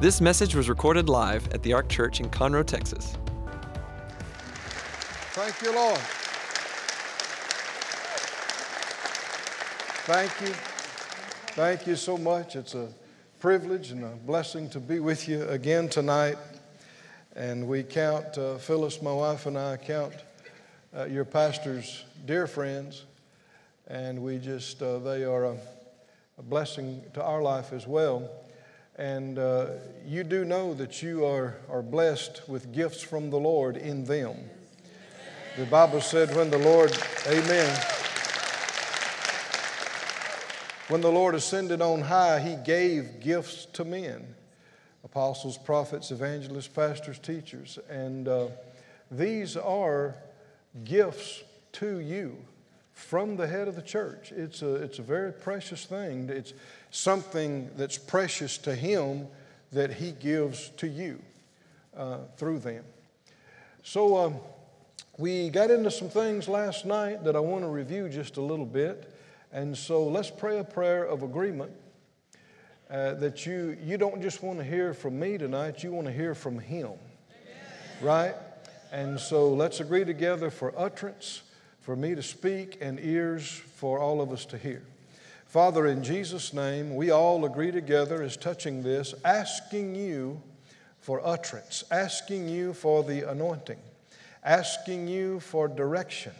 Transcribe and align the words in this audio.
This 0.00 0.20
message 0.20 0.56
was 0.56 0.68
recorded 0.68 1.08
live 1.08 1.50
at 1.52 1.62
the 1.62 1.72
Ark 1.72 1.88
Church 1.88 2.18
in 2.20 2.28
Conroe, 2.28 2.66
Texas. 2.66 3.16
Thank 5.32 5.62
you, 5.62 5.72
Lord. 5.72 5.98
Thank 10.06 10.40
you. 10.40 10.54
Thank 11.54 11.86
you 11.86 11.94
so 11.96 12.18
much. 12.18 12.56
It's 12.56 12.74
a 12.74 12.88
privilege 13.38 13.92
and 13.92 14.04
a 14.04 14.08
blessing 14.08 14.68
to 14.70 14.80
be 14.80 14.98
with 14.98 15.28
you 15.28 15.44
again 15.44 15.88
tonight. 15.88 16.38
And 17.36 17.68
we 17.68 17.84
count, 17.84 18.36
uh, 18.36 18.58
Phyllis, 18.58 19.00
my 19.00 19.12
wife, 19.12 19.46
and 19.46 19.56
I 19.56 19.76
count 19.76 20.14
uh, 20.94 21.04
your 21.04 21.24
pastors 21.24 22.04
dear 22.26 22.46
friends. 22.46 23.04
And 23.86 24.22
we 24.22 24.38
just, 24.38 24.82
uh, 24.82 24.98
they 24.98 25.24
are 25.24 25.44
a, 25.44 25.56
a, 26.38 26.42
blessing 26.42 27.02
to 27.14 27.22
our 27.22 27.42
life 27.42 27.72
as 27.72 27.86
well. 27.86 28.30
And 28.96 29.38
uh, 29.38 29.66
you 30.06 30.22
do 30.22 30.44
know 30.44 30.72
that 30.74 31.02
you 31.02 31.24
are, 31.24 31.56
are 31.68 31.82
blessed 31.82 32.42
with 32.48 32.72
gifts 32.72 33.02
from 33.02 33.30
the 33.30 33.38
Lord 33.38 33.76
in 33.76 34.04
them. 34.04 34.36
The 35.56 35.66
Bible 35.66 36.00
said, 36.00 36.34
when 36.36 36.50
the 36.50 36.58
Lord, 36.58 36.96
amen. 37.26 37.80
When 40.88 41.00
the 41.00 41.10
Lord 41.10 41.34
ascended 41.34 41.80
on 41.80 42.02
high, 42.02 42.40
he 42.40 42.56
gave 42.56 43.20
gifts 43.20 43.66
to 43.72 43.84
men 43.84 44.34
apostles, 45.02 45.58
prophets, 45.58 46.10
evangelists, 46.10 46.68
pastors, 46.68 47.18
teachers. 47.18 47.78
And 47.88 48.26
uh, 48.26 48.48
these 49.10 49.56
are 49.56 50.16
gifts 50.82 51.44
to 51.72 51.98
you 51.98 52.36
from 52.92 53.36
the 53.36 53.46
head 53.46 53.68
of 53.68 53.76
the 53.76 53.82
church. 53.82 54.32
It's 54.32 54.62
a, 54.62 54.74
it's 54.76 54.98
a 54.98 55.02
very 55.02 55.32
precious 55.32 55.84
thing. 55.84 56.28
It's 56.30 56.52
something 56.94 57.70
that's 57.76 57.98
precious 57.98 58.56
to 58.58 58.74
him 58.74 59.26
that 59.72 59.92
he 59.92 60.12
gives 60.12 60.68
to 60.76 60.86
you 60.86 61.20
uh, 61.96 62.18
through 62.36 62.60
them. 62.60 62.84
So, 63.82 64.16
um, 64.16 64.36
we 65.16 65.48
got 65.48 65.70
into 65.70 65.90
some 65.92 66.08
things 66.08 66.48
last 66.48 66.84
night 66.84 67.22
that 67.22 67.36
I 67.36 67.40
want 67.40 67.62
to 67.62 67.68
review 67.68 68.08
just 68.08 68.36
a 68.36 68.40
little 68.40 68.66
bit. 68.66 69.12
And 69.52 69.76
so 69.76 70.04
let's 70.04 70.30
pray 70.30 70.58
a 70.58 70.64
prayer 70.64 71.04
of 71.04 71.22
agreement 71.22 71.70
uh, 72.90 73.14
that 73.14 73.46
you, 73.46 73.76
you 73.80 73.96
don't 73.96 74.20
just 74.20 74.42
want 74.42 74.58
to 74.58 74.64
hear 74.64 74.92
from 74.92 75.18
me 75.18 75.38
tonight, 75.38 75.84
you 75.84 75.92
want 75.92 76.08
to 76.08 76.12
hear 76.12 76.34
from 76.34 76.58
Him. 76.58 76.86
Amen. 76.86 76.96
Right? 78.02 78.34
And 78.90 79.20
so 79.20 79.50
let's 79.50 79.78
agree 79.78 80.04
together 80.04 80.50
for 80.50 80.74
utterance, 80.76 81.42
for 81.80 81.94
me 81.94 82.16
to 82.16 82.22
speak, 82.22 82.78
and 82.80 82.98
ears 83.00 83.48
for 83.76 84.00
all 84.00 84.20
of 84.20 84.32
us 84.32 84.44
to 84.46 84.58
hear. 84.58 84.82
Father, 85.54 85.86
in 85.86 86.02
Jesus' 86.02 86.52
name, 86.52 86.96
we 86.96 87.12
all 87.12 87.44
agree 87.44 87.70
together 87.70 88.24
as 88.24 88.36
touching 88.36 88.82
this, 88.82 89.14
asking 89.24 89.94
you 89.94 90.42
for 90.98 91.24
utterance, 91.24 91.84
asking 91.92 92.48
you 92.48 92.74
for 92.74 93.04
the 93.04 93.30
anointing, 93.30 93.78
asking 94.42 95.06
you 95.06 95.38
for 95.38 95.68
direction 95.68 96.32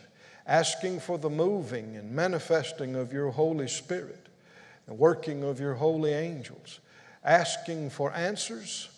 asking 0.47 1.01
for 1.01 1.19
the 1.19 1.31
moving 1.31 1.97
and 1.97 2.11
manifesting 2.11 2.95
of 2.97 3.13
your 3.13 3.31
Holy 3.31 3.69
Spirit, 3.69 4.27
the 4.87 4.95
working 4.95 5.43
of 5.43 5.61
your 5.61 5.75
holy 5.75 6.13
angels, 6.13 6.81
asking 7.25 7.91
for 7.91 8.13
answers 8.13 8.89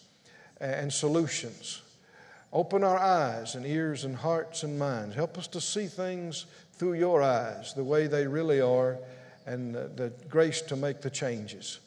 and 0.61 0.92
solutions. 0.92 1.83
Open 2.53 2.83
our 2.83 2.98
eyes 2.98 3.55
and 3.55 3.67
ears 3.67 4.05
and 4.05 4.17
hearts 4.17 4.62
and 4.62 4.78
minds. 4.78 5.14
Help 5.14 5.37
us 5.37 5.47
to 5.48 5.61
see 5.61 5.87
things 5.87 6.47
through 6.72 6.94
your 6.94 7.22
eyes 7.22 7.75
the 7.75 7.84
way 7.84 8.06
they 8.06 8.27
really 8.27 8.61
are 8.61 8.98
and 9.47 9.75
the, 9.75 10.13
grace 10.29 10.61
to 10.63 10.77
make 10.77 11.01
the 11.01 11.11
changes. 11.11 11.79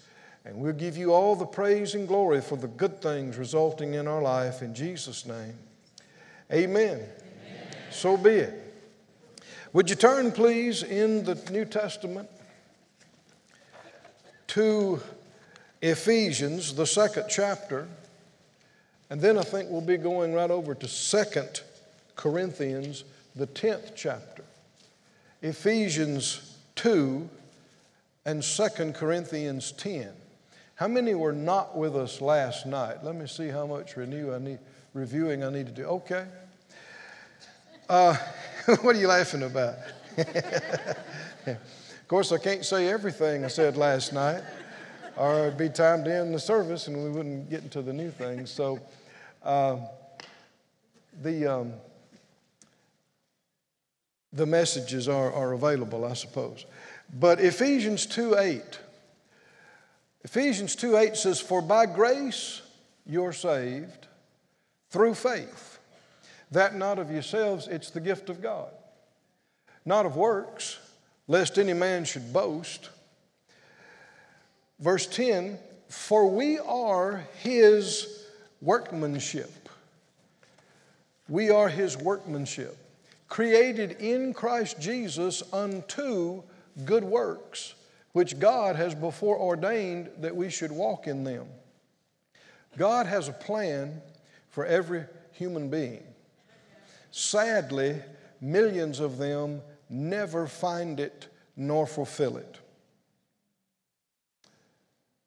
And 0.45 0.57
we'll 0.57 0.73
give 0.73 0.97
you 0.97 1.13
all 1.13 1.35
the 1.35 1.45
praise 1.45 1.93
and 1.93 2.07
glory 2.07 2.41
for 2.41 2.55
the 2.55 2.67
good 2.67 3.01
things 3.01 3.37
resulting 3.37 3.93
in 3.93 4.07
our 4.07 4.21
life 4.21 4.61
in 4.61 4.73
Jesus' 4.73 5.25
name. 5.25 5.53
Amen. 6.51 6.97
Amen. 6.97 7.07
So 7.91 8.17
be 8.17 8.31
it. 8.31 8.69
Would 9.73 9.89
you 9.89 9.95
turn, 9.95 10.31
please, 10.31 10.81
in 10.81 11.23
the 11.25 11.35
New 11.51 11.65
Testament 11.65 12.29
to 14.47 14.99
Ephesians, 15.81 16.73
the 16.73 16.87
second 16.87 17.25
chapter, 17.29 17.87
and 19.11 19.21
then 19.21 19.37
I 19.37 19.43
think 19.43 19.69
we'll 19.69 19.81
be 19.81 19.97
going 19.97 20.33
right 20.33 20.49
over 20.49 20.73
to 20.73 20.87
Second 20.87 21.61
Corinthians, 22.15 23.03
the 23.35 23.47
10th 23.47 23.91
chapter. 23.95 24.43
Ephesians 25.41 26.57
2 26.75 27.29
and 28.29 28.45
Second 28.45 28.93
Corinthians 28.93 29.71
10. 29.71 30.11
How 30.75 30.87
many 30.87 31.15
were 31.15 31.33
not 31.33 31.75
with 31.75 31.95
us 31.95 32.21
last 32.21 32.67
night? 32.67 33.03
Let 33.03 33.15
me 33.15 33.25
see 33.25 33.47
how 33.47 33.65
much 33.65 33.97
renew 33.97 34.31
I 34.31 34.37
need, 34.37 34.59
reviewing 34.93 35.43
I 35.43 35.49
need 35.49 35.65
to 35.65 35.71
do. 35.71 35.85
Okay. 35.85 36.27
Uh, 37.89 38.15
what 38.81 38.95
are 38.95 38.99
you 38.99 39.07
laughing 39.07 39.41
about? 39.41 39.77
of 41.47 41.57
course, 42.07 42.31
I 42.31 42.37
can't 42.37 42.63
say 42.63 42.87
everything 42.87 43.45
I 43.45 43.47
said 43.47 43.77
last 43.77 44.13
night, 44.13 44.43
or 45.17 45.47
it'd 45.47 45.57
be 45.57 45.69
time 45.69 46.03
to 46.03 46.13
end 46.13 46.31
the 46.31 46.39
service 46.39 46.87
and 46.87 47.03
we 47.03 47.09
wouldn't 47.09 47.49
get 47.49 47.63
into 47.63 47.81
the 47.81 47.93
new 47.93 48.11
things. 48.11 48.51
So, 48.51 48.79
uh, 49.41 49.77
the, 51.23 51.47
um, 51.47 51.73
the 54.33 54.45
messages 54.45 55.09
are, 55.09 55.33
are 55.33 55.53
available, 55.53 56.05
I 56.05 56.13
suppose. 56.13 56.67
But 57.13 57.39
Ephesians 57.39 58.05
2 58.05 58.35
8. 58.37 58.79
Ephesians 60.23 60.75
2 60.75 60.97
8 60.97 61.15
says, 61.15 61.39
For 61.39 61.61
by 61.61 61.85
grace 61.85 62.61
you're 63.05 63.33
saved 63.33 64.07
through 64.89 65.15
faith 65.15 65.79
that 66.51 66.75
not 66.75 66.99
of 66.99 67.11
yourselves, 67.11 67.67
it's 67.67 67.91
the 67.91 68.01
gift 68.01 68.29
of 68.29 68.41
God. 68.41 68.69
Not 69.85 70.05
of 70.05 70.15
works, 70.15 70.79
lest 71.27 71.57
any 71.57 71.73
man 71.73 72.05
should 72.05 72.33
boast. 72.33 72.89
Verse 74.79 75.05
10 75.07 75.57
For 75.87 76.27
we 76.29 76.59
are 76.59 77.27
his 77.39 78.25
workmanship. 78.61 79.69
We 81.27 81.51
are 81.51 81.69
his 81.69 81.95
workmanship, 81.95 82.75
created 83.27 83.97
in 83.99 84.33
Christ 84.33 84.79
Jesus 84.79 85.43
unto 85.53 86.41
good 86.85 87.03
works, 87.03 87.75
which 88.13 88.39
God 88.39 88.75
has 88.75 88.95
before 88.95 89.37
ordained 89.37 90.09
that 90.19 90.35
we 90.35 90.49
should 90.49 90.71
walk 90.71 91.07
in 91.07 91.23
them. 91.23 91.47
God 92.77 93.05
has 93.05 93.27
a 93.27 93.33
plan 93.33 94.01
for 94.49 94.65
every 94.65 95.05
human 95.31 95.69
being. 95.69 96.03
Sadly, 97.11 97.95
millions 98.41 98.99
of 98.99 99.17
them 99.17 99.61
never 99.89 100.47
find 100.47 100.99
it 100.99 101.27
nor 101.55 101.87
fulfill 101.87 102.37
it. 102.37 102.59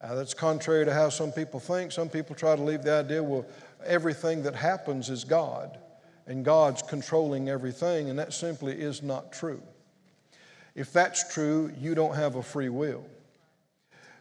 Now, 0.02 0.14
that's 0.14 0.34
contrary 0.34 0.84
to 0.84 0.92
how 0.92 1.10
some 1.10 1.30
people 1.30 1.60
think. 1.60 1.92
Some 1.92 2.08
people 2.08 2.34
try 2.34 2.56
to 2.56 2.62
leave 2.62 2.82
the 2.82 2.92
idea, 2.92 3.22
well, 3.22 3.46
everything 3.84 4.42
that 4.42 4.54
happens 4.54 5.10
is 5.10 5.22
God, 5.22 5.78
and 6.26 6.44
God's 6.44 6.82
controlling 6.82 7.48
everything, 7.48 8.10
and 8.10 8.18
that 8.18 8.32
simply 8.32 8.72
is 8.72 9.02
not 9.02 9.32
true. 9.32 9.62
If 10.74 10.92
that's 10.92 11.32
true, 11.32 11.72
you 11.78 11.94
don't 11.94 12.14
have 12.14 12.36
a 12.36 12.42
free 12.42 12.68
will. 12.68 13.04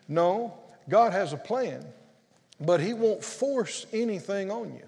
No, 0.07 0.53
God 0.89 1.13
has 1.13 1.33
a 1.33 1.37
plan, 1.37 1.85
but 2.59 2.79
He 2.79 2.93
won't 2.93 3.23
force 3.23 3.85
anything 3.93 4.51
on 4.51 4.73
you. 4.73 4.83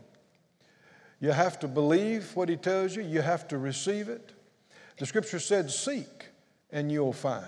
You 1.24 1.32
have 1.32 1.58
to 1.60 1.70
believe 1.70 2.36
what 2.36 2.50
he 2.50 2.58
tells 2.58 2.98
you, 2.98 3.02
you 3.02 3.22
have 3.22 3.48
to 3.48 3.58
receive 3.58 4.10
it. 4.10 4.34
The 4.98 5.06
scripture 5.06 5.40
said, 5.40 5.72
Seek 5.72 6.26
and 6.70 6.92
you'll 6.92 7.14
find, 7.14 7.46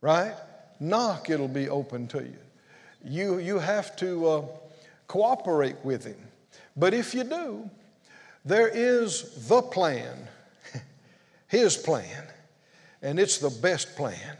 right? 0.00 0.36
Knock, 0.78 1.28
it'll 1.28 1.48
be 1.48 1.68
open 1.68 2.06
to 2.06 2.18
you. 2.18 2.38
You, 3.04 3.38
you 3.40 3.58
have 3.58 3.96
to 3.96 4.28
uh, 4.28 4.44
cooperate 5.08 5.84
with 5.84 6.04
him. 6.04 6.28
But 6.76 6.94
if 6.94 7.12
you 7.12 7.24
do, 7.24 7.68
there 8.44 8.68
is 8.68 9.48
the 9.48 9.62
plan, 9.62 10.28
his 11.48 11.76
plan, 11.76 12.22
and 13.06 13.20
it's 13.20 13.38
the 13.38 13.50
best 13.50 13.94
plan. 13.94 14.36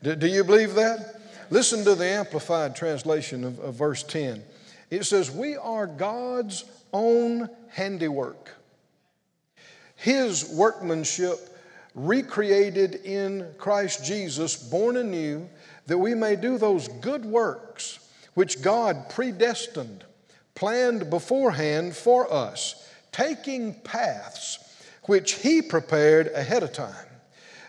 Do, 0.00 0.14
do 0.14 0.28
you 0.28 0.44
believe 0.44 0.76
that? 0.76 1.20
Listen 1.50 1.82
to 1.82 1.96
the 1.96 2.06
Amplified 2.06 2.76
translation 2.76 3.42
of, 3.42 3.58
of 3.58 3.74
verse 3.74 4.04
10. 4.04 4.40
It 4.88 5.02
says, 5.04 5.32
We 5.32 5.56
are 5.56 5.88
God's 5.88 6.64
own 6.92 7.50
handiwork, 7.70 8.50
His 9.96 10.48
workmanship 10.48 11.58
recreated 11.96 12.96
in 13.04 13.48
Christ 13.58 14.04
Jesus, 14.04 14.54
born 14.54 14.96
anew, 14.96 15.48
that 15.86 15.98
we 15.98 16.14
may 16.14 16.36
do 16.36 16.58
those 16.58 16.86
good 16.86 17.24
works 17.24 17.98
which 18.34 18.62
God 18.62 19.08
predestined, 19.08 20.04
planned 20.54 21.10
beforehand 21.10 21.96
for 21.96 22.32
us, 22.32 22.88
taking 23.10 23.74
paths 23.74 24.60
which 25.06 25.32
He 25.32 25.62
prepared 25.62 26.28
ahead 26.28 26.62
of 26.62 26.72
time, 26.72 27.06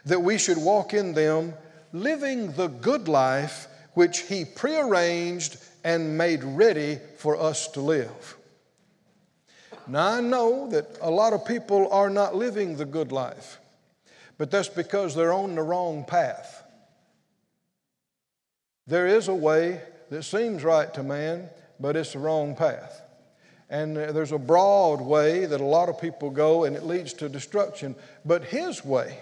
that 0.07 0.21
we 0.21 0.37
should 0.37 0.57
walk 0.57 0.93
in 0.93 1.13
them, 1.13 1.53
living 1.93 2.51
the 2.53 2.67
good 2.67 3.07
life 3.07 3.67
which 3.93 4.19
He 4.21 4.45
prearranged 4.45 5.57
and 5.83 6.17
made 6.17 6.43
ready 6.43 6.99
for 7.17 7.39
us 7.39 7.67
to 7.69 7.81
live. 7.81 8.35
Now, 9.87 10.15
I 10.15 10.21
know 10.21 10.69
that 10.69 10.97
a 11.01 11.09
lot 11.09 11.33
of 11.33 11.45
people 11.45 11.91
are 11.91 12.09
not 12.09 12.35
living 12.35 12.75
the 12.75 12.85
good 12.85 13.11
life, 13.11 13.59
but 14.37 14.51
that's 14.51 14.67
because 14.67 15.15
they're 15.15 15.33
on 15.33 15.55
the 15.55 15.63
wrong 15.63 16.03
path. 16.03 16.63
There 18.85 19.07
is 19.07 19.27
a 19.27 19.35
way 19.35 19.81
that 20.09 20.23
seems 20.23 20.63
right 20.63 20.93
to 20.93 21.03
man, 21.03 21.49
but 21.79 21.95
it's 21.95 22.13
the 22.13 22.19
wrong 22.19 22.55
path. 22.55 23.01
And 23.69 23.97
there's 23.97 24.31
a 24.31 24.37
broad 24.37 25.01
way 25.01 25.45
that 25.45 25.59
a 25.59 25.65
lot 25.65 25.89
of 25.89 25.99
people 25.99 26.29
go, 26.29 26.63
and 26.63 26.75
it 26.75 26.83
leads 26.83 27.13
to 27.13 27.27
destruction. 27.27 27.95
But 28.23 28.45
his 28.45 28.85
way, 28.85 29.19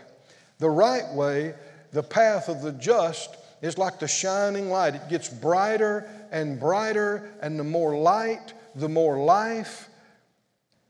the 0.60 0.70
right 0.70 1.14
way, 1.14 1.54
the 1.92 2.04
path 2.04 2.50
of 2.50 2.62
the 2.62 2.72
just, 2.72 3.36
is 3.62 3.78
like 3.78 4.00
the 4.00 4.08
shining 4.08 4.70
light. 4.70 4.96
It 4.96 5.10
gets 5.10 5.30
brighter 5.30 6.10
and 6.32 6.60
brighter, 6.60 7.32
and 7.42 7.60
the 7.60 7.64
more 7.64 7.98
light, 7.98 8.54
the 8.76 8.90
more 8.90 9.24
life. 9.24 9.90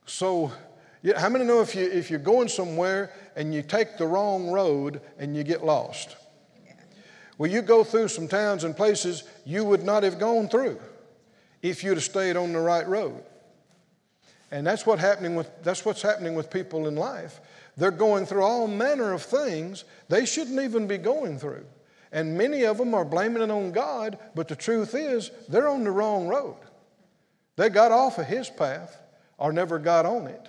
So, 0.06 0.52
yeah, 1.02 1.20
how 1.20 1.30
many 1.30 1.46
know 1.46 1.62
if, 1.62 1.76
you, 1.76 1.84
if 1.84 2.10
you're 2.10 2.20
going 2.20 2.48
somewhere 2.48 3.12
and 3.36 3.54
you 3.54 3.62
take 3.62 3.98
the 3.98 4.08
wrong 4.08 4.50
road 4.50 5.02
and 5.18 5.36
you 5.36 5.44
get 5.44 5.64
lost? 5.64 6.16
Well, 7.38 7.52
you 7.52 7.62
go 7.62 7.84
through 7.84 8.08
some 8.08 8.28
towns 8.28 8.64
and 8.64 8.76
places 8.76 9.24
you 9.46 9.66
would 9.66 9.84
not 9.84 10.04
have 10.04 10.20
gone 10.20 10.48
through 10.48 10.80
if 11.62 11.84
you'd 11.84 11.96
have 11.96 12.04
stayed 12.04 12.38
on 12.38 12.54
the 12.54 12.60
right 12.60 12.88
road. 12.88 13.24
And 14.52 14.66
that's, 14.66 14.86
what 14.86 15.00
happening 15.00 15.36
with, 15.36 15.50
that's 15.64 15.84
what's 15.84 16.02
happening 16.02 16.34
with 16.34 16.50
people 16.50 16.88
in 16.88 16.96
life. 16.96 17.42
They're 17.78 17.92
going 17.92 18.26
through 18.26 18.44
all 18.44 18.68
manner 18.68 19.14
of 19.14 19.22
things 19.22 19.84
they 20.08 20.26
shouldn't 20.26 20.62
even 20.62 20.88
be 20.88 20.98
going 20.98 21.40
through. 21.40 21.66
And 22.12 22.38
many 22.38 22.64
of 22.64 22.78
them 22.78 22.94
are 22.94 23.04
blaming 23.04 23.44
it 23.44 23.52
on 23.52 23.72
God, 23.72 24.18
but 24.36 24.48
the 24.48 24.56
truth 24.56 24.96
is 24.96 25.32
they're 25.50 25.68
on 25.68 25.84
the 25.84 25.92
wrong 25.92 26.28
road. 26.28 26.56
They 27.58 27.70
got 27.70 27.92
off 27.92 28.18
of 28.18 28.26
His 28.26 28.50
path 28.50 28.98
or 29.38 29.52
never 29.52 29.80
got 29.80 30.06
on 30.06 30.28
it. 30.28 30.48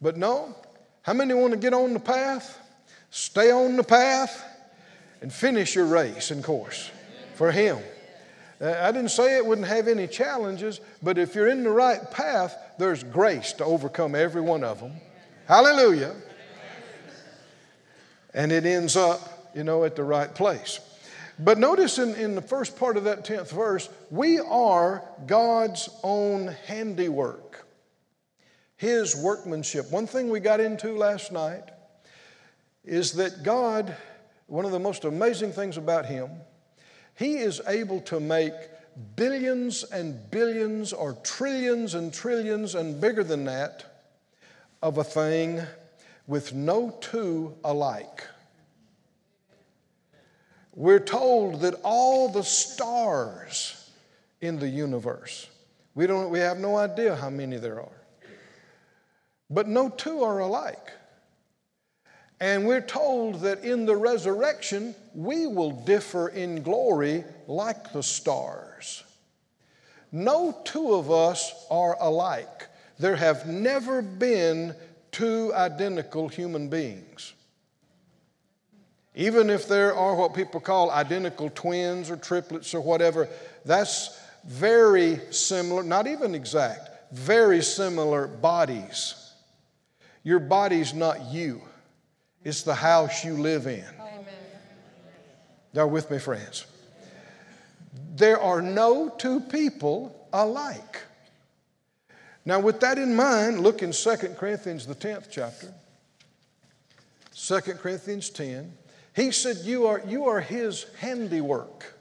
But 0.00 0.16
no, 0.16 0.54
how 1.02 1.14
many 1.14 1.34
want 1.34 1.52
to 1.52 1.58
get 1.58 1.74
on 1.74 1.94
the 1.94 2.00
path, 2.00 2.58
stay 3.10 3.50
on 3.50 3.76
the 3.76 3.82
path, 3.82 4.44
and 5.20 5.32
finish 5.32 5.74
your 5.74 5.86
race 5.86 6.30
and 6.30 6.44
course 6.44 6.90
for 7.34 7.50
Him? 7.50 7.78
Uh, 8.60 8.76
I 8.80 8.92
didn't 8.92 9.10
say 9.10 9.36
it 9.36 9.46
wouldn't 9.46 9.68
have 9.68 9.88
any 9.88 10.06
challenges, 10.06 10.80
but 11.02 11.18
if 11.18 11.34
you're 11.34 11.48
in 11.48 11.62
the 11.62 11.70
right 11.70 12.08
path, 12.10 12.56
there's 12.78 13.02
grace 13.02 13.52
to 13.54 13.64
overcome 13.64 14.14
every 14.14 14.40
one 14.40 14.62
of 14.62 14.80
them. 14.80 14.92
Hallelujah. 15.46 16.14
And 18.38 18.52
it 18.52 18.64
ends 18.64 18.96
up, 18.96 19.50
you 19.52 19.64
know, 19.64 19.82
at 19.82 19.96
the 19.96 20.04
right 20.04 20.32
place. 20.32 20.78
But 21.40 21.58
notice 21.58 21.98
in, 21.98 22.14
in 22.14 22.36
the 22.36 22.40
first 22.40 22.78
part 22.78 22.96
of 22.96 23.02
that 23.02 23.24
10th 23.24 23.50
verse, 23.50 23.88
we 24.12 24.38
are 24.38 25.02
God's 25.26 25.88
own 26.04 26.46
handiwork, 26.68 27.66
His 28.76 29.16
workmanship. 29.16 29.90
One 29.90 30.06
thing 30.06 30.30
we 30.30 30.38
got 30.38 30.60
into 30.60 30.92
last 30.92 31.32
night 31.32 31.64
is 32.84 33.14
that 33.14 33.42
God, 33.42 33.96
one 34.46 34.64
of 34.64 34.70
the 34.70 34.78
most 34.78 35.04
amazing 35.04 35.50
things 35.50 35.76
about 35.76 36.06
Him, 36.06 36.30
He 37.16 37.38
is 37.38 37.60
able 37.66 38.00
to 38.02 38.20
make 38.20 38.54
billions 39.16 39.82
and 39.82 40.30
billions 40.30 40.92
or 40.92 41.14
trillions 41.24 41.94
and 41.94 42.14
trillions 42.14 42.76
and 42.76 43.00
bigger 43.00 43.24
than 43.24 43.46
that 43.46 44.04
of 44.80 44.98
a 44.98 45.04
thing 45.04 45.60
with 46.28 46.52
no 46.52 46.96
two 47.00 47.56
alike. 47.64 48.22
We're 50.74 51.00
told 51.00 51.62
that 51.62 51.74
all 51.82 52.28
the 52.28 52.44
stars 52.44 53.90
in 54.40 54.60
the 54.60 54.68
universe, 54.68 55.48
we, 55.96 56.06
don't, 56.06 56.30
we 56.30 56.38
have 56.38 56.58
no 56.58 56.76
idea 56.76 57.16
how 57.16 57.30
many 57.30 57.56
there 57.56 57.80
are, 57.80 58.02
but 59.50 59.66
no 59.66 59.88
two 59.88 60.22
are 60.22 60.38
alike. 60.38 60.92
And 62.40 62.68
we're 62.68 62.82
told 62.82 63.40
that 63.40 63.64
in 63.64 63.84
the 63.84 63.96
resurrection, 63.96 64.94
we 65.12 65.48
will 65.48 65.72
differ 65.72 66.28
in 66.28 66.62
glory 66.62 67.24
like 67.48 67.92
the 67.92 68.02
stars. 68.02 69.02
No 70.12 70.56
two 70.64 70.94
of 70.94 71.10
us 71.10 71.66
are 71.68 71.96
alike. 72.00 72.68
There 72.98 73.16
have 73.16 73.46
never 73.46 74.02
been 74.02 74.74
two 75.18 75.52
identical 75.52 76.28
human 76.28 76.68
beings. 76.68 77.32
Even 79.16 79.50
if 79.50 79.66
there 79.66 79.92
are 79.92 80.14
what 80.14 80.32
people 80.32 80.60
call 80.60 80.92
identical 80.92 81.50
twins 81.50 82.08
or 82.08 82.16
triplets 82.16 82.72
or 82.72 82.80
whatever, 82.80 83.28
that's 83.64 84.16
very 84.44 85.20
similar, 85.32 85.82
not 85.82 86.06
even 86.06 86.36
exact, 86.36 87.12
very 87.12 87.60
similar 87.62 88.28
bodies. 88.28 89.32
Your 90.22 90.38
body's 90.38 90.94
not 90.94 91.32
you, 91.32 91.62
it's 92.44 92.62
the 92.62 92.76
house 92.76 93.24
you 93.24 93.34
live 93.34 93.66
in. 93.66 93.84
Amen. 94.00 94.24
Y'all 95.72 95.90
with 95.90 96.08
me, 96.12 96.20
friends? 96.20 96.64
There 98.14 98.40
are 98.40 98.62
no 98.62 99.12
two 99.18 99.40
people 99.40 100.28
alike. 100.32 101.02
Now, 102.48 102.60
with 102.60 102.80
that 102.80 102.96
in 102.96 103.14
mind, 103.14 103.60
look 103.60 103.82
in 103.82 103.92
2 103.92 104.16
Corinthians, 104.38 104.86
the 104.86 104.94
10th 104.94 105.26
chapter. 105.30 105.70
2 107.36 107.60
Corinthians 107.74 108.30
10. 108.30 108.72
He 109.14 109.32
said, 109.32 109.58
You 109.64 109.86
are, 109.86 110.00
you 110.06 110.24
are 110.24 110.40
His 110.40 110.86
handiwork. 110.98 111.92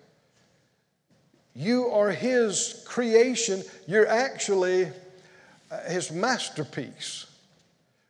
You 1.54 1.88
are 1.88 2.12
His 2.12 2.82
creation. 2.88 3.62
You're 3.88 4.08
actually 4.08 4.88
uh, 5.70 5.82
His 5.90 6.14
masterpiece. 6.14 7.26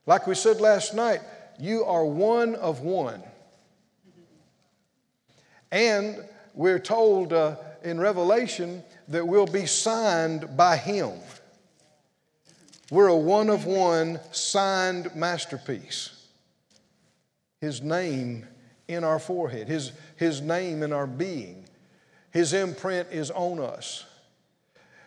Like 0.06 0.28
we 0.28 0.36
said 0.36 0.62
last 0.62 0.94
night, 0.94 1.22
you 1.60 1.86
are 1.86 2.06
one 2.06 2.54
of 2.54 2.82
one. 2.82 3.24
And 5.72 6.24
we're 6.54 6.78
told 6.78 7.34
uh, 7.34 7.56
in 7.84 8.00
Revelation 8.00 8.84
that 9.08 9.28
we'll 9.28 9.48
be 9.48 9.66
signed 9.66 10.56
by 10.56 10.78
Him. 10.78 11.14
We're 12.90 13.08
a 13.08 13.16
one 13.16 13.50
of 13.50 13.66
one 13.66 14.20
signed 14.32 15.16
masterpiece. 15.16 16.12
His 17.60 17.82
name 17.82 18.48
in 18.88 19.04
our 19.04 19.20
forehead, 19.20 19.68
His, 19.68 19.92
His 20.16 20.42
name 20.42 20.84
in 20.84 20.94
our 20.94 21.08
being. 21.08 21.66
His 22.32 22.54
imprint 22.54 23.10
is 23.12 23.32
on 23.32 23.60
us. 23.60 24.06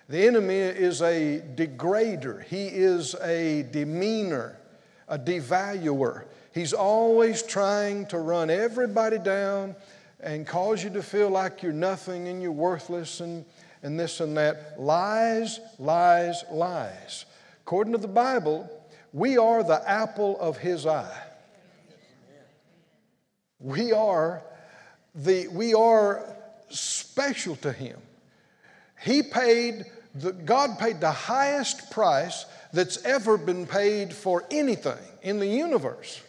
The 0.09 0.27
enemy 0.27 0.57
is 0.57 1.03
a 1.03 1.41
degrader, 1.55 2.43
he 2.43 2.67
is 2.67 3.15
a 3.23 3.63
demeanor, 3.71 4.59
a 5.07 5.17
devaluer. 5.17 6.25
He's 6.53 6.73
always 6.73 7.45
trying 7.45 8.07
to 8.07 8.19
run 8.19 8.51
everybody 8.51 9.19
down 9.19 9.77
and 10.19 10.45
cause 10.45 10.83
you 10.83 10.91
to 10.91 11.03
feel 11.05 11.31
like 11.31 11.63
you're 11.63 11.73
nothing 11.73 12.27
and 12.27 12.43
you're 12.43 12.51
worthless 12.51 13.21
and, 13.21 13.45
and 13.85 14.01
this 14.01 14.19
and 14.19 14.37
that. 14.37 14.81
Lies, 14.81 15.61
lies, 15.79 16.43
lies. 16.51 17.25
According 17.63 17.93
to 17.93 17.99
the 17.99 18.09
Bible, 18.09 18.69
we 19.13 19.39
are 19.39 19.63
the 19.63 19.89
apple 19.89 20.39
of 20.41 20.59
his 20.59 20.87
eye. 20.87 21.23
We 23.59 23.93
are 23.93 24.43
the 25.15 25.49
we 25.49 25.75
are 25.75 26.25
special 26.71 27.57
to 27.57 27.73
him. 27.73 27.99
He 29.03 29.23
paid 29.23 29.85
the, 30.15 30.33
God 30.33 30.79
paid 30.79 31.01
the 31.01 31.11
highest 31.11 31.91
price 31.91 32.47
that's 32.73 33.05
ever 33.05 33.37
been 33.37 33.67
paid 33.67 34.13
for 34.13 34.45
anything 34.51 34.99
in 35.23 35.39
the 35.39 35.47
universe 35.47 36.21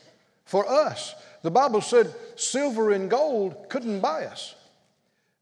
for 0.45 0.67
us. 0.69 1.15
The 1.41 1.51
Bible 1.51 1.81
said 1.81 2.13
silver 2.35 2.91
and 2.91 3.09
gold 3.09 3.69
couldn't 3.69 4.01
buy 4.01 4.25
us. 4.25 4.55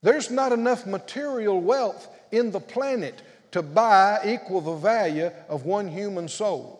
There's 0.01 0.31
not 0.31 0.51
enough 0.51 0.85
material 0.85 1.59
wealth 1.59 2.07
in 2.31 2.51
the 2.51 2.59
planet 2.59 3.21
to 3.51 3.61
buy 3.61 4.19
equal 4.25 4.61
the 4.61 4.75
value 4.75 5.31
of 5.47 5.65
one 5.65 5.87
human 5.87 6.27
soul. 6.27 6.79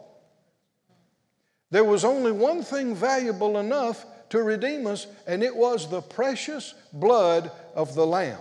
There 1.72 1.84
was 1.84 2.04
only 2.04 2.32
one 2.32 2.64
thing 2.64 2.96
valuable 2.96 3.58
enough 3.60 4.06
to 4.30 4.42
redeem 4.42 4.88
us, 4.88 5.08
and 5.28 5.44
it 5.44 5.56
was 5.56 5.90
the 5.90 6.02
precious 6.02 6.74
blood 6.94 7.52
of 7.76 7.96
the 7.96 8.06
Lamb. 8.06 8.40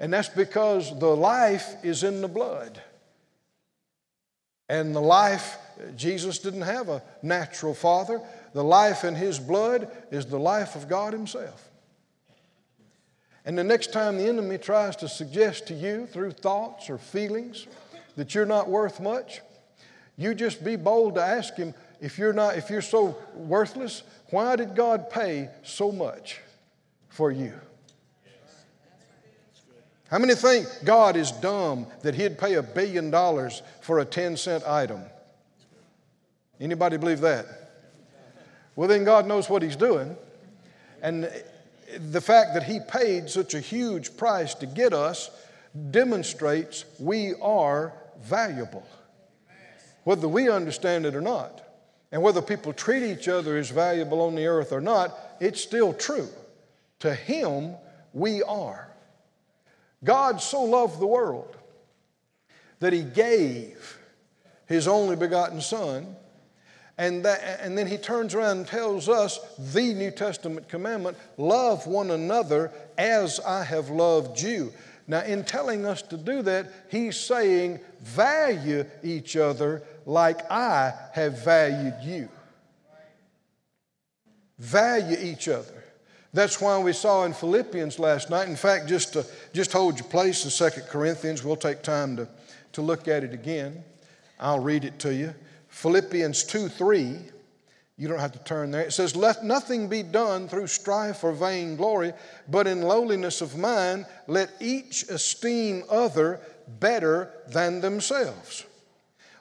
And 0.00 0.12
that's 0.12 0.28
because 0.28 0.96
the 0.98 1.14
life 1.14 1.74
is 1.82 2.02
in 2.02 2.20
the 2.20 2.28
blood. 2.28 2.80
And 4.68 4.94
the 4.94 5.00
life, 5.00 5.56
Jesus 5.96 6.38
didn't 6.38 6.62
have 6.62 6.88
a 6.88 7.02
natural 7.22 7.74
father. 7.74 8.20
The 8.54 8.64
life 8.64 9.04
in 9.04 9.14
his 9.14 9.38
blood 9.38 9.90
is 10.10 10.26
the 10.26 10.38
life 10.38 10.74
of 10.74 10.88
God 10.88 11.12
Himself. 11.12 11.70
And 13.44 13.58
the 13.58 13.64
next 13.64 13.92
time 13.92 14.16
the 14.16 14.26
enemy 14.26 14.58
tries 14.58 14.96
to 14.96 15.08
suggest 15.08 15.66
to 15.68 15.74
you 15.74 16.06
through 16.06 16.32
thoughts 16.32 16.88
or 16.88 16.98
feelings 16.98 17.66
that 18.16 18.34
you're 18.34 18.46
not 18.46 18.68
worth 18.68 19.00
much, 19.00 19.40
you 20.16 20.34
just 20.34 20.64
be 20.64 20.76
bold 20.76 21.16
to 21.16 21.22
ask 21.22 21.56
him, 21.56 21.74
if 22.00 22.18
you're 22.18 22.32
not 22.32 22.56
if 22.56 22.70
you're 22.70 22.82
so 22.82 23.16
worthless, 23.34 24.02
why 24.30 24.56
did 24.56 24.74
God 24.74 25.10
pay 25.10 25.48
so 25.62 25.92
much 25.92 26.40
for 27.08 27.30
you? 27.30 27.52
How 30.10 30.18
many 30.18 30.34
think 30.34 30.68
God 30.84 31.16
is 31.16 31.32
dumb 31.32 31.86
that 32.02 32.14
He'd 32.14 32.38
pay 32.38 32.54
a 32.54 32.62
billion 32.62 33.10
dollars 33.10 33.62
for 33.80 33.98
a 33.98 34.04
10 34.04 34.36
cent 34.36 34.64
item? 34.64 35.02
Anybody 36.60 36.98
believe 36.98 37.20
that? 37.22 37.46
Well, 38.76 38.88
then 38.88 39.04
God 39.04 39.26
knows 39.26 39.48
what 39.48 39.62
He's 39.62 39.76
doing. 39.76 40.16
And 41.02 41.30
the 41.98 42.20
fact 42.20 42.54
that 42.54 42.64
He 42.64 42.80
paid 42.80 43.28
such 43.28 43.54
a 43.54 43.60
huge 43.60 44.16
price 44.16 44.54
to 44.56 44.66
get 44.66 44.92
us 44.92 45.30
demonstrates 45.90 46.84
we 46.98 47.34
are 47.42 47.92
valuable, 48.22 48.86
whether 50.04 50.28
we 50.28 50.48
understand 50.48 51.06
it 51.06 51.14
or 51.14 51.20
not. 51.20 51.60
And 52.12 52.22
whether 52.22 52.40
people 52.40 52.72
treat 52.72 53.02
each 53.02 53.26
other 53.26 53.56
as 53.56 53.70
valuable 53.70 54.20
on 54.20 54.36
the 54.36 54.46
earth 54.46 54.70
or 54.70 54.80
not, 54.80 55.18
it's 55.40 55.60
still 55.60 55.92
true. 55.92 56.28
To 57.00 57.12
Him, 57.12 57.74
we 58.12 58.40
are. 58.44 58.88
God 60.04 60.40
so 60.40 60.62
loved 60.62 61.00
the 61.00 61.08
world 61.08 61.56
that 62.78 62.92
He 62.92 63.02
gave 63.02 63.98
His 64.66 64.86
only 64.86 65.16
begotten 65.16 65.60
Son. 65.60 66.14
And, 66.96 67.24
that, 67.24 67.60
and 67.60 67.76
then 67.76 67.86
he 67.88 67.96
turns 67.96 68.34
around 68.34 68.58
and 68.58 68.66
tells 68.66 69.08
us 69.08 69.40
the 69.58 69.94
New 69.94 70.12
Testament 70.12 70.68
commandment 70.68 71.16
love 71.36 71.86
one 71.86 72.12
another 72.12 72.70
as 72.96 73.40
I 73.40 73.64
have 73.64 73.90
loved 73.90 74.40
you. 74.40 74.72
Now, 75.06 75.22
in 75.22 75.44
telling 75.44 75.84
us 75.84 76.02
to 76.02 76.16
do 76.16 76.42
that, 76.42 76.72
he's 76.88 77.18
saying 77.18 77.80
value 78.00 78.84
each 79.02 79.36
other 79.36 79.82
like 80.06 80.50
I 80.50 80.92
have 81.12 81.44
valued 81.44 81.96
you. 82.02 82.28
Value 84.58 85.16
each 85.20 85.48
other. 85.48 85.84
That's 86.32 86.60
why 86.60 86.78
we 86.78 86.92
saw 86.92 87.24
in 87.24 87.32
Philippians 87.32 87.98
last 87.98 88.30
night. 88.30 88.48
In 88.48 88.56
fact, 88.56 88.88
just 88.88 89.12
to 89.12 89.26
just 89.52 89.72
hold 89.72 89.98
your 89.98 90.08
place 90.08 90.44
in 90.44 90.70
2 90.70 90.80
Corinthians, 90.88 91.44
we'll 91.44 91.56
take 91.56 91.82
time 91.82 92.16
to, 92.16 92.28
to 92.72 92.82
look 92.82 93.06
at 93.08 93.24
it 93.24 93.32
again. 93.32 93.84
I'll 94.40 94.60
read 94.60 94.84
it 94.84 94.98
to 95.00 95.14
you. 95.14 95.34
Philippians 95.74 96.44
2 96.44 96.68
3. 96.68 97.18
You 97.96 98.08
don't 98.08 98.20
have 98.20 98.32
to 98.32 98.38
turn 98.44 98.70
there. 98.70 98.82
It 98.82 98.92
says, 98.92 99.16
Let 99.16 99.44
nothing 99.44 99.88
be 99.88 100.04
done 100.04 100.48
through 100.48 100.68
strife 100.68 101.24
or 101.24 101.32
vainglory, 101.32 102.12
but 102.48 102.68
in 102.68 102.82
lowliness 102.82 103.40
of 103.40 103.58
mind, 103.58 104.06
let 104.28 104.50
each 104.60 105.02
esteem 105.10 105.82
other 105.90 106.40
better 106.78 107.32
than 107.48 107.80
themselves. 107.80 108.64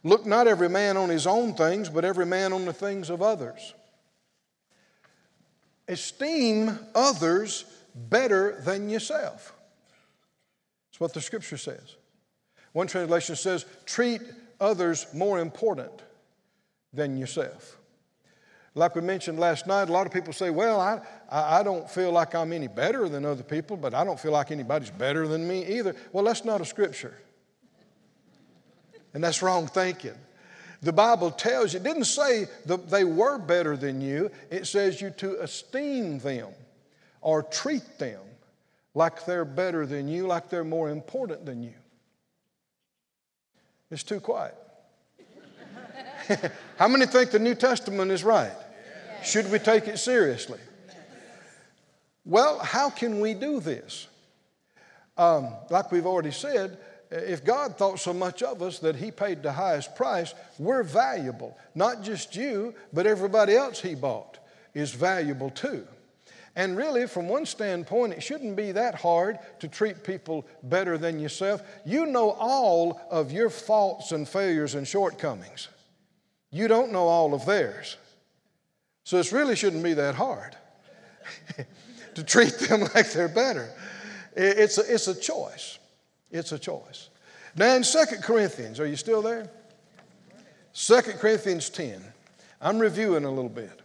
Look 0.03 0.25
not 0.25 0.47
every 0.47 0.69
man 0.69 0.97
on 0.97 1.09
his 1.09 1.27
own 1.27 1.53
things, 1.53 1.87
but 1.87 2.03
every 2.03 2.25
man 2.25 2.51
on 2.51 2.65
the 2.65 2.73
things 2.73 3.11
of 3.11 3.21
others. 3.21 3.75
Esteem 5.87 6.79
others 6.95 7.63
better 7.95 8.59
than 8.61 8.89
yourself. 8.89 9.53
That's 10.89 10.99
what 10.99 11.13
the 11.13 11.21
scripture 11.21 11.57
says. 11.57 11.95
One 12.71 12.87
translation 12.87 13.35
says, 13.35 13.65
treat 13.85 14.21
others 14.59 15.05
more 15.13 15.39
important 15.39 16.01
than 16.93 17.17
yourself. 17.17 17.77
Like 18.75 18.95
we 18.95 19.01
mentioned 19.01 19.39
last 19.39 19.67
night, 19.67 19.89
a 19.89 19.91
lot 19.91 20.07
of 20.07 20.13
people 20.13 20.33
say, 20.33 20.50
Well, 20.50 20.79
I, 20.79 21.00
I 21.29 21.62
don't 21.62 21.89
feel 21.89 22.12
like 22.12 22.33
I'm 22.33 22.51
any 22.51 22.67
better 22.67 23.07
than 23.07 23.23
other 23.25 23.43
people, 23.43 23.77
but 23.77 23.93
I 23.93 24.03
don't 24.03 24.19
feel 24.19 24.31
like 24.31 24.51
anybody's 24.51 24.89
better 24.89 25.27
than 25.27 25.47
me 25.47 25.65
either. 25.77 25.95
Well, 26.12 26.23
that's 26.23 26.43
not 26.43 26.59
a 26.59 26.65
scripture. 26.65 27.15
And 29.13 29.23
that's 29.23 29.43
wrong 29.43 29.67
thinking. 29.67 30.15
The 30.81 30.91
Bible 30.91 31.31
tells 31.31 31.73
you, 31.73 31.79
it 31.79 31.83
didn't 31.83 32.05
say 32.05 32.47
that 32.65 32.89
they 32.89 33.03
were 33.03 33.38
better 33.38 33.77
than 33.77 34.01
you, 34.01 34.31
it 34.50 34.65
says 34.65 35.00
you 35.00 35.12
to 35.12 35.41
esteem 35.41 36.19
them 36.19 36.50
or 37.21 37.43
treat 37.43 38.00
them 38.00 38.19
like 38.95 39.25
they're 39.25 39.45
better 39.45 39.85
than 39.85 40.07
you, 40.07 40.27
like 40.27 40.50
they're 40.50 40.63
more 40.63 40.89
important 40.89 41.45
than 41.45 41.63
you. 41.63 41.73
It's 43.89 44.03
too 44.03 44.19
quiet. 44.19 44.55
How 46.77 46.88
many 46.88 47.06
think 47.06 47.32
the 47.32 47.39
New 47.39 47.56
Testament 47.56 48.12
is 48.12 48.24
right? 48.24 48.51
Should 49.24 49.51
we 49.51 49.60
take 49.60 49.88
it 49.88 50.00
seriously? 50.00 50.60
Well, 52.25 52.60
how 52.60 52.89
can 52.89 53.20
we 53.20 53.34
do 53.34 53.60
this? 53.60 54.08
Um, 55.18 55.50
like 55.70 55.92
we've 55.92 56.06
already 56.06 56.32
said, 56.32 56.77
if 57.12 57.44
God 57.44 57.77
thought 57.77 58.00
so 58.00 58.13
much 58.13 58.42
of 58.42 58.62
us 58.62 58.80
that 58.80 58.96
He 58.96 59.12
paid 59.12 59.44
the 59.44 59.51
highest 59.51 59.96
price, 59.96 60.34
we're 60.58 60.84
valuable. 60.84 61.58
Not 61.75 62.01
just 62.01 62.36
you, 62.36 62.74
but 62.92 63.06
everybody 63.06 63.56
else 63.56 63.82
He 63.82 63.94
bought 63.94 64.39
is 64.74 64.92
valuable 64.92 65.50
too. 65.50 65.86
And 66.56 66.77
really, 66.77 67.08
from 67.08 67.27
one 67.27 67.46
standpoint, 67.46 68.13
it 68.13 68.22
shouldn't 68.22 68.56
be 68.56 68.72
that 68.74 68.96
hard 68.96 69.39
to 69.60 69.68
treat 69.68 70.03
people 70.03 70.46
better 70.62 70.98
than 70.98 71.20
yourself. 71.20 71.62
You 71.86 72.06
know 72.06 72.32
all 72.32 73.01
of 73.10 73.32
your 73.32 73.50
faults 73.50 74.12
and 74.12 74.27
failures 74.27 74.75
and 74.75 74.88
shortcomings, 74.88 75.68
you 76.53 76.67
don't 76.67 76.91
know 76.91 77.07
all 77.07 77.33
of 77.33 77.45
theirs. 77.48 77.98
So 79.03 79.17
it 79.17 79.31
really 79.31 79.55
shouldn't 79.55 79.83
be 79.83 79.95
that 79.95 80.13
hard 80.13 80.55
to 82.15 82.24
treat 82.24 82.53
them 82.60 82.81
like 82.95 83.12
they're 83.12 83.27
better. 83.27 83.69
It's 84.36 84.77
a, 84.77 84.93
it's 84.93 85.07
a 85.07 85.19
choice. 85.19 85.79
It's 86.31 86.51
a 86.51 86.60
choice. 86.60 87.10
Now 87.55 87.74
in 87.75 87.81
2 87.81 87.98
Corinthians, 88.22 88.79
are 88.79 88.86
you 88.86 88.95
still 88.95 89.24
there? 89.24 89.50
2 90.75 91.01
Corinthians 91.19 91.69
10. 91.69 92.01
I'm 92.62 92.77
reviewing 92.77 93.25
a 93.25 93.31
little 93.31 93.50
bit. 93.50 93.81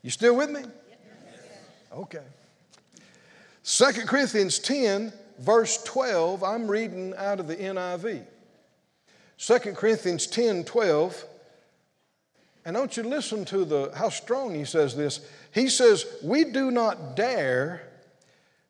You 0.00 0.10
still 0.10 0.34
with 0.34 0.50
me? 0.50 0.62
Okay. 1.94 2.24
2 3.64 3.84
Corinthians 4.06 4.58
10, 4.58 5.12
verse 5.38 5.82
12, 5.84 6.42
I'm 6.42 6.66
reading 6.66 7.12
out 7.18 7.38
of 7.38 7.48
the 7.48 7.56
NIV. 7.56 8.24
2 9.38 9.58
Corinthians 9.74 10.26
10, 10.26 10.64
12. 10.64 11.24
And 12.64 12.76
don't 12.76 12.96
you 12.96 13.02
listen 13.02 13.44
to 13.46 13.64
the 13.64 13.90
how 13.94 14.08
strong 14.08 14.54
he 14.54 14.64
says 14.64 14.96
this. 14.96 15.20
He 15.52 15.68
says, 15.68 16.06
We 16.22 16.44
do 16.44 16.70
not 16.70 17.16
dare 17.16 17.88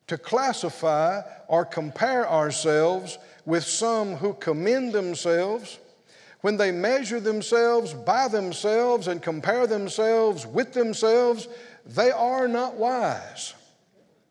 to 0.06 0.16
classify 0.18 1.22
or 1.48 1.64
compare 1.64 2.28
ourselves 2.28 3.18
with 3.44 3.64
some 3.64 4.14
who 4.16 4.34
commend 4.34 4.92
themselves 4.92 5.78
when 6.42 6.56
they 6.56 6.72
measure 6.72 7.20
themselves 7.20 7.94
by 7.94 8.28
themselves 8.28 9.06
and 9.06 9.22
compare 9.22 9.66
themselves 9.66 10.44
with 10.44 10.72
themselves, 10.72 11.48
they 11.86 12.10
are 12.10 12.48
not 12.48 12.74
wise. 12.74 13.54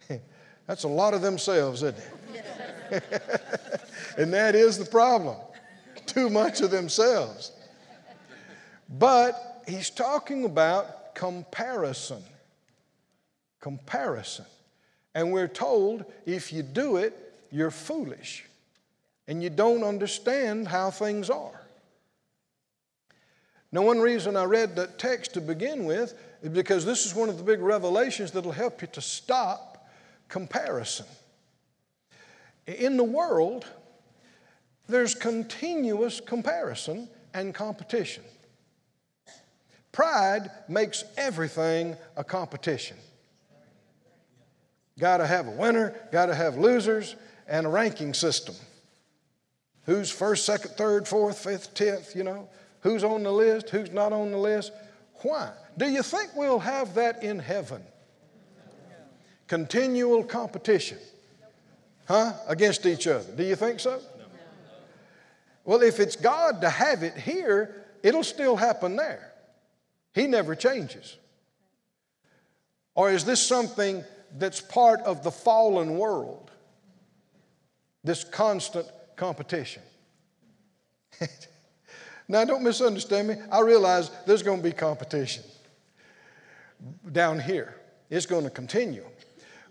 That's 0.68 0.84
a 0.84 0.90
lot 0.90 1.14
of 1.14 1.22
themselves, 1.22 1.84
isn't 1.84 1.98
it? 2.92 3.32
and 4.18 4.34
that 4.34 4.56
is 4.56 4.78
the 4.78 4.86
problem. 4.86 5.38
Too 6.06 6.30
much 6.30 6.60
of 6.60 6.70
themselves. 6.70 7.54
But 8.90 9.51
he's 9.68 9.90
talking 9.90 10.46
about 10.46 11.16
comparison. 11.16 12.24
Comparison. 13.60 14.46
And 15.14 15.32
we're 15.32 15.48
told 15.48 16.06
if 16.26 16.54
you 16.54 16.64
do 16.64 16.98
it, 16.98 17.34
you're 17.52 17.72
foolish 17.72 18.46
and 19.28 19.44
you 19.44 19.50
don't 19.50 19.84
understand 19.84 20.68
how 20.68 20.92
things 20.92 21.30
are. 21.30 21.62
Now, 23.72 23.84
one 23.84 24.00
reason 24.00 24.36
I 24.36 24.44
read 24.44 24.76
that 24.76 25.00
text 25.00 25.34
to 25.36 25.42
begin 25.42 25.86
with 25.86 26.14
is 26.42 26.50
because 26.50 26.84
this 26.86 27.06
is 27.06 27.16
one 27.16 27.30
of 27.30 27.38
the 27.38 27.44
big 27.44 27.62
revelations 27.62 28.32
that'll 28.32 28.52
help 28.52 28.82
you 28.82 28.90
to 28.92 29.02
stop 29.02 29.88
comparison. 30.28 31.06
In 32.68 32.98
the 32.98 33.04
world, 33.04 33.66
there's 34.88 35.16
continuous 35.16 36.20
comparison 36.20 37.08
and 37.34 37.54
competition. 37.54 38.24
Pride 39.92 40.50
makes 40.70 41.04
everything 41.18 41.98
a 42.16 42.24
competition. 42.24 42.98
Got 45.00 45.18
to 45.18 45.28
have 45.28 45.48
a 45.48 45.52
winner, 45.52 45.96
got 46.12 46.28
to 46.28 46.36
have 46.36 46.58
losers, 46.58 47.16
and 47.48 47.66
a 47.66 47.70
ranking 47.70 48.14
system. 48.14 48.56
Who's 49.86 50.10
first, 50.12 50.46
second, 50.46 50.72
third, 50.72 51.08
fourth, 51.08 51.40
fifth, 51.40 51.74
tenth, 51.74 52.16
you 52.16 52.24
know? 52.24 52.48
Who's 52.82 53.04
on 53.04 53.24
the 53.24 53.32
list, 53.32 53.70
who's 53.70 53.92
not 53.92 54.14
on 54.14 54.32
the 54.32 54.38
list? 54.38 54.72
Why? 55.24 55.52
Do 55.78 55.90
you 55.90 56.04
think 56.04 56.32
we'll 56.36 56.60
have 56.60 56.96
that 56.96 57.24
in 57.24 57.40
heaven? 57.40 57.82
Continual 59.48 60.24
competition, 60.24 60.98
huh? 62.08 62.34
Against 62.48 62.86
each 62.86 63.08
other. 63.08 63.30
Do 63.36 63.44
you 63.44 63.56
think 63.56 63.80
so? 63.80 64.00
Well, 65.66 65.82
if 65.82 66.00
it's 66.00 66.16
God 66.16 66.62
to 66.62 66.70
have 66.70 67.04
it 67.04 67.16
here, 67.16 67.84
it'll 68.02 68.24
still 68.24 68.56
happen 68.56 68.96
there. 68.96 69.31
He 70.14 70.28
never 70.28 70.56
changes. 70.56 71.18
Or 72.96 73.12
is 73.12 73.24
this 73.24 73.42
something 73.42 74.04
that's 74.38 74.60
part 74.62 75.00
of 75.02 75.24
the 75.24 75.32
fallen 75.32 75.98
world? 75.98 76.52
This 78.04 78.24
constant 78.24 78.88
competition. 79.16 79.84
now, 82.28 82.44
don't 82.46 82.64
misunderstand 82.64 83.28
me. 83.28 83.36
I 83.52 83.62
realize 83.62 84.12
there's 84.26 84.44
going 84.44 84.58
to 84.58 84.64
be 84.64 84.72
competition 84.74 85.44
down 87.12 87.40
here, 87.40 87.76
it's 88.10 88.26
going 88.26 88.44
to 88.44 88.50
continue. 88.50 89.06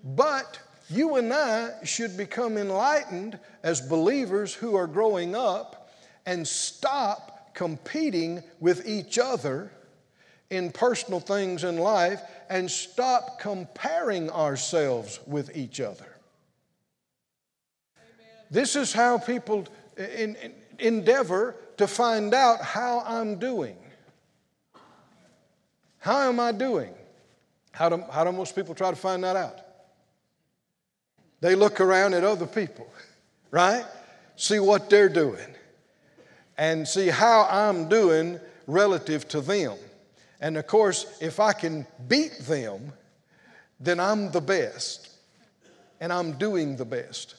But 0.02 0.58
You 0.92 1.16
and 1.16 1.32
I 1.32 1.70
should 1.84 2.16
become 2.16 2.56
enlightened 2.56 3.38
as 3.62 3.80
believers 3.80 4.52
who 4.52 4.74
are 4.74 4.88
growing 4.88 5.36
up 5.36 5.92
and 6.26 6.46
stop 6.46 7.54
competing 7.54 8.42
with 8.58 8.88
each 8.88 9.16
other 9.16 9.70
in 10.50 10.70
personal 10.72 11.20
things 11.20 11.64
in 11.64 11.78
life 11.78 12.20
and 12.48 12.70
stop 12.70 13.40
comparing 13.40 14.28
ourselves 14.30 15.20
with 15.26 15.56
each 15.56 15.80
other. 15.80 16.06
This 18.50 18.74
is 18.74 18.92
how 18.92 19.18
people 19.18 19.68
in, 19.96 20.34
in, 20.36 20.52
endeavor 20.78 21.54
to 21.76 21.86
find 21.86 22.34
out 22.34 22.60
how 22.60 23.02
I'm 23.06 23.38
doing. 23.38 23.76
How 25.98 26.28
am 26.28 26.40
I 26.40 26.52
doing? 26.52 26.92
How 27.72 27.88
do, 27.88 28.02
how 28.10 28.24
do 28.24 28.32
most 28.32 28.56
people 28.56 28.74
try 28.74 28.90
to 28.90 28.96
find 28.96 29.22
that 29.22 29.36
out? 29.36 29.58
They 31.40 31.54
look 31.54 31.80
around 31.80 32.14
at 32.14 32.24
other 32.24 32.46
people, 32.46 32.92
right? 33.50 33.84
See 34.36 34.58
what 34.58 34.90
they're 34.90 35.08
doing 35.08 35.46
and 36.58 36.86
see 36.86 37.08
how 37.08 37.46
I'm 37.50 37.88
doing 37.88 38.40
relative 38.66 39.28
to 39.28 39.40
them. 39.40 39.76
And 40.40 40.56
of 40.56 40.66
course, 40.66 41.18
if 41.20 41.38
I 41.38 41.52
can 41.52 41.86
beat 42.08 42.38
them, 42.40 42.92
then 43.78 44.00
I'm 44.00 44.30
the 44.30 44.40
best 44.40 45.10
and 46.00 46.12
I'm 46.12 46.32
doing 46.32 46.76
the 46.76 46.84
best. 46.84 47.34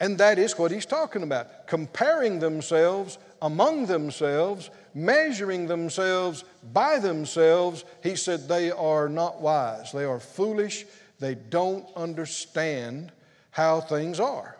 And 0.00 0.16
that 0.16 0.38
is 0.38 0.58
what 0.58 0.70
he's 0.70 0.86
talking 0.86 1.22
about 1.22 1.66
comparing 1.66 2.38
themselves 2.38 3.18
among 3.42 3.86
themselves, 3.86 4.70
measuring 4.94 5.66
themselves 5.66 6.44
by 6.72 6.98
themselves. 6.98 7.84
He 8.02 8.16
said 8.16 8.48
they 8.48 8.70
are 8.70 9.08
not 9.08 9.40
wise, 9.40 9.92
they 9.92 10.04
are 10.04 10.20
foolish, 10.20 10.86
they 11.18 11.34
don't 11.34 11.86
understand 11.96 13.12
how 13.50 13.80
things 13.80 14.20
are. 14.20 14.56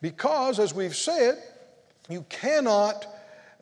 Because, 0.00 0.58
as 0.58 0.74
we've 0.74 0.96
said, 0.96 1.42
you 2.08 2.24
cannot, 2.28 3.06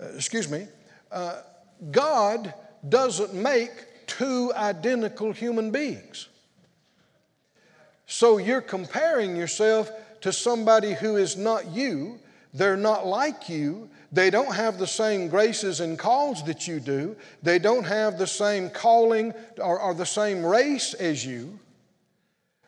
uh, 0.02 0.06
excuse 0.14 0.50
me, 0.50 0.66
uh, 1.12 1.42
God 1.90 2.52
doesn't 2.88 3.34
make 3.34 3.70
two 4.06 4.52
identical 4.54 5.32
human 5.32 5.70
beings. 5.70 6.28
So 8.06 8.38
you're 8.38 8.60
comparing 8.60 9.36
yourself 9.36 9.90
to 10.22 10.32
somebody 10.32 10.94
who 10.94 11.16
is 11.16 11.36
not 11.36 11.68
you, 11.68 12.18
they're 12.52 12.76
not 12.76 13.06
like 13.06 13.48
you, 13.48 13.88
they 14.12 14.30
don't 14.30 14.54
have 14.54 14.78
the 14.78 14.86
same 14.86 15.28
graces 15.28 15.80
and 15.80 15.98
calls 15.98 16.42
that 16.44 16.66
you 16.66 16.80
do, 16.80 17.16
they 17.42 17.58
don't 17.58 17.84
have 17.84 18.18
the 18.18 18.26
same 18.26 18.68
calling 18.70 19.32
or, 19.58 19.80
or 19.80 19.94
the 19.94 20.06
same 20.06 20.44
race 20.44 20.94
as 20.94 21.24
you. 21.24 21.58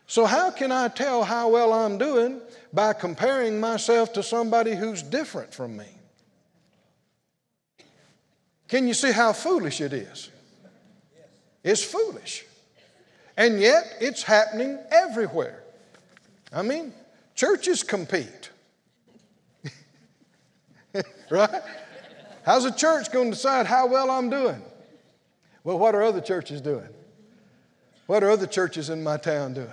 So, 0.06 0.26
how 0.26 0.50
can 0.50 0.70
I 0.70 0.88
tell 0.88 1.24
how 1.24 1.48
well 1.48 1.72
I'm 1.72 1.98
doing 1.98 2.40
by 2.72 2.92
comparing 2.92 3.58
myself 3.58 4.12
to 4.12 4.22
somebody 4.22 4.74
who's 4.74 5.02
different 5.02 5.52
from 5.52 5.76
me? 5.76 5.86
Can 8.72 8.88
you 8.88 8.94
see 8.94 9.12
how 9.12 9.32
foolish 9.32 9.80
it 9.80 9.92
is? 9.92 10.30
It's 11.62 11.84
foolish. 11.84 12.44
And 13.36 13.60
yet, 13.60 13.84
it's 14.00 14.22
happening 14.22 14.78
everywhere. 14.90 15.62
I 16.52 16.62
mean, 16.62 16.92
Churches 17.34 17.82
compete. 17.82 18.50
right? 21.30 21.62
How's 22.44 22.64
a 22.64 22.72
church 22.72 23.10
going 23.10 23.30
to 23.30 23.36
decide 23.36 23.66
how 23.66 23.86
well 23.86 24.10
I'm 24.10 24.28
doing? 24.28 24.62
Well, 25.64 25.78
what 25.78 25.94
are 25.94 26.02
other 26.02 26.20
churches 26.20 26.60
doing? 26.60 26.88
What 28.06 28.22
are 28.22 28.30
other 28.30 28.46
churches 28.46 28.90
in 28.90 29.02
my 29.02 29.16
town 29.16 29.54
doing? 29.54 29.68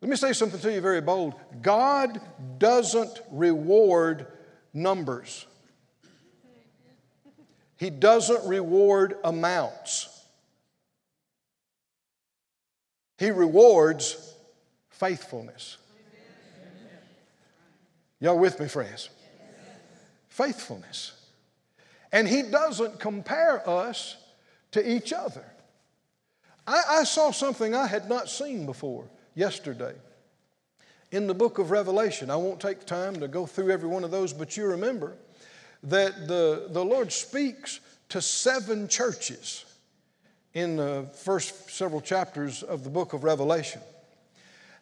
Let 0.00 0.10
me 0.10 0.16
say 0.16 0.32
something 0.32 0.60
to 0.60 0.72
you 0.72 0.80
very 0.80 1.00
bold. 1.00 1.34
God 1.62 2.20
doesn't 2.58 3.20
reward 3.30 4.26
numbers, 4.74 5.46
He 7.82 7.90
doesn't 7.90 8.46
reward 8.46 9.16
amounts. 9.24 10.24
He 13.18 13.32
rewards 13.32 14.36
faithfulness. 14.90 15.78
Y'all 18.20 18.38
with 18.38 18.60
me, 18.60 18.68
friends? 18.68 19.08
Faithfulness. 20.28 21.26
And 22.12 22.28
He 22.28 22.42
doesn't 22.42 23.00
compare 23.00 23.68
us 23.68 24.16
to 24.70 24.88
each 24.88 25.12
other. 25.12 25.44
I, 26.64 26.82
I, 26.88 27.02
saw 27.02 27.32
something 27.32 27.74
I 27.74 27.88
had 27.88 28.08
not 28.08 28.28
seen 28.28 28.64
before 28.64 29.10
yesterday 29.34 29.94
in 31.10 31.26
the 31.26 31.34
book 31.34 31.58
of 31.58 31.72
Revelation. 31.72 32.30
I 32.30 32.36
won't 32.36 32.60
take 32.60 32.86
time 32.86 33.18
to 33.18 33.26
go 33.26 33.44
through 33.44 33.72
every 33.72 33.88
one 33.88 34.04
of 34.04 34.12
those, 34.12 34.32
but 34.32 34.56
you 34.56 34.66
remember 34.66 35.16
that 35.84 36.28
the, 36.28 36.68
the 36.70 36.84
Lord 36.84 37.12
speaks 37.12 37.80
to 38.10 38.20
seven 38.20 38.88
churches 38.88 39.64
in 40.54 40.76
the 40.76 41.06
first 41.14 41.70
several 41.70 42.00
chapters 42.00 42.62
of 42.62 42.84
the 42.84 42.90
book 42.90 43.14
of 43.14 43.24
Revelation. 43.24 43.80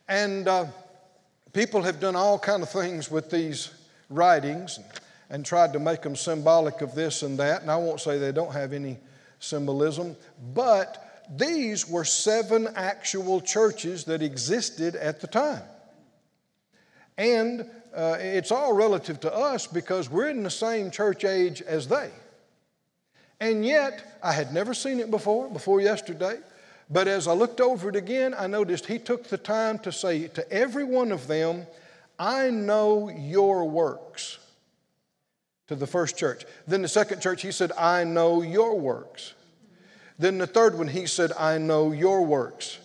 And 0.08 0.48
uh, 0.48 0.66
people 1.52 1.82
have 1.82 2.00
done 2.00 2.16
all 2.16 2.38
kind 2.38 2.62
of 2.62 2.70
things 2.70 3.10
with 3.10 3.30
these 3.30 3.70
writings 4.08 4.78
and, 4.78 4.86
and 5.30 5.46
tried 5.46 5.72
to 5.72 5.78
make 5.78 6.02
them 6.02 6.16
symbolic 6.16 6.80
of 6.80 6.94
this 6.94 7.22
and 7.22 7.38
that. 7.38 7.62
And 7.62 7.70
I 7.70 7.76
won't 7.76 8.00
say 8.00 8.18
they 8.18 8.32
don't 8.32 8.52
have 8.52 8.72
any 8.72 8.98
symbolism, 9.38 10.16
but 10.52 11.24
these 11.36 11.88
were 11.88 12.04
seven 12.04 12.68
actual 12.74 13.40
churches 13.40 14.04
that 14.04 14.22
existed 14.22 14.96
at 14.96 15.20
the 15.20 15.28
time. 15.28 15.62
And 17.16 17.70
uh, 17.94 18.16
it's 18.18 18.52
all 18.52 18.72
relative 18.72 19.20
to 19.20 19.34
us 19.34 19.66
because 19.66 20.10
we're 20.10 20.28
in 20.28 20.42
the 20.42 20.50
same 20.50 20.90
church 20.90 21.24
age 21.24 21.62
as 21.62 21.88
they. 21.88 22.10
And 23.40 23.64
yet, 23.64 24.18
I 24.22 24.32
had 24.32 24.52
never 24.52 24.74
seen 24.74 25.00
it 25.00 25.10
before, 25.10 25.48
before 25.48 25.80
yesterday. 25.80 26.38
But 26.90 27.08
as 27.08 27.26
I 27.26 27.32
looked 27.32 27.60
over 27.60 27.88
it 27.88 27.96
again, 27.96 28.34
I 28.36 28.46
noticed 28.46 28.86
he 28.86 28.98
took 28.98 29.24
the 29.24 29.38
time 29.38 29.78
to 29.80 29.92
say 29.92 30.28
to 30.28 30.52
every 30.52 30.84
one 30.84 31.12
of 31.12 31.26
them, 31.26 31.66
I 32.18 32.50
know 32.50 33.08
your 33.08 33.68
works. 33.68 34.38
To 35.68 35.76
the 35.76 35.86
first 35.86 36.18
church. 36.18 36.44
Then 36.66 36.82
the 36.82 36.88
second 36.88 37.22
church, 37.22 37.42
he 37.42 37.52
said, 37.52 37.70
I 37.78 38.02
know 38.02 38.42
your 38.42 38.78
works. 38.78 39.34
Then 40.18 40.36
the 40.36 40.46
third 40.46 40.76
one, 40.76 40.88
he 40.88 41.06
said, 41.06 41.30
I 41.38 41.58
know 41.58 41.92
your 41.92 42.26
works. 42.26 42.78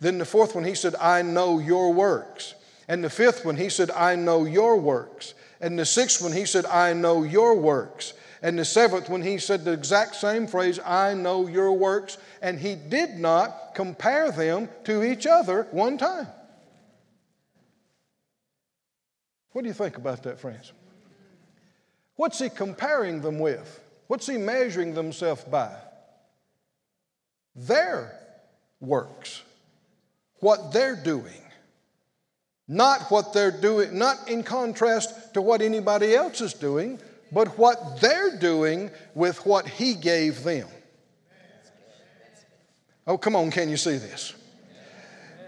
Then 0.00 0.16
the 0.16 0.24
fourth 0.24 0.54
one, 0.54 0.64
he 0.64 0.74
said, 0.74 0.94
I 0.96 1.20
know 1.22 1.58
your 1.58 1.92
works. 1.92 2.54
And 2.90 3.04
the 3.04 3.08
fifth 3.08 3.44
one, 3.44 3.54
he 3.54 3.68
said, 3.68 3.92
I 3.92 4.16
know 4.16 4.44
your 4.44 4.76
works. 4.76 5.34
And 5.60 5.78
the 5.78 5.86
sixth 5.86 6.20
one, 6.20 6.32
he 6.32 6.44
said, 6.44 6.66
I 6.66 6.92
know 6.92 7.22
your 7.22 7.54
works. 7.54 8.14
And 8.42 8.58
the 8.58 8.64
seventh, 8.64 9.08
when 9.08 9.22
he 9.22 9.38
said 9.38 9.64
the 9.64 9.70
exact 9.70 10.16
same 10.16 10.48
phrase, 10.48 10.80
I 10.84 11.14
know 11.14 11.46
your 11.46 11.72
works, 11.72 12.18
and 12.42 12.58
he 12.58 12.74
did 12.74 13.10
not 13.10 13.76
compare 13.76 14.32
them 14.32 14.68
to 14.84 15.04
each 15.04 15.24
other 15.24 15.68
one 15.70 15.98
time. 15.98 16.26
What 19.52 19.62
do 19.62 19.68
you 19.68 19.74
think 19.74 19.96
about 19.96 20.24
that, 20.24 20.40
friends? 20.40 20.72
What's 22.16 22.40
he 22.40 22.48
comparing 22.48 23.20
them 23.20 23.38
with? 23.38 23.84
What's 24.08 24.26
he 24.26 24.36
measuring 24.36 24.94
themselves 24.94 25.44
by? 25.44 25.76
Their 27.54 28.18
works, 28.80 29.42
what 30.40 30.72
they're 30.72 30.96
doing. 30.96 31.40
Not 32.72 33.10
what 33.10 33.32
they're 33.32 33.50
doing, 33.50 33.98
not 33.98 34.30
in 34.30 34.44
contrast 34.44 35.34
to 35.34 35.42
what 35.42 35.60
anybody 35.60 36.14
else 36.14 36.40
is 36.40 36.54
doing, 36.54 37.00
but 37.32 37.58
what 37.58 38.00
they're 38.00 38.38
doing 38.38 38.92
with 39.16 39.44
what 39.44 39.66
He 39.66 39.94
gave 39.94 40.44
them. 40.44 40.68
Oh, 43.08 43.18
come 43.18 43.34
on, 43.34 43.50
can 43.50 43.68
you 43.68 43.76
see 43.76 43.96
this? 43.96 44.34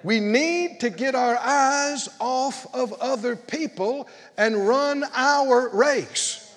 We 0.02 0.18
need 0.18 0.80
to 0.80 0.90
get 0.90 1.14
our 1.14 1.38
eyes 1.38 2.08
off 2.18 2.66
of 2.74 2.92
other 2.94 3.36
people 3.36 4.08
and 4.36 4.66
run 4.66 5.04
our 5.14 5.68
race. 5.68 6.52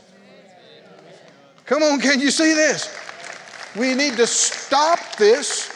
Come 1.67 1.83
on, 1.83 1.99
can 1.99 2.19
you 2.19 2.31
see 2.31 2.55
this? 2.55 2.89
We 3.75 3.93
need 3.93 4.15
to 4.17 4.25
stop 4.25 5.15
this 5.17 5.74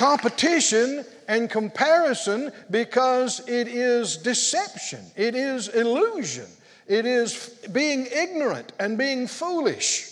competition 0.00 1.04
and 1.28 1.50
comparison 1.50 2.50
because 2.70 3.46
it 3.46 3.68
is 3.68 4.16
deception, 4.16 5.04
it 5.14 5.34
is 5.34 5.68
illusion. 5.68 6.46
It 6.86 7.04
is 7.04 7.54
being 7.70 8.06
ignorant 8.06 8.72
and 8.80 8.96
being 8.96 9.26
foolish. 9.26 10.10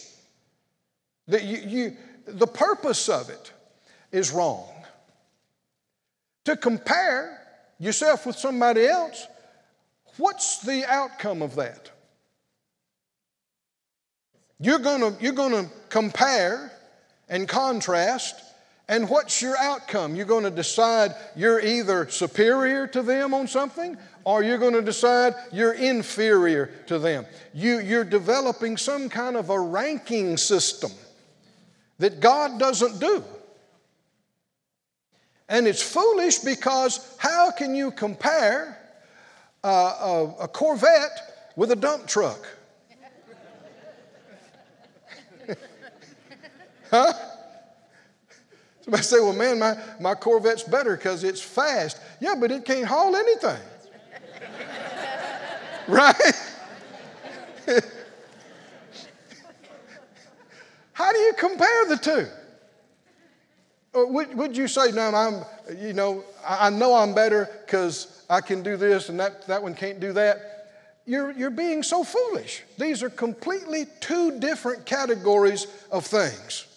That 1.26 1.42
you, 1.42 1.56
you, 1.56 1.96
the 2.26 2.46
purpose 2.46 3.08
of 3.08 3.30
it 3.30 3.50
is 4.12 4.30
wrong. 4.30 4.68
To 6.44 6.54
compare 6.54 7.40
yourself 7.80 8.26
with 8.26 8.36
somebody 8.36 8.86
else, 8.86 9.26
what's 10.18 10.60
the 10.60 10.84
outcome 10.84 11.40
of 11.40 11.56
that? 11.56 11.90
You're 14.60 14.80
gonna, 14.80 15.16
you're 15.18 15.32
gonna 15.32 15.68
compare 15.88 16.70
and 17.28 17.48
contrast 17.48 18.47
And 18.88 19.08
what's 19.10 19.42
your 19.42 19.56
outcome? 19.58 20.16
You're 20.16 20.24
going 20.24 20.44
to 20.44 20.50
decide 20.50 21.14
you're 21.36 21.60
either 21.60 22.08
superior 22.08 22.86
to 22.88 23.02
them 23.02 23.34
on 23.34 23.46
something 23.46 23.98
or 24.24 24.42
you're 24.42 24.56
going 24.56 24.72
to 24.72 24.82
decide 24.82 25.34
you're 25.52 25.74
inferior 25.74 26.70
to 26.86 26.98
them. 26.98 27.26
You, 27.52 27.80
you're 27.80 28.04
developing 28.04 28.78
some 28.78 29.10
kind 29.10 29.36
of 29.36 29.50
a 29.50 29.60
ranking 29.60 30.38
system 30.38 30.90
that 31.98 32.20
God 32.20 32.58
doesn't 32.58 32.98
do. 32.98 33.22
And 35.50 35.66
it's 35.66 35.82
foolish 35.82 36.38
because 36.38 37.16
how 37.18 37.50
can 37.50 37.74
you 37.74 37.90
compare 37.90 38.78
a, 39.62 39.68
a, 39.68 40.34
a 40.42 40.48
Corvette 40.48 41.52
with 41.56 41.72
a 41.72 41.76
dump 41.76 42.06
truck? 42.06 42.46
huh? 46.90 47.12
Somebody 48.90 49.02
say, 49.02 49.20
well, 49.20 49.34
man, 49.34 49.58
my, 49.58 49.76
my 50.00 50.14
Corvette's 50.14 50.62
better 50.62 50.96
because 50.96 51.22
it's 51.22 51.42
fast. 51.42 52.00
Yeah, 52.20 52.34
but 52.40 52.50
it 52.50 52.64
can't 52.64 52.86
haul 52.86 53.14
anything. 53.14 53.60
right? 55.88 56.14
How 60.94 61.12
do 61.12 61.18
you 61.18 61.34
compare 61.36 61.86
the 61.88 61.98
two? 61.98 62.26
Uh, 63.94 64.06
would, 64.06 64.34
would 64.34 64.56
you 64.56 64.66
say, 64.66 64.90
no, 64.92 65.14
I'm, 65.14 65.44
you 65.78 65.92
know, 65.92 66.24
I 66.48 66.70
know 66.70 66.94
I'm 66.94 67.14
better 67.14 67.46
because 67.66 68.24
I 68.30 68.40
can 68.40 68.62
do 68.62 68.78
this 68.78 69.10
and 69.10 69.20
that, 69.20 69.46
that 69.48 69.62
one 69.62 69.74
can't 69.74 70.00
do 70.00 70.14
that? 70.14 70.70
You're, 71.04 71.32
you're 71.32 71.50
being 71.50 71.82
so 71.82 72.04
foolish. 72.04 72.62
These 72.78 73.02
are 73.02 73.10
completely 73.10 73.84
two 74.00 74.40
different 74.40 74.86
categories 74.86 75.66
of 75.90 76.06
things. 76.06 76.67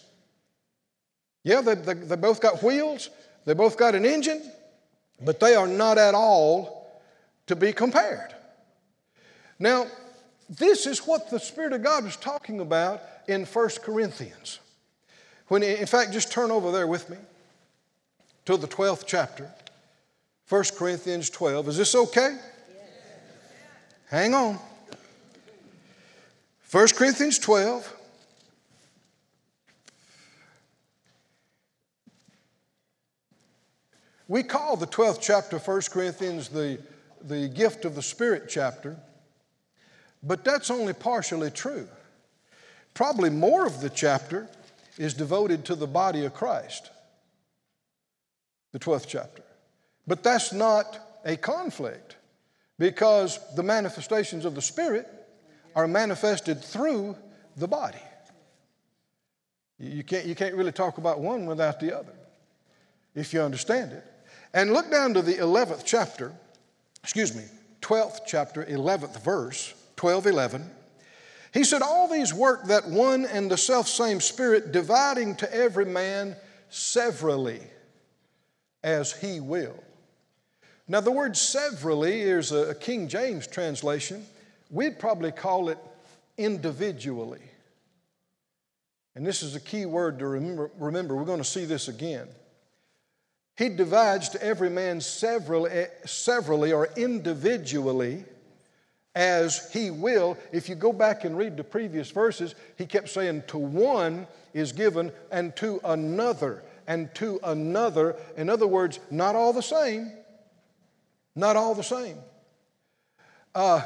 Yeah, 1.44 1.60
they, 1.60 1.74
they, 1.74 1.94
they 1.94 2.16
both 2.16 2.40
got 2.40 2.62
wheels, 2.62 3.10
they 3.44 3.54
both 3.54 3.76
got 3.76 3.94
an 3.94 4.04
engine, 4.04 4.42
but 5.20 5.40
they 5.40 5.54
are 5.54 5.66
not 5.66 5.98
at 5.98 6.14
all 6.14 7.00
to 7.46 7.56
be 7.56 7.72
compared. 7.72 8.34
Now, 9.58 9.86
this 10.48 10.86
is 10.86 11.00
what 11.00 11.30
the 11.30 11.40
Spirit 11.40 11.72
of 11.72 11.82
God 11.82 12.04
was 12.04 12.16
talking 12.16 12.60
about 12.60 13.00
in 13.26 13.44
1 13.44 13.68
Corinthians. 13.82 14.60
When, 15.48 15.62
in 15.62 15.86
fact, 15.86 16.12
just 16.12 16.32
turn 16.32 16.50
over 16.50 16.70
there 16.70 16.86
with 16.86 17.08
me 17.10 17.16
to 18.46 18.56
the 18.56 18.68
12th 18.68 19.04
chapter, 19.06 19.50
1 20.48 20.64
Corinthians 20.76 21.30
12. 21.30 21.68
Is 21.68 21.76
this 21.76 21.94
okay? 21.94 22.36
Hang 24.08 24.34
on. 24.34 24.58
1 26.70 26.88
Corinthians 26.88 27.38
12. 27.38 27.96
We 34.28 34.42
call 34.42 34.76
the 34.76 34.86
12th 34.86 35.20
chapter, 35.20 35.58
1 35.58 35.82
Corinthians, 35.90 36.48
the, 36.48 36.78
the 37.22 37.48
gift 37.48 37.84
of 37.84 37.94
the 37.94 38.02
Spirit 38.02 38.44
chapter, 38.48 38.96
but 40.22 40.44
that's 40.44 40.70
only 40.70 40.92
partially 40.92 41.50
true. 41.50 41.88
Probably 42.94 43.30
more 43.30 43.66
of 43.66 43.80
the 43.80 43.90
chapter 43.90 44.48
is 44.98 45.14
devoted 45.14 45.64
to 45.66 45.74
the 45.74 45.86
body 45.86 46.24
of 46.24 46.34
Christ, 46.34 46.90
the 48.72 48.78
12th 48.78 49.06
chapter. 49.08 49.42
But 50.06 50.22
that's 50.22 50.52
not 50.52 51.20
a 51.24 51.36
conflict 51.36 52.16
because 52.78 53.38
the 53.54 53.62
manifestations 53.62 54.44
of 54.44 54.54
the 54.54 54.62
Spirit 54.62 55.08
are 55.74 55.88
manifested 55.88 56.62
through 56.62 57.16
the 57.56 57.68
body. 57.68 57.98
You 59.78 60.04
can't, 60.04 60.26
you 60.26 60.34
can't 60.34 60.54
really 60.54 60.72
talk 60.72 60.98
about 60.98 61.20
one 61.20 61.46
without 61.46 61.80
the 61.80 61.96
other 61.96 62.12
if 63.14 63.32
you 63.32 63.40
understand 63.40 63.92
it. 63.92 64.11
And 64.54 64.72
look 64.72 64.90
down 64.90 65.14
to 65.14 65.22
the 65.22 65.34
11th 65.34 65.82
chapter, 65.84 66.32
excuse 67.02 67.34
me, 67.34 67.44
12th 67.80 68.20
chapter, 68.26 68.64
11th 68.64 69.22
verse, 69.22 69.74
12, 69.96 70.26
11. 70.26 70.70
He 71.52 71.64
said, 71.64 71.82
All 71.82 72.08
these 72.08 72.32
work 72.32 72.64
that 72.66 72.88
one 72.88 73.26
and 73.26 73.50
the 73.50 73.56
self 73.56 73.88
same 73.88 74.20
Spirit, 74.20 74.72
dividing 74.72 75.36
to 75.36 75.54
every 75.54 75.84
man 75.84 76.36
severally 76.70 77.60
as 78.82 79.12
he 79.12 79.40
will. 79.40 79.82
Now, 80.88 81.00
the 81.00 81.12
word 81.12 81.36
severally 81.36 82.20
is 82.22 82.52
a 82.52 82.74
King 82.74 83.08
James 83.08 83.46
translation. 83.46 84.26
We'd 84.70 84.98
probably 84.98 85.32
call 85.32 85.68
it 85.68 85.78
individually. 86.36 87.40
And 89.14 89.26
this 89.26 89.42
is 89.42 89.54
a 89.54 89.60
key 89.60 89.86
word 89.86 90.18
to 90.18 90.26
remember. 90.26 90.70
remember. 90.78 91.14
We're 91.14 91.24
going 91.24 91.38
to 91.38 91.44
see 91.44 91.64
this 91.64 91.88
again. 91.88 92.28
He 93.56 93.68
divides 93.68 94.30
to 94.30 94.42
every 94.42 94.70
man 94.70 95.00
severally, 95.00 95.86
severally 96.04 96.72
or 96.72 96.88
individually 96.96 98.24
as 99.14 99.70
he 99.72 99.90
will. 99.90 100.38
If 100.52 100.68
you 100.68 100.74
go 100.74 100.92
back 100.92 101.24
and 101.24 101.36
read 101.36 101.56
the 101.56 101.64
previous 101.64 102.10
verses, 102.10 102.54
he 102.76 102.86
kept 102.86 103.08
saying, 103.08 103.44
To 103.48 103.58
one 103.58 104.26
is 104.54 104.72
given, 104.72 105.12
and 105.30 105.54
to 105.56 105.80
another, 105.84 106.62
and 106.86 107.14
to 107.16 107.38
another. 107.44 108.16
In 108.36 108.48
other 108.48 108.66
words, 108.66 109.00
not 109.10 109.36
all 109.36 109.52
the 109.52 109.62
same. 109.62 110.12
Not 111.34 111.56
all 111.56 111.74
the 111.74 111.82
same. 111.82 112.16
Uh, 113.54 113.82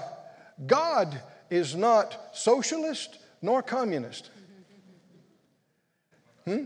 God 0.65 1.21
is 1.51 1.75
not 1.75 2.19
socialist 2.33 3.19
nor 3.43 3.63
communist, 3.63 4.31
hmm? 6.45 6.65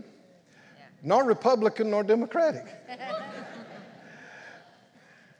Nor 1.03 1.25
Republican 1.25 1.89
nor 1.89 2.03
Democratic. 2.03 2.65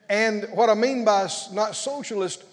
and 0.09 0.47
what 0.53 0.69
I 0.69 0.73
mean 0.73 1.05
by 1.05 1.29
not 1.51 1.75
socialist, 1.75 2.43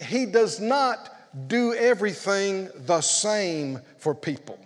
he 0.00 0.26
does 0.26 0.60
not 0.60 1.12
do 1.48 1.74
everything 1.74 2.68
the 2.86 3.00
same 3.00 3.80
for 3.98 4.14
people. 4.14 4.58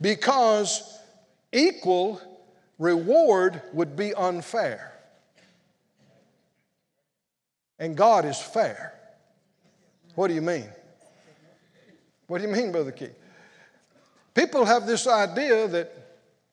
Because 0.00 0.98
equal 1.52 2.20
reward 2.78 3.62
would 3.72 3.96
be 3.96 4.12
unfair. 4.14 4.92
And 7.78 7.96
God 7.96 8.24
is 8.24 8.38
fair. 8.38 8.94
What 10.14 10.28
do 10.28 10.34
you 10.34 10.42
mean? 10.42 10.68
What 12.26 12.40
do 12.40 12.46
you 12.46 12.52
mean, 12.52 12.72
Brother 12.72 12.92
Keith? 12.92 13.18
People 14.34 14.64
have 14.64 14.86
this 14.86 15.06
idea 15.06 15.68
that 15.68 15.92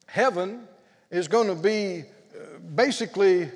heaven 0.06 0.66
is 1.10 1.28
going 1.28 1.48
to 1.48 1.54
be 1.54 2.04
uh, 2.34 2.58
basically 2.74 3.50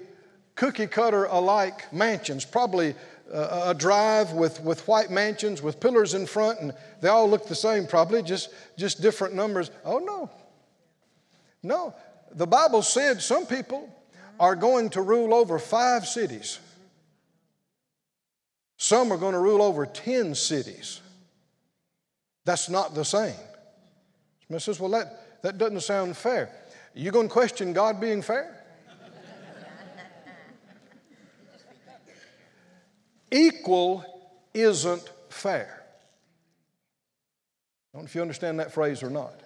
cookie 0.57 0.87
cutter 0.87 1.25
alike 1.25 1.93
mansions, 1.93 2.45
probably 2.45 2.95
a 3.33 3.75
drive 3.75 4.33
with, 4.33 4.61
with 4.63 4.87
white 4.87 5.11
mansions 5.11 5.61
with 5.61 5.81
pillars 5.81 6.15
in 6.15 6.27
front, 6.27 6.61
and 6.61 6.73
they 7.01 7.09
all 7.09 7.29
look 7.29 7.47
the 7.47 7.55
same, 7.55 7.87
probably, 7.87 8.23
just, 8.23 8.51
just 8.77 9.03
different 9.03 9.35
numbers. 9.35 9.71
Oh, 9.85 9.99
no. 9.99 10.31
No. 11.63 11.95
The 12.33 12.47
Bible 12.47 12.83
said 12.83 13.21
some 13.21 13.47
people 13.47 13.93
are 14.39 14.55
going 14.55 14.91
to 14.91 15.03
rule 15.03 15.35
over 15.35 15.59
five 15.59 16.07
cities, 16.07 16.59
some 18.77 19.11
are 19.11 19.17
going 19.17 19.33
to 19.33 19.41
rule 19.41 19.63
over 19.63 19.87
10 19.87 20.35
cities. 20.35 21.01
That's 22.45 22.69
not 22.69 22.95
the 22.95 23.05
same. 23.05 23.35
Smith 24.47 24.63
says, 24.63 24.81
Well, 24.81 24.91
that, 24.91 25.43
that 25.43 25.59
doesn't 25.59 25.81
sound 25.81 26.17
fair. 26.17 26.51
You 26.95 27.11
going 27.11 27.29
to 27.29 27.33
question 27.33 27.73
God 27.73 28.01
being 28.01 28.23
fair? 28.23 28.65
Equal 33.31 34.05
isn't 34.55 35.11
fair. 35.29 35.85
I 37.93 37.99
don't 37.99 38.05
know 38.05 38.07
if 38.07 38.15
you 38.15 38.23
understand 38.23 38.61
that 38.61 38.73
phrase 38.73 39.03
or 39.03 39.11
not. 39.11 39.41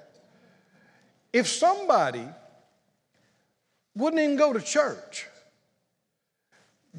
If 1.32 1.48
somebody 1.48 2.26
wouldn't 3.94 4.20
even 4.20 4.36
go 4.36 4.52
to 4.52 4.60
church, 4.60 5.26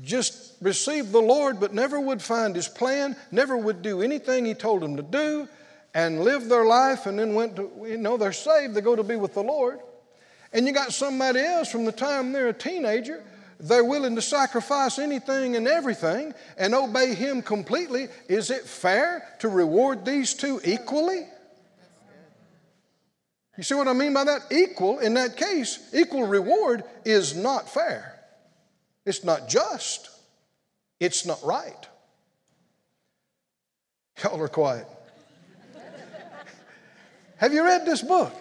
just 0.02 0.56
received 0.62 1.12
the 1.12 1.22
Lord 1.22 1.60
but 1.60 1.74
never 1.74 2.00
would 2.00 2.22
find 2.22 2.56
His 2.56 2.68
plan, 2.68 3.16
never 3.32 3.58
would 3.58 3.82
do 3.82 4.02
anything 4.02 4.46
He 4.46 4.54
told 4.54 4.84
him 4.84 4.98
to 4.98 5.04
do, 5.04 5.48
and 5.94 6.24
lived 6.24 6.50
their 6.50 6.66
life 6.66 7.06
and 7.06 7.20
then 7.20 7.34
went 7.34 7.56
to, 7.58 7.72
you 7.86 7.98
know, 7.98 8.18
they're 8.18 8.32
saved, 8.32 8.76
they 8.76 8.82
go 8.82 8.96
to 8.96 9.04
be 9.04 9.16
with 9.16 9.34
the 9.34 9.44
Lord. 9.44 9.80
And 10.54 10.68
you 10.68 10.74
got 10.74 10.94
somebody 10.94 11.40
else 11.40 11.72
from 11.72 11.86
the 11.86 11.92
time 11.92 12.32
they're 12.32 12.50
a 12.50 12.54
teenager 12.54 13.24
they're 13.62 13.86
willing 13.86 14.16
to 14.16 14.22
sacrifice 14.22 14.98
anything 14.98 15.56
and 15.56 15.68
everything 15.68 16.34
and 16.58 16.74
obey 16.74 17.14
Him 17.14 17.42
completely. 17.42 18.08
Is 18.28 18.50
it 18.50 18.64
fair 18.64 19.24
to 19.40 19.50
reward 19.50 20.04
these 20.04 20.34
two 20.34 20.60
equally? 20.64 21.28
You 23.58 23.64
see 23.64 23.76
what 23.76 23.88
I 23.88 23.94
mean 23.94 24.14
by 24.14 24.24
that? 24.24 24.42
Equal, 24.50 25.00
in 25.00 25.14
that 25.14 25.38
case, 25.38 25.92
equal 25.94 26.26
reward 26.26 26.84
is 27.06 27.36
not 27.36 27.70
fair. 27.70 28.20
It's 29.06 29.24
not 29.24 29.48
just. 29.48 30.10
It's 31.00 31.26
not 31.26 31.44
right. 31.44 31.88
Y'all 34.24 34.42
are 34.42 34.48
quiet. 34.48 34.88
Have 37.42 37.54
you 37.54 37.64
read 37.64 37.88
this 37.88 38.04
book? 38.04 38.32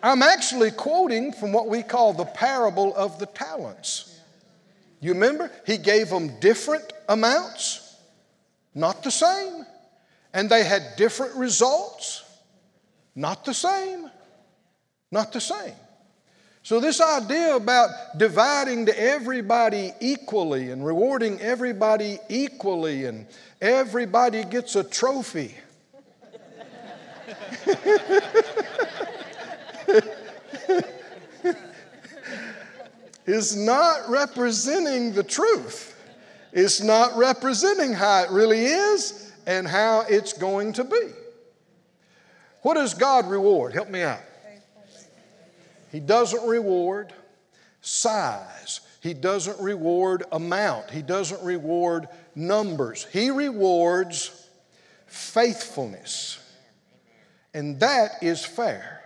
I'm 0.00 0.22
actually 0.22 0.70
quoting 0.70 1.32
from 1.32 1.52
what 1.52 1.66
we 1.66 1.82
call 1.82 2.12
the 2.12 2.24
parable 2.24 2.94
of 2.94 3.18
the 3.18 3.26
talents. 3.26 4.16
You 5.00 5.12
remember? 5.12 5.50
He 5.66 5.76
gave 5.76 6.08
them 6.08 6.38
different 6.38 6.92
amounts, 7.08 7.96
not 8.76 9.02
the 9.02 9.10
same. 9.10 9.66
And 10.32 10.48
they 10.48 10.62
had 10.62 10.94
different 10.96 11.34
results, 11.34 12.22
not 13.16 13.44
the 13.44 13.52
same. 13.52 14.08
Not 15.10 15.32
the 15.32 15.40
same. 15.40 15.74
So, 16.62 16.78
this 16.78 17.00
idea 17.00 17.56
about 17.56 17.90
dividing 18.16 18.86
to 18.86 19.00
everybody 19.00 19.92
equally 20.00 20.70
and 20.70 20.84
rewarding 20.84 21.40
everybody 21.40 22.18
equally 22.28 23.06
and 23.06 23.26
everybody 23.60 24.44
gets 24.44 24.76
a 24.76 24.84
trophy. 24.84 25.54
is 33.26 33.56
not 33.56 34.08
representing 34.08 35.12
the 35.12 35.22
truth. 35.22 35.96
It's 36.52 36.82
not 36.82 37.16
representing 37.16 37.92
how 37.92 38.24
it 38.24 38.30
really 38.30 38.64
is 38.64 39.32
and 39.46 39.66
how 39.66 40.04
it's 40.08 40.32
going 40.32 40.72
to 40.74 40.84
be. 40.84 41.10
What 42.62 42.74
does 42.74 42.94
God 42.94 43.28
reward? 43.30 43.72
Help 43.72 43.88
me 43.88 44.02
out. 44.02 44.20
He 45.90 46.00
doesn't 46.00 46.46
reward 46.46 47.12
size. 47.80 48.80
He 49.00 49.14
doesn't 49.14 49.58
reward 49.60 50.24
amount. 50.30 50.90
He 50.90 51.02
doesn't 51.02 51.42
reward 51.42 52.08
numbers. 52.34 53.06
He 53.12 53.30
rewards 53.30 54.46
faithfulness. 55.06 56.38
And 57.54 57.80
that 57.80 58.22
is 58.22 58.44
fair. 58.44 59.02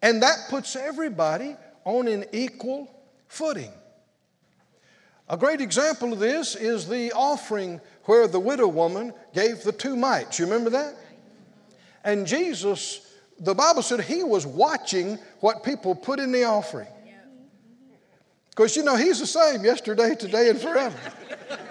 And 0.00 0.22
that 0.22 0.46
puts 0.48 0.76
everybody 0.76 1.56
on 1.84 2.08
an 2.08 2.24
equal 2.32 2.90
footing. 3.26 3.72
A 5.28 5.36
great 5.36 5.60
example 5.60 6.12
of 6.12 6.18
this 6.18 6.54
is 6.54 6.86
the 6.86 7.12
offering 7.12 7.80
where 8.04 8.28
the 8.28 8.40
widow 8.40 8.68
woman 8.68 9.12
gave 9.32 9.62
the 9.62 9.72
two 9.72 9.96
mites. 9.96 10.38
You 10.38 10.44
remember 10.44 10.70
that? 10.70 10.94
And 12.04 12.26
Jesus 12.26 13.13
the 13.40 13.54
Bible 13.54 13.82
said 13.82 14.00
he 14.00 14.22
was 14.22 14.46
watching 14.46 15.18
what 15.40 15.64
people 15.64 15.94
put 15.94 16.20
in 16.20 16.32
the 16.32 16.44
offering. 16.44 16.88
Because 18.50 18.76
you 18.76 18.84
know, 18.84 18.94
he's 18.96 19.18
the 19.18 19.26
same 19.26 19.64
yesterday, 19.64 20.14
today, 20.14 20.48
and 20.48 20.60
forever. 20.60 20.96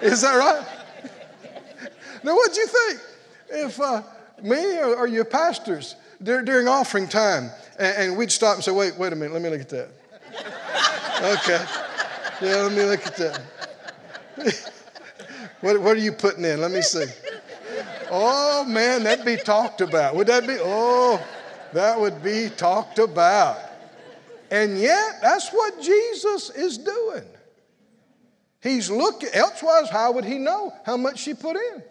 Is 0.02 0.22
that 0.22 0.36
right? 0.36 1.12
now, 2.24 2.36
what'd 2.36 2.58
you 2.58 2.68
think? 2.68 3.00
If 3.50 3.80
uh, 3.80 4.02
me 4.42 4.80
or, 4.80 4.96
or, 4.98 5.08
your 5.08 5.24
pastors 5.24 5.96
during 6.22 6.68
offering 6.68 7.08
time, 7.08 7.52
and, 7.80 7.98
and, 7.98 8.18
we'd 8.18 8.32
stop 8.32 8.56
and 8.56 8.64
say, 8.64 8.72
wait, 8.72 8.98
wait 8.98 9.14
a 9.14 9.16
minute, 9.16 9.32
let 9.32 9.42
me 9.42 9.50
look 9.50 9.62
at 9.62 9.70
that. 9.70 9.90
okay. 11.22 11.66
Yeah, 12.42 12.64
let 12.64 12.72
me 12.74 12.84
look 12.84 13.06
at 13.06 13.16
that. 13.18 13.42
what, 15.62 15.80
what 15.80 15.96
are 15.96 16.02
you 16.02 16.12
putting 16.12 16.44
in? 16.44 16.60
Let 16.60 16.72
me 16.72 16.82
see. 16.82 17.06
Oh, 18.12 18.66
man, 18.66 19.04
that'd 19.04 19.24
be 19.24 19.38
talked 19.38 19.80
about. 19.80 20.16
Would 20.16 20.28
that 20.28 20.46
be? 20.46 20.58
Oh 20.60 21.24
that 21.74 22.00
would 22.00 22.24
be 22.24 22.50
talked 22.50 23.00
about. 23.00 23.58
And 24.52 24.78
yet, 24.80 25.20
that's 25.22 25.50
what 25.50 25.82
Jesus 25.82 26.50
is 26.52 26.78
doing. 26.78 27.24
He's 28.62 28.90
looking, 28.90 29.30
elsewise, 29.34 29.90
how 29.90 30.12
would 30.14 30.26
he 30.26 30.38
know 30.38 30.72
how 30.86 30.96
much 30.96 31.20
she 31.20 31.34
put 31.34 31.56
in? 31.56 31.84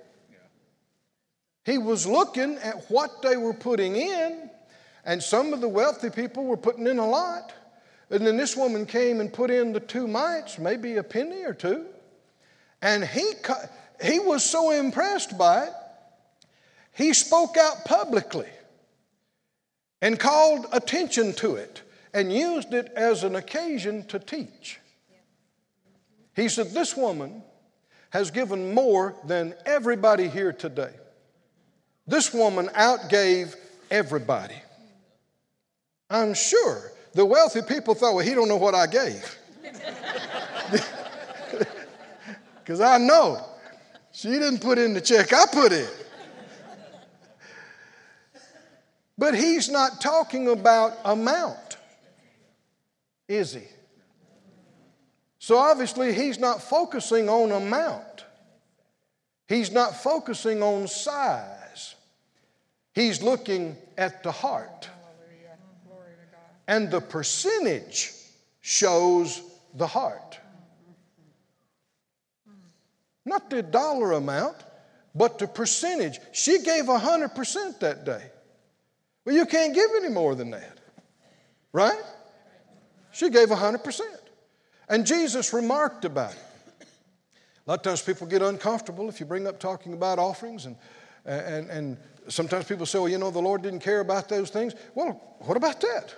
He 1.64 1.78
was 1.78 2.06
looking 2.06 2.56
at 2.58 2.90
what 2.90 3.22
they 3.22 3.36
were 3.36 3.54
putting 3.54 3.96
in, 3.96 4.50
and 5.04 5.22
some 5.22 5.52
of 5.52 5.60
the 5.60 5.68
wealthy 5.68 6.10
people 6.10 6.44
were 6.44 6.56
putting 6.56 6.86
in 6.86 6.98
a 6.98 7.06
lot. 7.06 7.52
And 8.10 8.26
then 8.26 8.36
this 8.36 8.56
woman 8.56 8.86
came 8.86 9.20
and 9.20 9.32
put 9.32 9.50
in 9.50 9.72
the 9.72 9.80
two 9.80 10.06
mites, 10.06 10.58
maybe 10.58 10.96
a 10.96 11.02
penny 11.02 11.44
or 11.44 11.54
two. 11.54 11.86
And 12.80 13.04
he, 13.04 13.32
he 14.02 14.18
was 14.18 14.44
so 14.44 14.70
impressed 14.70 15.36
by 15.36 15.64
it, 15.64 15.72
he 16.92 17.12
spoke 17.12 17.56
out 17.56 17.84
publicly 17.84 18.48
and 20.02 20.18
called 20.18 20.66
attention 20.72 21.32
to 21.34 21.54
it 21.54 21.80
and 22.12 22.30
used 22.30 22.74
it 22.74 22.92
as 22.94 23.24
an 23.24 23.36
occasion 23.36 24.04
to 24.08 24.18
teach. 24.18 24.78
He 26.36 26.48
said, 26.50 26.72
This 26.72 26.94
woman 26.94 27.42
has 28.10 28.30
given 28.30 28.74
more 28.74 29.14
than 29.24 29.54
everybody 29.64 30.28
here 30.28 30.52
today. 30.52 30.92
This 32.06 32.34
woman 32.34 32.66
outgave 32.68 33.54
everybody. 33.90 34.56
I'm 36.10 36.34
sure 36.34 36.92
the 37.14 37.24
wealthy 37.24 37.62
people 37.62 37.94
thought, 37.94 38.14
well, 38.14 38.24
he 38.26 38.34
don't 38.34 38.48
know 38.48 38.56
what 38.56 38.74
I 38.74 38.86
gave. 38.86 39.38
Because 42.62 42.80
I 42.80 42.96
know 42.96 43.44
she 44.12 44.28
didn't 44.28 44.60
put 44.60 44.78
in 44.78 44.94
the 44.94 45.00
check 45.00 45.32
I 45.32 45.46
put 45.52 45.72
in. 45.72 45.88
But 49.22 49.36
he's 49.36 49.68
not 49.68 50.00
talking 50.00 50.48
about 50.48 50.98
amount, 51.04 51.76
is 53.28 53.54
he? 53.54 53.62
So 55.38 55.58
obviously, 55.58 56.12
he's 56.12 56.40
not 56.40 56.60
focusing 56.60 57.28
on 57.28 57.52
amount. 57.52 58.24
He's 59.46 59.70
not 59.70 59.94
focusing 59.94 60.60
on 60.60 60.88
size. 60.88 61.94
He's 62.94 63.22
looking 63.22 63.76
at 63.96 64.24
the 64.24 64.32
heart. 64.32 64.90
And 66.66 66.90
the 66.90 67.00
percentage 67.00 68.10
shows 68.60 69.40
the 69.72 69.86
heart. 69.86 70.40
Not 73.24 73.50
the 73.50 73.62
dollar 73.62 74.14
amount, 74.14 74.56
but 75.14 75.38
the 75.38 75.46
percentage. 75.46 76.18
She 76.32 76.58
gave 76.64 76.86
100% 76.86 77.78
that 77.78 78.04
day. 78.04 78.31
Well, 79.24 79.34
you 79.34 79.46
can't 79.46 79.74
give 79.74 79.90
any 79.96 80.08
more 80.08 80.34
than 80.34 80.50
that, 80.50 80.78
right? 81.72 82.00
She 83.12 83.30
gave 83.30 83.48
100%. 83.48 84.00
And 84.88 85.06
Jesus 85.06 85.52
remarked 85.52 86.04
about 86.04 86.32
it. 86.32 86.86
A 87.66 87.70
lot 87.70 87.78
of 87.78 87.82
times 87.82 88.02
people 88.02 88.26
get 88.26 88.42
uncomfortable 88.42 89.08
if 89.08 89.20
you 89.20 89.26
bring 89.26 89.46
up 89.46 89.60
talking 89.60 89.92
about 89.92 90.18
offerings, 90.18 90.66
and, 90.66 90.76
and, 91.24 91.70
and 91.70 91.96
sometimes 92.28 92.64
people 92.64 92.86
say, 92.86 92.98
well, 92.98 93.08
you 93.08 93.18
know, 93.18 93.30
the 93.30 93.38
Lord 93.38 93.62
didn't 93.62 93.80
care 93.80 94.00
about 94.00 94.28
those 94.28 94.50
things. 94.50 94.74
Well, 94.94 95.20
what 95.40 95.56
about 95.56 95.80
that? 95.80 96.14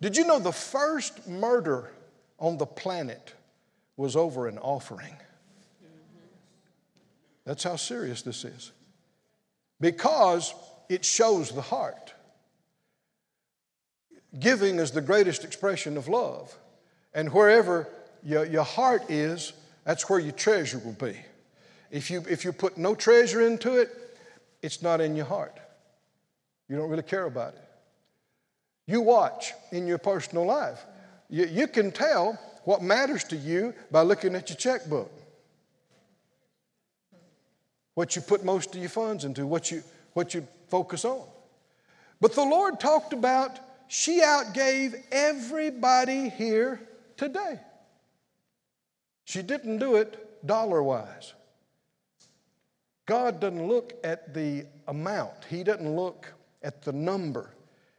Did 0.00 0.16
you 0.16 0.26
know 0.26 0.38
the 0.38 0.52
first 0.52 1.26
murder 1.28 1.90
on 2.38 2.56
the 2.56 2.66
planet 2.66 3.34
was 3.96 4.16
over 4.16 4.46
an 4.46 4.58
offering? 4.58 5.16
That's 7.44 7.64
how 7.64 7.76
serious 7.76 8.22
this 8.22 8.44
is. 8.44 8.70
Because 9.80 10.54
it 10.90 11.04
shows 11.04 11.52
the 11.52 11.62
heart. 11.62 12.12
Giving 14.38 14.78
is 14.80 14.90
the 14.90 15.00
greatest 15.00 15.44
expression 15.44 15.96
of 15.96 16.08
love. 16.08 16.54
And 17.14 17.32
wherever 17.32 17.88
your, 18.24 18.44
your 18.44 18.64
heart 18.64 19.08
is, 19.08 19.52
that's 19.84 20.10
where 20.10 20.18
your 20.18 20.32
treasure 20.32 20.78
will 20.78 20.92
be. 20.92 21.16
If 21.92 22.10
you, 22.10 22.24
if 22.28 22.44
you 22.44 22.52
put 22.52 22.76
no 22.76 22.96
treasure 22.96 23.40
into 23.46 23.76
it, 23.76 23.88
it's 24.62 24.82
not 24.82 25.00
in 25.00 25.14
your 25.14 25.26
heart. 25.26 25.58
You 26.68 26.76
don't 26.76 26.90
really 26.90 27.04
care 27.04 27.24
about 27.24 27.54
it. 27.54 27.64
You 28.86 29.00
watch 29.00 29.52
in 29.70 29.86
your 29.86 29.98
personal 29.98 30.44
life. 30.44 30.84
You, 31.28 31.46
you 31.46 31.68
can 31.68 31.92
tell 31.92 32.38
what 32.64 32.82
matters 32.82 33.22
to 33.24 33.36
you 33.36 33.74
by 33.92 34.02
looking 34.02 34.34
at 34.34 34.50
your 34.50 34.56
checkbook. 34.56 35.10
What 37.94 38.16
you 38.16 38.22
put 38.22 38.44
most 38.44 38.74
of 38.74 38.80
your 38.80 38.90
funds 38.90 39.24
into, 39.24 39.46
what 39.46 39.70
you, 39.70 39.84
what 40.14 40.34
you 40.34 40.46
focus 40.70 41.04
on. 41.04 41.26
But 42.20 42.34
the 42.34 42.44
Lord 42.44 42.78
talked 42.80 43.12
about 43.12 43.58
she 43.88 44.20
outgave 44.20 45.02
everybody 45.10 46.28
here 46.28 46.80
today. 47.16 47.58
She 49.24 49.42
didn't 49.42 49.78
do 49.78 49.96
it 49.96 50.46
dollar 50.46 50.82
wise. 50.82 51.34
God 53.06 53.40
doesn't 53.40 53.66
look 53.66 53.94
at 54.04 54.32
the 54.32 54.66
amount, 54.86 55.44
He 55.48 55.64
doesn't 55.64 55.96
look 55.96 56.32
at 56.62 56.82
the 56.82 56.92
number, 56.92 57.50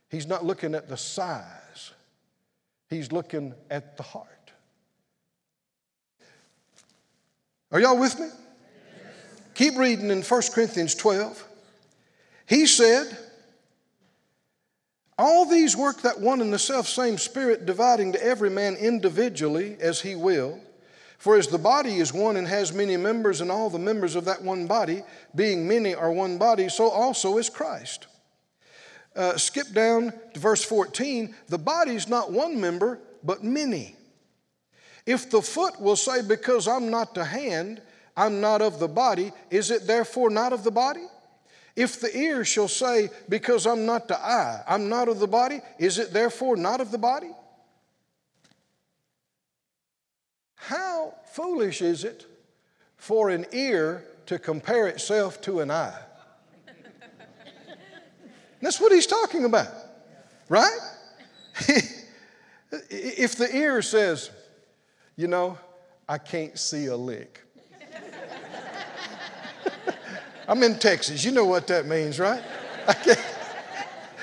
He's 0.09 0.27
not 0.27 0.45
looking 0.45 0.73
at 0.75 0.87
the 0.87 0.95
size, 0.95 1.91
He's 2.89 3.11
looking 3.11 3.53
at 3.69 3.97
the 3.97 4.03
heart. 4.03 4.27
Are 7.71 7.79
y'all 7.79 7.97
with 7.97 8.19
me? 8.19 8.27
Keep 9.53 9.77
reading 9.77 10.09
in 10.09 10.21
1 10.21 10.41
Corinthians 10.53 10.95
12. 10.95 11.47
He 12.51 12.65
said, 12.65 13.17
All 15.17 15.45
these 15.45 15.77
work 15.77 16.01
that 16.01 16.19
one 16.19 16.41
and 16.41 16.51
the 16.51 16.59
self 16.59 16.85
same 16.85 17.17
Spirit, 17.17 17.65
dividing 17.65 18.11
to 18.11 18.21
every 18.21 18.49
man 18.49 18.75
individually 18.75 19.77
as 19.79 20.01
he 20.01 20.17
will. 20.17 20.59
For 21.17 21.37
as 21.37 21.47
the 21.47 21.57
body 21.57 21.99
is 21.99 22.13
one 22.13 22.35
and 22.35 22.45
has 22.45 22.73
many 22.73 22.97
members, 22.97 23.39
and 23.39 23.49
all 23.49 23.69
the 23.69 23.79
members 23.79 24.17
of 24.17 24.25
that 24.25 24.41
one 24.41 24.67
body, 24.67 25.01
being 25.33 25.65
many, 25.65 25.95
are 25.95 26.11
one 26.11 26.37
body, 26.37 26.67
so 26.67 26.89
also 26.89 27.37
is 27.37 27.49
Christ. 27.49 28.07
uh, 29.15 29.37
skip 29.37 29.71
down 29.71 30.11
to 30.33 30.39
verse 30.41 30.61
14. 30.65 31.33
The 31.47 31.57
body 31.57 31.95
is 31.95 32.09
not 32.09 32.33
one 32.33 32.59
member, 32.59 32.99
but 33.23 33.45
many. 33.45 33.95
If 35.05 35.29
the 35.29 35.41
foot 35.41 35.79
will 35.79 35.95
say, 35.95 36.21
Because 36.21 36.67
I'm 36.67 36.89
not 36.89 37.15
the 37.15 37.23
hand, 37.23 37.81
I'm 38.17 38.41
not 38.41 38.61
of 38.61 38.79
the 38.79 38.89
body, 38.89 39.31
is 39.49 39.71
it 39.71 39.87
therefore 39.87 40.29
not 40.29 40.51
of 40.51 40.65
the 40.65 40.71
body? 40.71 41.05
If 41.75 41.99
the 41.99 42.15
ear 42.15 42.43
shall 42.43 42.67
say, 42.67 43.09
Because 43.29 43.65
I'm 43.65 43.85
not 43.85 44.07
the 44.07 44.17
eye, 44.17 44.63
I'm 44.67 44.89
not 44.89 45.07
of 45.07 45.19
the 45.19 45.27
body, 45.27 45.61
is 45.79 45.97
it 45.97 46.11
therefore 46.11 46.55
not 46.57 46.81
of 46.81 46.91
the 46.91 46.97
body? 46.97 47.31
How 50.55 51.15
foolish 51.33 51.81
is 51.81 52.03
it 52.03 52.25
for 52.95 53.29
an 53.29 53.45
ear 53.51 54.05
to 54.27 54.37
compare 54.37 54.87
itself 54.87 55.41
to 55.41 55.59
an 55.61 55.71
eye? 55.71 55.99
That's 58.61 58.79
what 58.79 58.91
he's 58.91 59.07
talking 59.07 59.43
about, 59.45 59.69
right? 60.47 60.77
if 62.71 63.35
the 63.35 63.49
ear 63.55 63.81
says, 63.81 64.29
you 65.15 65.27
know, 65.27 65.57
I 66.07 66.19
can't 66.19 66.57
see 66.59 66.85
a 66.85 66.95
lick. 66.95 67.41
I'm 70.47 70.63
in 70.63 70.79
Texas. 70.79 71.23
You 71.23 71.31
know 71.31 71.45
what 71.45 71.67
that 71.67 71.85
means, 71.85 72.19
right? 72.19 72.41
I 72.87 72.93
can't, 72.93 73.25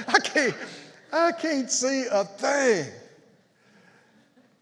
I 0.08 0.18
can't, 0.18 0.54
I 1.12 1.32
can't 1.32 1.70
see 1.70 2.06
a 2.10 2.24
thing. 2.24 2.92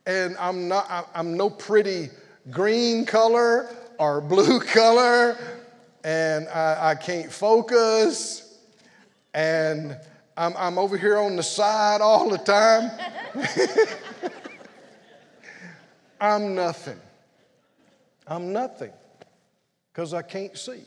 And 0.07 0.37
I'm 0.38 0.69
not, 0.69 1.11
I'm 1.14 1.37
no 1.37 1.51
pretty 1.51 2.11
green 2.51 3.05
color 3.05 3.69
or 3.99 4.21
blue 4.21 4.61
color, 4.73 5.37
and 6.05 6.49
I, 6.49 6.90
I 6.90 6.95
can't 6.95 7.33
focus, 7.33 8.59
and 9.35 9.97
I'm, 10.37 10.55
I'm 10.57 10.79
over 10.79 10.97
here 10.97 11.19
on 11.19 11.37
the 11.37 11.42
side 11.42 12.01
all 12.01 12.29
the 12.29 12.38
time. 12.38 12.90
I'm 16.21 16.55
nothing. 16.55 17.01
I'm 18.27 18.53
nothing 18.53 18.92
because 19.92 20.14
I 20.14 20.23
can't 20.23 20.57
see. 20.57 20.85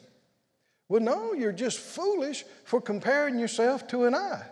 Well, 0.90 1.02
no, 1.02 1.34
you're 1.34 1.52
just 1.52 1.80
foolish 1.80 2.44
for 2.66 2.82
comparing 2.82 3.38
yourself 3.38 3.88
to 3.90 4.06
an 4.06 4.16
eye. 4.16 4.44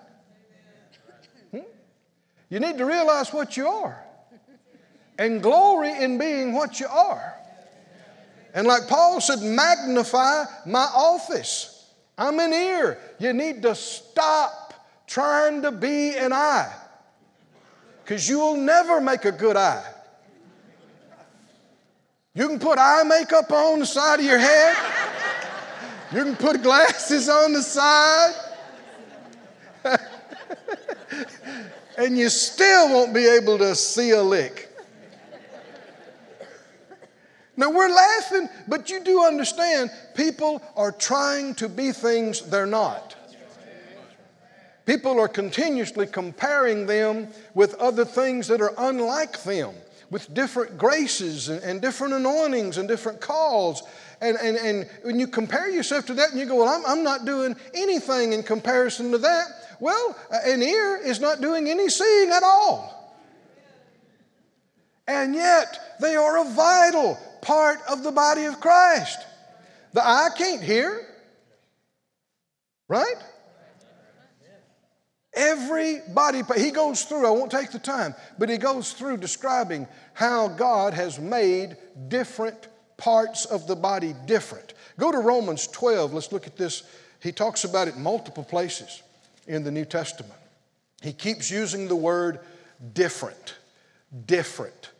Hmm? 1.52 1.62
You 2.50 2.60
need 2.60 2.78
to 2.78 2.86
realize 2.86 3.34
what 3.34 3.58
you 3.58 3.67
are 3.67 4.00
and 5.17 5.41
glory 5.41 5.91
in 5.91 6.19
being 6.19 6.54
what 6.54 6.80
you 6.80 6.88
are. 6.88 7.34
And 8.54 8.67
like 8.67 8.88
Paul 8.88 9.19
said, 9.19 9.41
magnify 9.41 10.45
my 10.65 10.88
office. 10.93 11.91
I'm 12.17 12.39
an 12.39 12.54
ear. 12.54 13.00
You 13.19 13.34
need 13.34 13.63
to 13.63 13.73
stop 13.73 14.73
trying 15.08 15.63
to 15.63 15.71
be 15.71 16.15
an 16.17 16.34
eye 16.34 16.73
because 18.04 18.30
you 18.30 18.39
will 18.39 18.58
never 18.58 19.02
make 19.02 19.26
a 19.26 19.32
good 19.32 19.58
eye. 19.58 19.86
You 22.34 22.47
can 22.47 22.60
put 22.60 22.78
eye 22.78 23.04
makeup 23.04 23.52
on 23.52 23.80
the 23.80 23.86
side 23.86 24.19
of 24.19 24.26
your 24.26 24.38
head. 24.38 24.78
You 26.13 26.23
can 26.23 26.35
put 26.37 26.63
glasses 26.63 27.27
on 27.27 27.53
the 27.53 27.61
side. 27.61 28.33
and 31.97 32.17
you 32.17 32.29
still 32.29 32.89
won't 32.89 33.13
be 33.13 33.27
able 33.27 33.57
to 33.57 33.75
see 33.75 34.11
a 34.11 34.23
lick. 34.23 34.69
Now 37.57 37.71
we're 37.71 37.89
laughing, 37.89 38.47
but 38.67 38.89
you 38.89 39.03
do 39.03 39.23
understand 39.23 39.89
people 40.15 40.61
are 40.75 40.91
trying 40.91 41.55
to 41.55 41.67
be 41.67 41.91
things 41.91 42.41
they're 42.41 42.67
not. 42.67 43.15
People 44.85 45.19
are 45.19 45.27
continuously 45.27 46.07
comparing 46.07 46.85
them 46.85 47.27
with 47.53 47.73
other 47.75 48.05
things 48.05 48.47
that 48.47 48.61
are 48.61 48.73
unlike 48.77 49.43
them 49.43 49.73
with 50.09 50.33
different 50.33 50.77
graces 50.77 51.49
and, 51.49 51.81
different 51.81 52.13
anointings 52.13 52.77
and 52.77 52.87
different 52.87 53.19
calls. 53.19 53.83
And, 54.19 54.38
and, 54.38 54.58
and 54.58 54.89
when 55.03 55.19
you 55.19 55.27
compare 55.27 55.69
yourself 55.69 56.08
to 56.08 56.13
that 56.15 56.32
and 56.32 56.39
you 56.39 56.45
go, 56.45 56.56
Well, 56.56 56.67
I'm, 56.67 56.86
I'm 56.86 57.03
not 57.03 57.25
doing 57.25 57.56
anything 57.73 58.34
in 58.34 58.43
comparison 58.43 59.12
to 59.12 59.17
that, 59.19 59.45
well, 59.80 60.15
uh, 60.32 60.38
an 60.45 60.62
ear 60.62 60.97
is 60.97 61.19
not 61.19 61.41
doing 61.41 61.69
any 61.69 61.89
seeing 61.89 62.32
at 62.32 62.43
all. 62.43 62.93
And 65.08 65.36
yet, 65.36 65.97
they 66.01 66.15
are 66.15 66.41
a 66.41 66.51
vital 66.51 67.17
part 67.41 67.80
of 67.89 68.03
the 68.03 68.12
body 68.12 68.45
of 68.45 68.60
Christ. 68.60 69.19
The 69.93 70.06
eye 70.06 70.30
can't 70.38 70.62
hear, 70.62 71.08
right? 72.89 73.15
Every 75.34 76.01
body, 76.13 76.41
he 76.58 76.71
goes 76.71 77.03
through, 77.03 77.25
I 77.25 77.30
won't 77.30 77.51
take 77.51 77.71
the 77.71 77.80
time, 77.80 78.15
but 78.39 78.49
he 78.49 78.58
goes 78.58 78.93
through 78.93 79.17
describing 79.17 79.88
how 80.13 80.47
God 80.47 80.95
has 80.95 81.19
made 81.19 81.77
different 82.08 82.67
parts 82.97 83.45
of 83.45 83.67
the 83.67 83.75
body 83.75 84.13
different. 84.25 84.73
Go 84.99 85.12
to 85.12 85.19
Romans 85.19 85.67
12, 85.67 86.13
let's 86.13 86.31
look 86.31 86.47
at 86.47 86.57
this. 86.57 86.83
He 87.21 87.31
talks 87.31 87.63
about 87.63 87.88
it 87.88 87.97
multiple 87.97 88.43
places 88.43 89.01
in 89.47 89.63
the 89.63 89.71
New 89.71 89.86
Testament. 89.86 90.33
He 91.01 91.13
keeps 91.13 91.49
using 91.49 91.88
the 91.88 91.95
word 91.95 92.39
different, 92.93 93.55
different, 94.25 94.91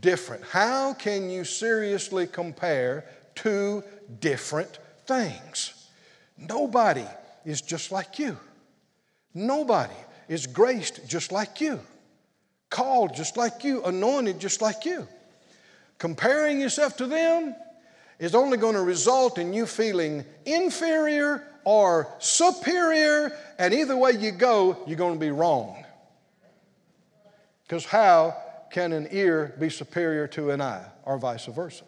different. 0.00 0.44
How 0.44 0.92
can 0.94 1.30
you 1.30 1.44
seriously 1.44 2.26
compare 2.26 3.04
two 3.34 3.82
different 4.20 4.78
things? 5.06 5.88
Nobody 6.36 7.06
is 7.44 7.62
just 7.62 7.90
like 7.90 8.18
you. 8.18 8.38
Nobody 9.34 9.94
is 10.28 10.46
graced 10.46 11.06
just 11.08 11.32
like 11.32 11.60
you, 11.60 11.80
called 12.70 13.14
just 13.14 13.36
like 13.36 13.64
you, 13.64 13.82
anointed 13.84 14.38
just 14.38 14.60
like 14.60 14.84
you. 14.84 15.08
Comparing 15.98 16.60
yourself 16.60 16.96
to 16.96 17.06
them 17.06 17.54
is 18.18 18.34
only 18.34 18.56
going 18.56 18.74
to 18.74 18.82
result 18.82 19.38
in 19.38 19.52
you 19.52 19.66
feeling 19.66 20.24
inferior 20.44 21.44
or 21.64 22.08
superior, 22.18 23.36
and 23.58 23.74
either 23.74 23.96
way 23.96 24.12
you 24.12 24.30
go, 24.30 24.78
you're 24.86 24.96
going 24.96 25.14
to 25.14 25.20
be 25.20 25.30
wrong. 25.30 25.84
Because 27.64 27.84
how 27.84 28.36
can 28.70 28.92
an 28.92 29.08
ear 29.10 29.54
be 29.58 29.68
superior 29.68 30.26
to 30.28 30.50
an 30.50 30.62
eye, 30.62 30.84
or 31.04 31.18
vice 31.18 31.44
versa? 31.46 31.84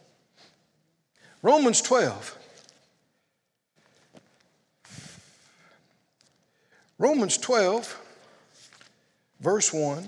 Romans 1.42 1.80
12. 1.80 2.36
Romans 6.98 7.38
12, 7.38 7.98
verse 9.40 9.72
1. 9.72 10.06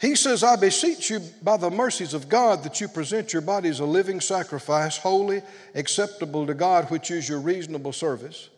He 0.00 0.14
says, 0.14 0.42
I 0.42 0.56
beseech 0.56 1.10
you 1.10 1.20
by 1.42 1.58
the 1.58 1.70
mercies 1.70 2.14
of 2.14 2.28
God 2.28 2.62
that 2.64 2.80
you 2.80 2.88
present 2.88 3.34
your 3.34 3.42
bodies 3.42 3.80
a 3.80 3.84
living 3.84 4.20
sacrifice, 4.20 4.96
holy, 4.96 5.42
acceptable 5.74 6.46
to 6.46 6.54
God, 6.54 6.90
which 6.90 7.10
is 7.10 7.28
your 7.28 7.38
reasonable 7.38 7.92
service. 7.92 8.48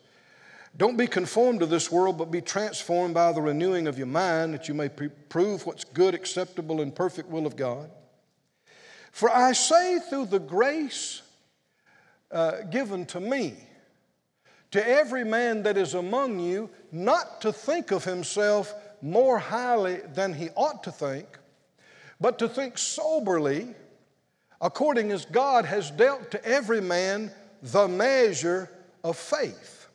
Don't 0.77 0.97
be 0.97 1.09
conformed 1.09 1.59
to 1.59 1.67
this 1.67 1.91
world, 1.91 2.17
but 2.17 2.31
be 2.31 2.41
transformed 2.41 3.15
by 3.15 3.33
the 3.33 3.43
renewing 3.43 3.89
of 3.89 3.99
your 3.99 4.07
mind, 4.07 4.55
that 4.55 4.69
you 4.69 4.75
may 4.75 4.89
prove 4.89 5.67
what's 5.67 5.85
good, 5.85 6.15
acceptable, 6.15 6.81
and 6.81 6.95
perfect 6.95 7.29
will 7.29 7.45
of 7.45 7.57
God. 7.57 7.91
For 9.11 9.29
I 9.29 9.53
say, 9.53 9.99
through 9.99 10.27
the 10.27 10.39
grace 10.39 11.23
uh, 12.31 12.63
given 12.71 13.05
to 13.07 13.21
me. 13.21 13.57
To 14.71 14.89
every 14.89 15.25
man 15.25 15.65
that 15.65 15.77
is 15.77 15.93
among 15.93 16.41
you, 16.41 16.71
not 16.91 17.43
to 17.43 17.53
think 17.53 17.91
of 17.91 18.05
himself 18.05 18.73
more 19.03 19.39
highly 19.39 19.97
than 20.15 20.33
he 20.33 20.49
ought 20.57 20.85
to 20.85 20.93
think, 20.93 21.27
but 22.21 22.39
to 22.39 22.49
think 22.49 22.79
soberly, 22.79 23.75
according 24.61 25.11
as 25.11 25.25
God 25.25 25.65
has 25.65 25.91
dealt 25.91 26.31
to 26.31 26.45
every 26.45 26.81
man 26.81 27.33
the 27.63 27.89
measure 27.89 28.71
of 29.03 29.17
faith. 29.17 29.89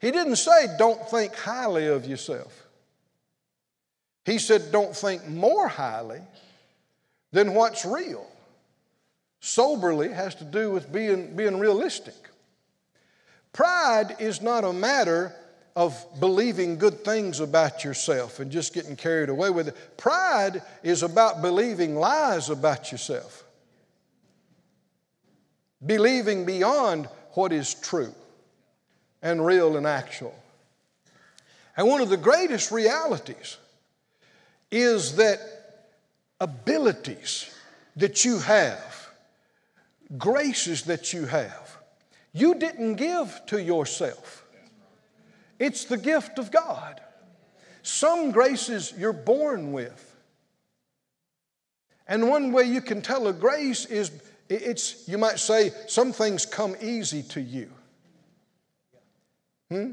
He 0.00 0.10
didn't 0.10 0.36
say, 0.36 0.66
don't 0.78 1.08
think 1.10 1.34
highly 1.34 1.86
of 1.86 2.06
yourself. 2.06 2.66
He 4.24 4.38
said, 4.38 4.70
don't 4.70 4.94
think 4.94 5.26
more 5.26 5.68
highly 5.68 6.20
than 7.32 7.54
what's 7.54 7.84
real. 7.84 8.26
Soberly 9.42 10.12
has 10.14 10.34
to 10.36 10.44
do 10.44 10.70
with 10.70 10.92
being, 10.92 11.34
being 11.34 11.58
realistic. 11.58 12.14
Pride 13.52 14.16
is 14.18 14.42
not 14.42 14.64
a 14.64 14.72
matter 14.72 15.34
of 15.80 16.04
believing 16.20 16.76
good 16.76 17.06
things 17.06 17.40
about 17.40 17.84
yourself 17.84 18.38
and 18.38 18.52
just 18.52 18.74
getting 18.74 18.96
carried 18.96 19.30
away 19.30 19.48
with 19.48 19.66
it. 19.66 19.96
Pride 19.96 20.60
is 20.82 21.02
about 21.02 21.40
believing 21.40 21.96
lies 21.96 22.50
about 22.50 22.92
yourself, 22.92 23.44
believing 25.86 26.44
beyond 26.44 27.08
what 27.32 27.50
is 27.50 27.72
true 27.72 28.14
and 29.22 29.42
real 29.42 29.78
and 29.78 29.86
actual. 29.86 30.34
And 31.78 31.88
one 31.88 32.02
of 32.02 32.10
the 32.10 32.18
greatest 32.18 32.70
realities 32.70 33.56
is 34.70 35.16
that 35.16 35.38
abilities 36.42 37.56
that 37.96 38.22
you 38.22 38.38
have, 38.40 39.08
graces 40.18 40.82
that 40.82 41.14
you 41.14 41.24
have, 41.24 41.78
You 42.34 42.54
didn't 42.54 42.96
give 42.96 43.40
to 43.46 43.60
yourself, 43.60 44.44
it's 45.60 45.84
the 45.84 45.98
gift 45.98 46.40
of 46.40 46.50
God. 46.50 47.00
Some 47.82 48.32
graces 48.32 48.92
you're 48.98 49.12
born 49.12 49.72
with. 49.72 50.06
And 52.08 52.28
one 52.28 52.50
way 52.50 52.64
you 52.64 52.80
can 52.80 53.02
tell 53.02 53.28
a 53.28 53.32
grace 53.32 53.84
is 53.86 54.10
it's, 54.48 55.06
you 55.06 55.16
might 55.16 55.38
say, 55.38 55.70
some 55.86 56.12
things 56.12 56.44
come 56.44 56.74
easy 56.80 57.22
to 57.22 57.40
you. 57.40 57.70
Hmm? 59.70 59.92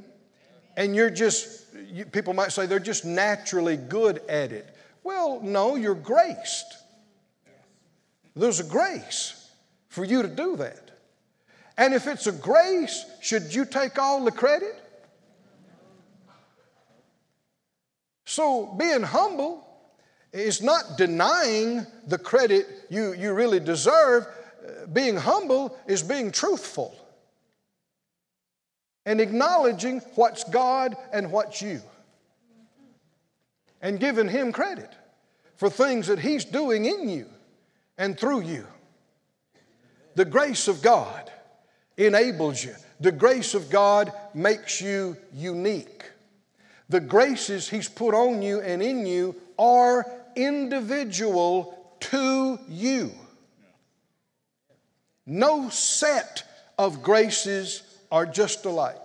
And 0.76 0.95
you're 0.95 1.11
just, 1.11 1.65
you, 1.91 2.05
people 2.05 2.34
might 2.34 2.51
say 2.51 2.65
they're 2.65 2.80
just 2.80 3.05
naturally 3.05 3.78
good 3.78 4.22
at 4.28 4.51
it. 4.51 4.76
Well, 5.03 5.41
no, 5.43 5.76
you're 5.76 5.95
graced. 5.95 6.78
There's 8.36 8.59
a 8.59 8.63
grace 8.63 9.49
for 9.89 10.03
you 10.03 10.22
to 10.22 10.28
do 10.28 10.55
that. 10.57 10.91
And 11.78 11.93
if 11.93 12.07
it's 12.07 12.26
a 12.26 12.32
grace, 12.32 13.05
should 13.22 13.53
you 13.53 13.65
take 13.65 13.99
all 13.99 14.24
the 14.24 14.32
credit? 14.32 14.86
So 18.28 18.65
being 18.78 19.03
humble 19.03 19.65
is 20.34 20.61
not 20.61 20.97
denying 20.97 21.88
the 22.07 22.17
credit 22.17 22.67
you, 22.89 23.13
you 23.13 23.32
really 23.32 23.61
deserve. 23.61 24.28
Uh, 24.28 24.86
being 24.88 25.15
humble 25.15 25.78
is 25.88 26.03
being 26.03 26.32
truthful 26.32 26.93
and 29.05 29.21
acknowledging 29.21 30.01
what's 30.15 30.43
God 30.43 30.97
and 31.13 31.32
what's 31.32 31.61
you 31.61 31.82
and 33.82 33.97
giving 33.97 34.28
Him 34.28 34.51
credit 34.51 34.93
for 35.55 35.69
things 35.69 36.07
that 36.07 36.19
He's 36.19 36.43
doing 36.43 36.84
in 36.84 37.07
you 37.07 37.28
and 37.97 38.19
through 38.19 38.41
you. 38.41 38.67
The 40.15 40.25
grace 40.25 40.67
of 40.67 40.82
God 40.82 41.32
enables 41.95 42.61
you, 42.61 42.75
the 42.99 43.13
grace 43.13 43.53
of 43.53 43.69
God 43.69 44.11
makes 44.34 44.82
you 44.82 45.15
unique. 45.34 46.03
The 46.89 46.99
graces 46.99 47.69
He's 47.69 47.89
put 47.89 48.13
on 48.13 48.41
you 48.41 48.61
and 48.61 48.81
in 48.81 49.05
you 49.05 49.35
are 49.59 50.05
individual 50.35 51.95
to 51.99 52.59
you. 52.69 53.11
No 55.25 55.69
set 55.69 56.43
of 56.77 57.03
graces 57.03 57.83
are 58.11 58.25
just 58.25 58.65
alike. 58.65 58.95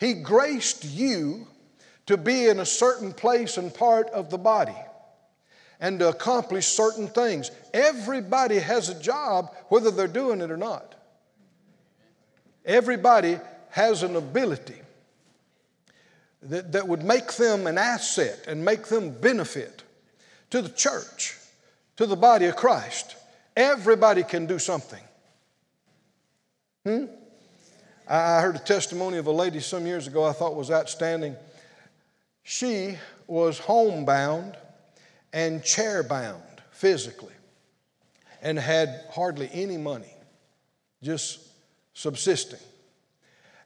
He 0.00 0.14
graced 0.14 0.84
you 0.84 1.46
to 2.06 2.16
be 2.16 2.48
in 2.48 2.58
a 2.58 2.66
certain 2.66 3.12
place 3.12 3.56
and 3.56 3.72
part 3.72 4.08
of 4.08 4.30
the 4.30 4.38
body 4.38 4.74
and 5.78 5.98
to 6.00 6.08
accomplish 6.08 6.66
certain 6.66 7.06
things. 7.06 7.50
Everybody 7.72 8.58
has 8.58 8.88
a 8.88 9.00
job, 9.00 9.54
whether 9.68 9.90
they're 9.90 10.08
doing 10.08 10.40
it 10.40 10.50
or 10.50 10.56
not. 10.56 10.94
Everybody 12.64 13.38
has 13.70 14.02
an 14.02 14.16
ability 14.16 14.79
that, 16.42 16.72
that 16.72 16.88
would 16.88 17.02
make 17.02 17.32
them 17.34 17.66
an 17.66 17.78
asset 17.78 18.44
and 18.46 18.64
make 18.64 18.86
them 18.86 19.10
benefit 19.10 19.82
to 20.50 20.62
the 20.62 20.68
church, 20.68 21.36
to 21.96 22.06
the 22.06 22.16
body 22.16 22.46
of 22.46 22.56
Christ. 22.56 23.16
Everybody 23.56 24.22
can 24.22 24.46
do 24.46 24.58
something. 24.58 25.02
Hmm? 26.84 27.04
I 28.08 28.40
heard 28.40 28.56
a 28.56 28.60
testimony 28.60 29.18
of 29.18 29.26
a 29.26 29.32
lady 29.32 29.60
some 29.60 29.86
years 29.86 30.06
ago 30.06 30.24
I 30.24 30.32
thought 30.32 30.56
was 30.56 30.70
outstanding. 30.70 31.36
She 32.42 32.98
was 33.26 33.58
homebound 33.58 34.56
and 35.32 35.62
chair-bound 35.62 36.42
physically 36.72 37.34
and 38.42 38.58
had 38.58 39.04
hardly 39.12 39.48
any 39.52 39.76
money, 39.76 40.12
just 41.02 41.38
subsisting. 41.94 42.58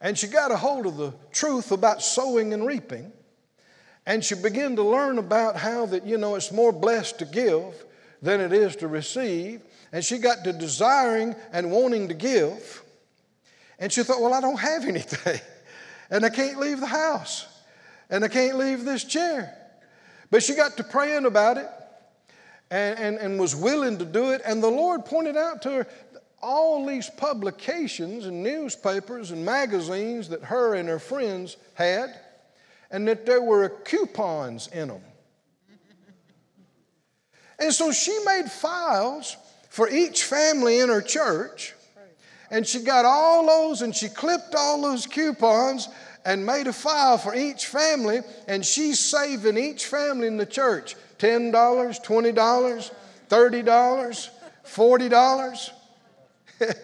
And 0.00 0.18
she 0.18 0.26
got 0.26 0.50
a 0.50 0.56
hold 0.56 0.86
of 0.86 0.96
the 0.96 1.14
truth 1.32 1.72
about 1.72 2.02
sowing 2.02 2.52
and 2.52 2.66
reaping. 2.66 3.12
And 4.06 4.22
she 4.22 4.34
began 4.34 4.76
to 4.76 4.82
learn 4.82 5.18
about 5.18 5.56
how 5.56 5.86
that, 5.86 6.06
you 6.06 6.18
know, 6.18 6.34
it's 6.34 6.52
more 6.52 6.72
blessed 6.72 7.18
to 7.20 7.24
give 7.24 7.84
than 8.20 8.40
it 8.40 8.52
is 8.52 8.76
to 8.76 8.88
receive. 8.88 9.62
And 9.92 10.04
she 10.04 10.18
got 10.18 10.44
to 10.44 10.52
desiring 10.52 11.34
and 11.52 11.70
wanting 11.70 12.08
to 12.08 12.14
give. 12.14 12.82
And 13.78 13.92
she 13.92 14.02
thought, 14.02 14.20
well, 14.20 14.34
I 14.34 14.40
don't 14.40 14.58
have 14.58 14.84
anything. 14.84 15.40
And 16.10 16.22
I 16.22 16.28
can't 16.28 16.60
leave 16.60 16.80
the 16.80 16.86
house. 16.86 17.46
And 18.10 18.24
I 18.24 18.28
can't 18.28 18.58
leave 18.58 18.84
this 18.84 19.04
chair. 19.04 19.56
But 20.30 20.42
she 20.42 20.54
got 20.54 20.76
to 20.76 20.84
praying 20.84 21.24
about 21.24 21.56
it 21.56 21.66
and, 22.70 22.98
and, 22.98 23.16
and 23.16 23.40
was 23.40 23.56
willing 23.56 23.98
to 23.98 24.04
do 24.04 24.32
it. 24.32 24.42
And 24.44 24.62
the 24.62 24.68
Lord 24.68 25.06
pointed 25.06 25.36
out 25.36 25.62
to 25.62 25.70
her 25.70 25.86
all 26.44 26.86
these 26.86 27.08
publications 27.08 28.26
and 28.26 28.42
newspapers 28.42 29.30
and 29.30 29.44
magazines 29.44 30.28
that 30.28 30.44
her 30.44 30.74
and 30.74 30.88
her 30.88 30.98
friends 30.98 31.56
had, 31.72 32.14
and 32.90 33.08
that 33.08 33.24
there 33.24 33.42
were 33.42 33.70
coupons 33.84 34.68
in 34.68 34.88
them. 34.88 35.00
And 37.58 37.72
so 37.72 37.92
she 37.92 38.16
made 38.26 38.50
files 38.50 39.36
for 39.70 39.88
each 39.88 40.24
family 40.24 40.80
in 40.80 40.88
her 40.90 41.00
church, 41.00 41.72
and 42.50 42.66
she 42.66 42.80
got 42.80 43.04
all 43.04 43.46
those 43.46 43.80
and 43.82 43.94
she 43.96 44.08
clipped 44.08 44.54
all 44.54 44.82
those 44.82 45.06
coupons 45.06 45.88
and 46.26 46.44
made 46.44 46.66
a 46.66 46.72
file 46.72 47.16
for 47.18 47.34
each 47.34 47.66
family, 47.66 48.20
and 48.48 48.64
she's 48.64 48.98
saving 49.00 49.56
each 49.56 49.86
family 49.86 50.26
in 50.26 50.36
the 50.36 50.46
church 50.46 50.94
$10, 51.18 51.52
$20, 51.52 52.90
$30, 53.30 54.30
$40. 54.66 55.70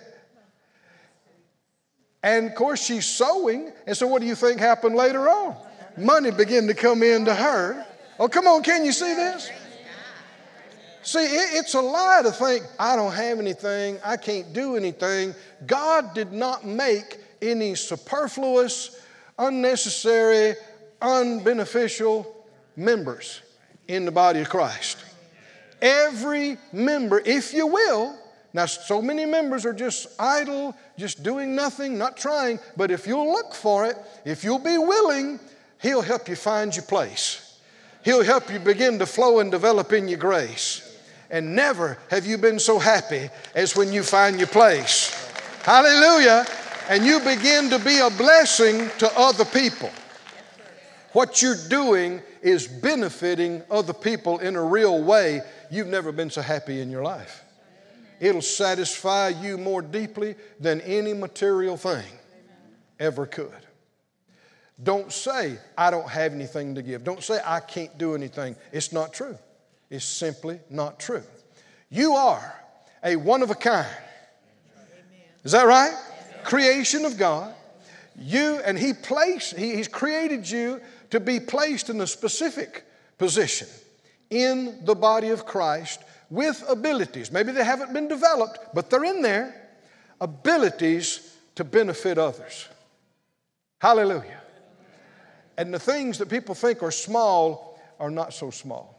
and 2.23 2.47
of 2.47 2.55
course, 2.55 2.85
she's 2.85 3.07
sowing. 3.07 3.73
And 3.87 3.97
so, 3.97 4.07
what 4.07 4.21
do 4.21 4.27
you 4.27 4.35
think 4.35 4.61
happened 4.61 4.97
later 4.97 5.29
on? 5.29 5.57
Money 5.97 6.31
began 6.31 6.67
to 6.67 6.75
come 6.75 7.03
into 7.03 7.35
her. 7.35 7.87
Oh, 8.19 8.29
come 8.29 8.47
on, 8.47 8.63
can 8.63 8.85
you 8.85 8.93
see 8.93 9.15
this? 9.15 9.51
See, 11.03 11.21
it's 11.21 11.75
a 11.75 11.81
lie 11.81 12.21
to 12.23 12.31
think, 12.31 12.65
I 12.79 12.95
don't 12.95 13.13
have 13.13 13.39
anything, 13.39 13.99
I 14.05 14.19
can't 14.19 14.53
do 14.53 14.77
anything. 14.77 15.35
God 15.67 16.15
did 16.15 16.31
not 16.31 16.67
make 16.67 17.19
any 17.41 17.75
superfluous, 17.75 19.01
unnecessary, 19.39 20.57
unbeneficial 21.01 22.27
members 22.77 23.41
in 23.89 24.05
the 24.05 24.13
body 24.13 24.41
of 24.41 24.51
Christ. 24.51 24.99
Every 25.81 26.59
member, 26.73 27.23
if 27.25 27.55
you 27.55 27.67
will, 27.67 28.19
now, 28.53 28.67
so 28.67 29.01
many 29.01 29.27
members 29.27 29.65
are 29.65 29.73
just 29.73 30.09
idle, 30.19 30.77
just 30.99 31.23
doing 31.23 31.55
nothing, 31.55 31.97
not 31.97 32.17
trying. 32.17 32.59
But 32.77 32.91
if 32.91 33.07
you'll 33.07 33.31
look 33.31 33.55
for 33.55 33.87
it, 33.87 33.97
if 34.25 34.43
you'll 34.43 34.59
be 34.59 34.77
willing, 34.77 35.39
He'll 35.81 36.03
help 36.03 36.29
you 36.29 36.37
find 36.37 36.75
your 36.75 36.85
place. 36.85 37.59
He'll 38.05 38.25
help 38.25 38.53
you 38.53 38.59
begin 38.59 38.99
to 38.99 39.07
flow 39.07 39.39
and 39.39 39.51
develop 39.51 39.93
in 39.93 40.09
your 40.09 40.19
grace. 40.19 40.87
And 41.31 41.55
never 41.55 41.97
have 42.11 42.27
you 42.27 42.39
been 42.39 42.59
so 42.59 42.79
happy 42.79 43.31
as 43.55 43.77
when 43.77 43.93
you 43.93 44.03
find 44.03 44.39
your 44.39 44.49
place. 44.49 45.11
Hallelujah. 45.63 46.45
And 46.89 47.05
you 47.05 47.21
begin 47.21 47.71
to 47.71 47.79
be 47.79 48.01
a 48.01 48.11
blessing 48.11 48.91
to 48.99 49.11
other 49.17 49.45
people. 49.45 49.91
What 51.13 51.41
you're 51.41 51.69
doing 51.69 52.21
is 52.43 52.67
benefiting 52.67 53.63
other 53.71 53.93
people 53.93 54.39
in 54.39 54.57
a 54.57 54.63
real 54.63 55.05
way. 55.05 55.43
You've 55.71 55.87
never 55.87 56.11
been 56.11 56.31
so 56.31 56.43
happy 56.43 56.81
in 56.81 56.91
your 56.91 57.05
life. 57.05 57.40
It'll 58.21 58.43
satisfy 58.43 59.29
you 59.29 59.57
more 59.57 59.81
deeply 59.81 60.37
than 60.61 60.83
any 60.83 61.15
material 61.15 61.79
thing 61.79 62.05
ever 62.99 63.27
could. 63.27 63.51
Don't 64.83 65.11
say, 65.11 65.59
I 65.77 65.91
don't 65.91 66.09
have 66.09 66.33
anything 66.33 66.75
to 66.75 66.83
give. 66.83 67.03
Don't 67.03 67.23
say, 67.23 67.41
I 67.45 67.61
can't 67.61 67.97
do 67.99 68.15
anything. 68.15 68.57
It's 68.73 68.93
not 68.93 69.13
true. 69.13 69.37
It's 69.89 70.05
simply 70.05 70.61
not 70.71 71.01
true. 71.01 71.23
You 71.89 72.15
are 72.15 72.55
a 73.03 73.17
one 73.17 73.43
of 73.43 73.51
a 73.51 73.55
kind. 73.55 73.89
Is 75.43 75.53
that 75.53 75.67
right? 75.67 75.95
Creation 76.45 77.05
of 77.05 77.17
God. 77.19 77.55
You, 78.19 78.61
and 78.65 78.79
He 78.79 78.93
placed, 78.93 79.57
he, 79.57 79.77
He's 79.77 79.89
created 79.89 80.49
you 80.49 80.81
to 81.11 81.21
be 81.21 81.41
placed 81.41 81.89
in 81.89 82.01
a 82.01 82.07
specific 82.07 82.85
position 83.19 83.69
in 84.29 84.85
the 84.85 84.95
body 84.95 85.31
of 85.31 85.45
Christ 85.45 86.01
with 86.31 86.65
abilities. 86.69 87.33
Maybe 87.33 87.53
they 87.53 87.65
haven't 87.65 87.93
been 87.93 88.09
developed, 88.09 88.61
but 88.73 88.89
they're 88.89 89.05
in 89.05 89.21
there. 89.21 89.69
Abilities 90.21 91.37
to 91.57 91.65
benefit 91.65 92.19
others. 92.19 92.69
Hallelujah. 93.81 94.41
And 95.59 95.75
the 95.75 95.79
things 95.79 96.19
that 96.19 96.29
people 96.29 96.55
think 96.55 96.83
are 96.83 96.91
small 96.91 97.79
are 97.99 98.11
not 98.11 98.33
so 98.33 98.51
small. 98.51 98.97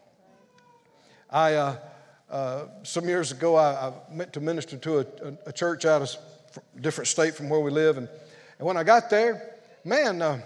I, 1.30 1.54
uh, 1.54 1.76
uh, 2.30 2.66
some 2.84 3.06
years 3.08 3.32
ago, 3.32 3.56
I, 3.56 3.88
I, 3.88 3.94
went 4.12 4.34
to 4.34 4.40
minister 4.40 4.78
to 4.78 5.00
a, 5.00 5.02
a, 5.02 5.38
a, 5.48 5.54
church 5.54 5.86
out 5.86 6.02
of 6.02 6.16
a 6.78 6.82
different 6.82 7.08
state 7.08 7.36
from 7.36 7.50
where 7.50 7.60
we 7.60 7.72
live. 7.72 7.98
And, 7.98 8.08
and 8.60 8.68
when 8.68 8.78
I 8.78 8.84
got 8.84 9.10
there, 9.10 9.56
man, 9.86 10.22
uh, 10.22 10.42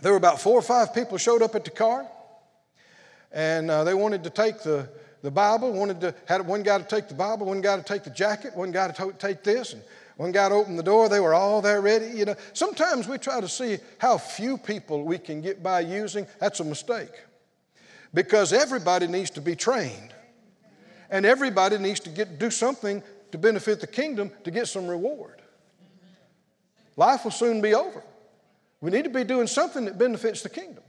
there 0.00 0.12
were 0.12 0.18
about 0.18 0.40
four 0.40 0.58
or 0.58 0.62
five 0.62 0.94
people 0.94 1.18
showed 1.18 1.42
up 1.42 1.54
at 1.54 1.64
the 1.64 1.70
car. 1.70 2.06
And 3.30 3.70
uh, 3.70 3.84
they 3.84 3.94
wanted 3.94 4.24
to 4.24 4.30
take 4.30 4.62
the, 4.62 4.88
the 5.22 5.30
Bible, 5.30 5.72
wanted 5.72 6.00
to, 6.00 6.14
had 6.26 6.44
one 6.46 6.62
guy 6.62 6.78
to 6.78 6.84
take 6.84 7.08
the 7.08 7.14
Bible, 7.14 7.46
one 7.46 7.60
guy 7.60 7.76
to 7.76 7.82
take 7.82 8.02
the 8.02 8.10
jacket, 8.10 8.56
one 8.56 8.72
guy 8.72 8.90
to 8.90 9.12
take 9.18 9.44
this. 9.44 9.72
And 9.72 9.82
One 10.16 10.32
guy 10.32 10.50
opened 10.50 10.78
the 10.78 10.82
door, 10.82 11.08
they 11.08 11.20
were 11.20 11.34
all 11.34 11.62
there 11.62 11.80
ready. 11.80 12.06
You 12.06 12.24
know, 12.24 12.34
sometimes 12.52 13.08
we 13.08 13.18
try 13.18 13.40
to 13.40 13.48
see 13.48 13.78
how 13.98 14.18
few 14.18 14.58
people 14.58 15.04
we 15.04 15.18
can 15.18 15.40
get 15.40 15.62
by 15.62 15.80
using. 15.80 16.26
That's 16.38 16.60
a 16.60 16.64
mistake. 16.64 17.10
Because 18.12 18.52
everybody 18.52 19.06
needs 19.06 19.30
to 19.30 19.40
be 19.40 19.56
trained. 19.56 20.12
And 21.10 21.24
everybody 21.24 21.78
needs 21.78 22.00
to 22.00 22.10
get 22.10 22.38
do 22.38 22.50
something 22.50 23.02
to 23.30 23.38
benefit 23.38 23.80
the 23.80 23.86
kingdom 23.86 24.30
to 24.44 24.50
get 24.50 24.66
some 24.68 24.86
reward. 24.86 25.40
Life 26.96 27.24
will 27.24 27.30
soon 27.30 27.60
be 27.60 27.74
over. 27.74 28.02
We 28.80 28.90
need 28.90 29.04
to 29.04 29.10
be 29.10 29.24
doing 29.24 29.46
something 29.46 29.84
that 29.86 29.98
benefits 29.98 30.42
the 30.42 30.50
kingdom. 30.50 30.82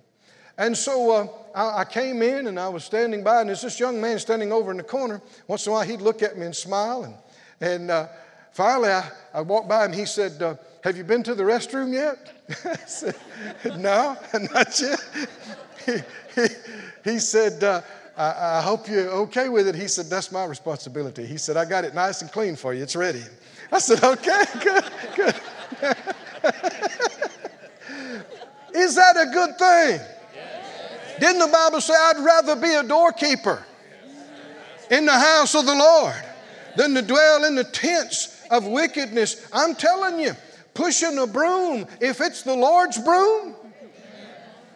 And 0.58 0.78
so 0.78 1.12
uh, 1.12 1.28
I, 1.56 1.82
I, 1.82 1.86
came 1.86 2.22
in 2.22 2.48
and 2.48 2.60
I 2.60 2.70
was 2.70 2.84
standing 2.84 3.24
by, 3.24 3.42
and 3.42 3.50
there's 3.50 3.62
this 3.62 3.80
young 3.80 4.00
man 4.00 4.20
standing 4.20 4.52
over 4.52 4.70
in 4.70 4.78
the 4.78 4.84
corner. 4.84 5.22
Once 5.48 5.66
in 5.66 5.72
a 5.72 5.74
while, 5.74 5.84
he'd 5.84 6.02
look 6.02 6.22
at 6.22 6.38
me 6.38 6.46
and 6.46 6.56
smile. 6.56 7.04
And, 7.04 7.16
and 7.60 7.92
uh, 7.92 8.08
finally, 8.52 8.90
I, 8.90 9.10
I 9.34 9.42
walked 9.42 9.68
by 9.68 9.86
and 9.86 9.96
he 9.96 10.06
said, 10.06 10.42
uh, 10.42 10.56
Have 10.84 10.96
you 10.96 11.04
been 11.04 11.24
to 11.24 11.34
the 11.34 11.44
restroom 11.44 11.92
yet? 11.92 12.32
I 12.66 12.76
said, 12.86 13.16
No, 13.78 14.16
not 14.54 14.80
yet. 14.80 15.00
he, 15.86 15.94
he, 16.36 16.48
he 17.04 17.20
said, 17.20 17.64
uh, 17.64 17.82
I, 18.16 18.58
I, 18.58 18.62
hope 18.62 18.88
you're 18.88 19.10
okay 19.10 19.50
with 19.50 19.68
it. 19.68 19.74
He 19.74 19.88
said, 19.88 20.06
That's 20.06 20.32
my 20.32 20.46
responsibility. 20.46 21.26
He 21.26 21.38
said, 21.38 21.58
I 21.58 21.66
got 21.66 21.84
it 21.84 21.96
nice 21.96 22.22
and 22.22 22.32
clean 22.32 22.56
for 22.56 22.76
you. 22.76 22.84
It's 22.84 22.96
ready. 22.96 23.24
I 23.72 23.80
said, 23.80 24.04
Okay, 24.04 24.44
good, 24.62 24.86
good. 25.16 25.36
Is 28.76 28.96
that 28.96 29.16
a 29.18 29.32
good 29.32 29.58
thing? 29.58 30.13
Didn't 31.20 31.40
the 31.40 31.48
Bible 31.48 31.82
say, 31.82 31.94
I'd 31.94 32.24
rather 32.24 32.56
be 32.56 32.74
a 32.74 32.84
doorkeeper 32.84 33.64
in 34.90 35.06
the 35.06 35.14
house 35.14 35.56
of 35.56 35.66
the 35.66 35.76
Lord 35.76 36.24
than 36.76 36.94
to 36.96 37.02
dwell 37.02 37.44
in 37.46 37.56
the 37.56 37.64
tents 37.64 38.44
of 38.50 38.66
wickedness? 38.66 39.48
I'm 39.54 39.76
telling 39.76 40.20
you, 40.20 40.34
pushing 40.74 41.18
a 41.18 41.28
broom, 41.28 41.86
if 42.02 42.20
it's 42.22 42.44
the 42.44 42.56
Lord's 42.56 42.98
broom, 42.98 43.56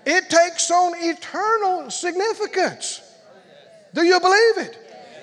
it 0.05 0.29
takes 0.29 0.71
on 0.71 0.93
eternal 0.95 1.89
significance. 1.89 3.01
Do 3.93 4.03
you 4.03 4.19
believe 4.19 4.69
it? 4.69 4.77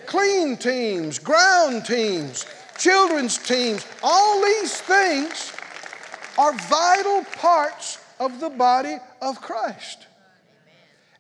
Clean 0.07 0.57
teams, 0.57 1.19
ground 1.19 1.87
teams, 1.87 2.45
children's 2.77 3.39
teams, 3.39 3.87
all 4.03 4.43
these 4.43 4.79
things 4.81 5.53
are 6.37 6.53
vital 6.53 7.25
parts 7.37 7.99
of 8.21 8.41
the 8.41 8.51
body 8.51 8.97
of 9.23 9.41
Christ. 9.41 10.07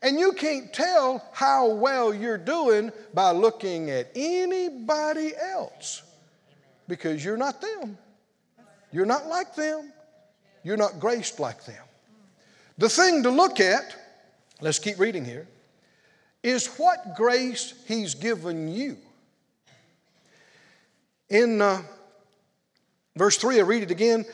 And 0.04 0.20
you 0.20 0.32
can't 0.32 0.70
tell 0.70 1.26
how 1.32 1.70
well 1.70 2.14
you're 2.14 2.36
doing 2.36 2.92
by 3.14 3.30
looking 3.30 3.90
at 3.90 4.10
anybody 4.14 5.32
else 5.34 6.02
because 6.86 7.24
you're 7.24 7.38
not 7.38 7.62
them. 7.62 7.96
You're 8.92 9.06
not 9.06 9.28
like 9.28 9.54
them. 9.54 9.90
You're 10.62 10.76
not 10.76 11.00
graced 11.00 11.40
like 11.40 11.64
them. 11.64 11.82
The 12.76 12.90
thing 12.90 13.22
to 13.22 13.30
look 13.30 13.60
at, 13.60 13.96
let's 14.60 14.78
keep 14.78 14.98
reading 14.98 15.24
here, 15.24 15.48
is 16.42 16.66
what 16.76 17.16
grace 17.16 17.72
He's 17.88 18.14
given 18.14 18.68
you. 18.68 18.98
In 21.30 21.62
uh, 21.62 21.80
verse 23.16 23.38
3, 23.38 23.58
I 23.58 23.62
read 23.62 23.84
it 23.84 23.90
again. 23.90 24.26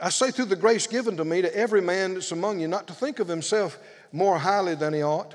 I 0.00 0.08
say, 0.08 0.32
through 0.32 0.46
the 0.46 0.56
grace 0.56 0.88
given 0.88 1.16
to 1.16 1.24
me 1.24 1.42
to 1.42 1.56
every 1.56 1.80
man 1.80 2.14
that's 2.14 2.32
among 2.32 2.58
you, 2.58 2.66
not 2.66 2.88
to 2.88 2.92
think 2.92 3.20
of 3.20 3.28
himself 3.28 3.78
more 4.12 4.38
highly 4.38 4.74
than 4.74 4.92
he 4.92 5.02
ought, 5.02 5.34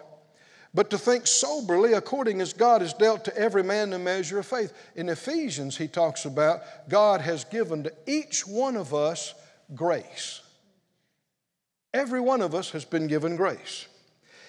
but 0.73 0.89
to 0.89 0.97
think 0.97 1.27
soberly 1.27 1.93
according 1.93 2.39
as 2.41 2.53
God 2.53 2.81
has 2.81 2.93
dealt 2.93 3.25
to 3.25 3.37
every 3.37 3.63
man 3.63 3.89
the 3.89 3.99
measure 3.99 4.39
of 4.39 4.45
faith. 4.45 4.73
In 4.95 5.09
Ephesians, 5.09 5.77
he 5.77 5.87
talks 5.87 6.25
about 6.25 6.61
God 6.87 7.21
has 7.21 7.43
given 7.43 7.83
to 7.83 7.93
each 8.07 8.47
one 8.47 8.77
of 8.77 8.93
us 8.93 9.33
grace. 9.75 10.41
Every 11.93 12.21
one 12.21 12.41
of 12.41 12.55
us 12.55 12.71
has 12.71 12.85
been 12.85 13.07
given 13.07 13.35
grace. 13.35 13.87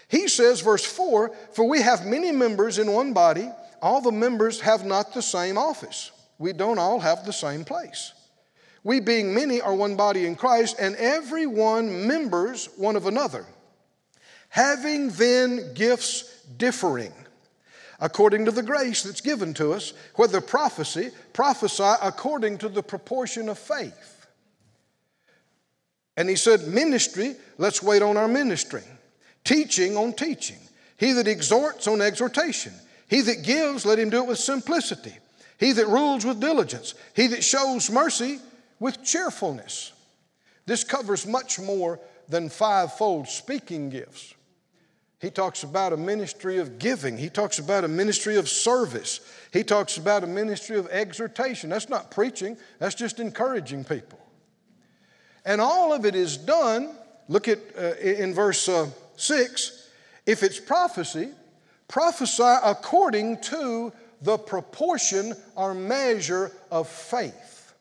He 0.06 0.28
says, 0.28 0.60
verse 0.60 0.84
4 0.84 1.32
For 1.54 1.68
we 1.68 1.80
have 1.82 2.06
many 2.06 2.30
members 2.30 2.78
in 2.78 2.92
one 2.92 3.12
body, 3.12 3.50
all 3.80 4.00
the 4.00 4.12
members 4.12 4.60
have 4.60 4.84
not 4.84 5.12
the 5.12 5.22
same 5.22 5.58
office. 5.58 6.12
We 6.38 6.52
don't 6.52 6.78
all 6.78 7.00
have 7.00 7.24
the 7.24 7.32
same 7.32 7.64
place. 7.64 8.12
We, 8.84 9.00
being 9.00 9.32
many, 9.32 9.60
are 9.60 9.74
one 9.74 9.96
body 9.96 10.26
in 10.26 10.34
Christ, 10.34 10.76
and 10.78 10.96
every 10.96 11.46
one 11.46 12.06
members 12.06 12.68
one 12.76 12.96
of 12.96 13.06
another. 13.06 13.46
Having 14.52 15.08
then 15.12 15.72
gifts 15.72 16.42
differing, 16.58 17.14
according 18.00 18.44
to 18.44 18.50
the 18.50 18.62
grace 18.62 19.02
that's 19.02 19.22
given 19.22 19.54
to 19.54 19.72
us, 19.72 19.94
whether 20.16 20.42
prophecy, 20.42 21.10
prophesy 21.32 21.94
according 22.02 22.58
to 22.58 22.68
the 22.68 22.82
proportion 22.82 23.48
of 23.48 23.58
faith. 23.58 24.26
And 26.18 26.28
he 26.28 26.36
said, 26.36 26.68
Ministry, 26.68 27.34
let's 27.56 27.82
wait 27.82 28.02
on 28.02 28.18
our 28.18 28.28
ministry. 28.28 28.82
Teaching 29.42 29.96
on 29.96 30.12
teaching. 30.12 30.58
He 30.98 31.14
that 31.14 31.28
exhorts 31.28 31.88
on 31.88 32.02
exhortation. 32.02 32.74
He 33.08 33.22
that 33.22 33.44
gives, 33.44 33.86
let 33.86 33.98
him 33.98 34.10
do 34.10 34.22
it 34.22 34.28
with 34.28 34.38
simplicity. 34.38 35.16
He 35.56 35.72
that 35.72 35.88
rules 35.88 36.26
with 36.26 36.40
diligence. 36.40 36.92
He 37.16 37.26
that 37.28 37.42
shows 37.42 37.90
mercy 37.90 38.38
with 38.78 39.02
cheerfulness. 39.02 39.92
This 40.66 40.84
covers 40.84 41.26
much 41.26 41.58
more 41.58 41.98
than 42.28 42.50
fivefold 42.50 43.28
speaking 43.28 43.88
gifts. 43.88 44.34
He 45.22 45.30
talks 45.30 45.62
about 45.62 45.92
a 45.92 45.96
ministry 45.96 46.58
of 46.58 46.80
giving. 46.80 47.16
He 47.16 47.30
talks 47.30 47.60
about 47.60 47.84
a 47.84 47.88
ministry 47.88 48.36
of 48.36 48.48
service. 48.48 49.20
He 49.52 49.62
talks 49.62 49.96
about 49.96 50.24
a 50.24 50.26
ministry 50.26 50.76
of 50.76 50.88
exhortation. 50.88 51.70
That's 51.70 51.88
not 51.88 52.10
preaching, 52.10 52.56
that's 52.80 52.96
just 52.96 53.20
encouraging 53.20 53.84
people. 53.84 54.18
And 55.44 55.60
all 55.60 55.92
of 55.92 56.04
it 56.04 56.16
is 56.16 56.36
done, 56.36 56.90
look 57.28 57.46
at 57.46 57.60
uh, 57.78 57.94
in 58.00 58.34
verse 58.34 58.68
uh, 58.68 58.90
6 59.14 59.90
if 60.26 60.42
it's 60.42 60.58
prophecy, 60.58 61.30
prophesy 61.86 62.42
according 62.64 63.40
to 63.42 63.92
the 64.22 64.38
proportion 64.38 65.34
or 65.54 65.72
measure 65.72 66.50
of 66.70 66.88
faith. 66.88 67.74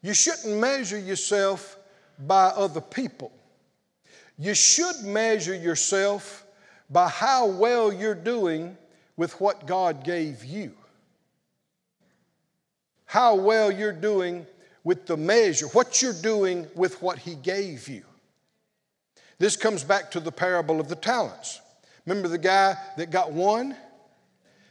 You 0.00 0.14
shouldn't 0.14 0.58
measure 0.58 0.98
yourself 0.98 1.76
by 2.18 2.46
other 2.46 2.80
people. 2.80 3.30
You 4.38 4.54
should 4.54 5.02
measure 5.04 5.54
yourself 5.54 6.44
by 6.90 7.08
how 7.08 7.46
well 7.46 7.92
you're 7.92 8.14
doing 8.14 8.76
with 9.16 9.40
what 9.40 9.66
God 9.66 10.04
gave 10.04 10.44
you. 10.44 10.72
How 13.04 13.34
well 13.34 13.70
you're 13.70 13.92
doing 13.92 14.46
with 14.84 15.06
the 15.06 15.16
measure, 15.16 15.66
what 15.68 16.02
you're 16.02 16.12
doing 16.12 16.66
with 16.74 17.00
what 17.02 17.18
He 17.18 17.34
gave 17.34 17.88
you. 17.88 18.04
This 19.38 19.56
comes 19.56 19.84
back 19.84 20.10
to 20.12 20.20
the 20.20 20.32
parable 20.32 20.80
of 20.80 20.88
the 20.88 20.96
talents. 20.96 21.60
Remember 22.06 22.28
the 22.28 22.38
guy 22.38 22.76
that 22.96 23.10
got 23.10 23.32
one 23.32 23.76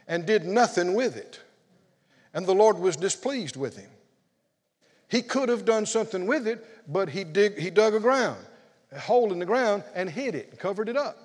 and 0.07 0.26
did 0.26 0.45
nothing 0.45 0.93
with 0.93 1.16
it, 1.16 1.39
and 2.34 2.45
the 2.45 2.55
Lord 2.55 2.78
was 2.78 2.95
displeased 2.95 3.55
with 3.55 3.78
him. 3.78 3.89
He 5.07 5.22
could 5.22 5.49
have 5.49 5.66
done 5.66 5.86
something 5.86 6.26
with 6.26 6.47
it, 6.47 6.66
but 6.91 7.09
he, 7.09 7.24
dig, 7.24 7.57
he 7.57 7.70
dug 7.70 7.93
a 7.93 7.99
ground, 7.99 8.45
a 8.92 9.00
hole 9.00 9.32
in 9.32 9.39
the 9.39 9.46
ground, 9.46 9.84
and 9.96 10.10
hid 10.10 10.36
it, 10.36 10.50
and 10.52 10.60
covered 10.60 10.89
it 10.89 10.98
up. 10.98 11.18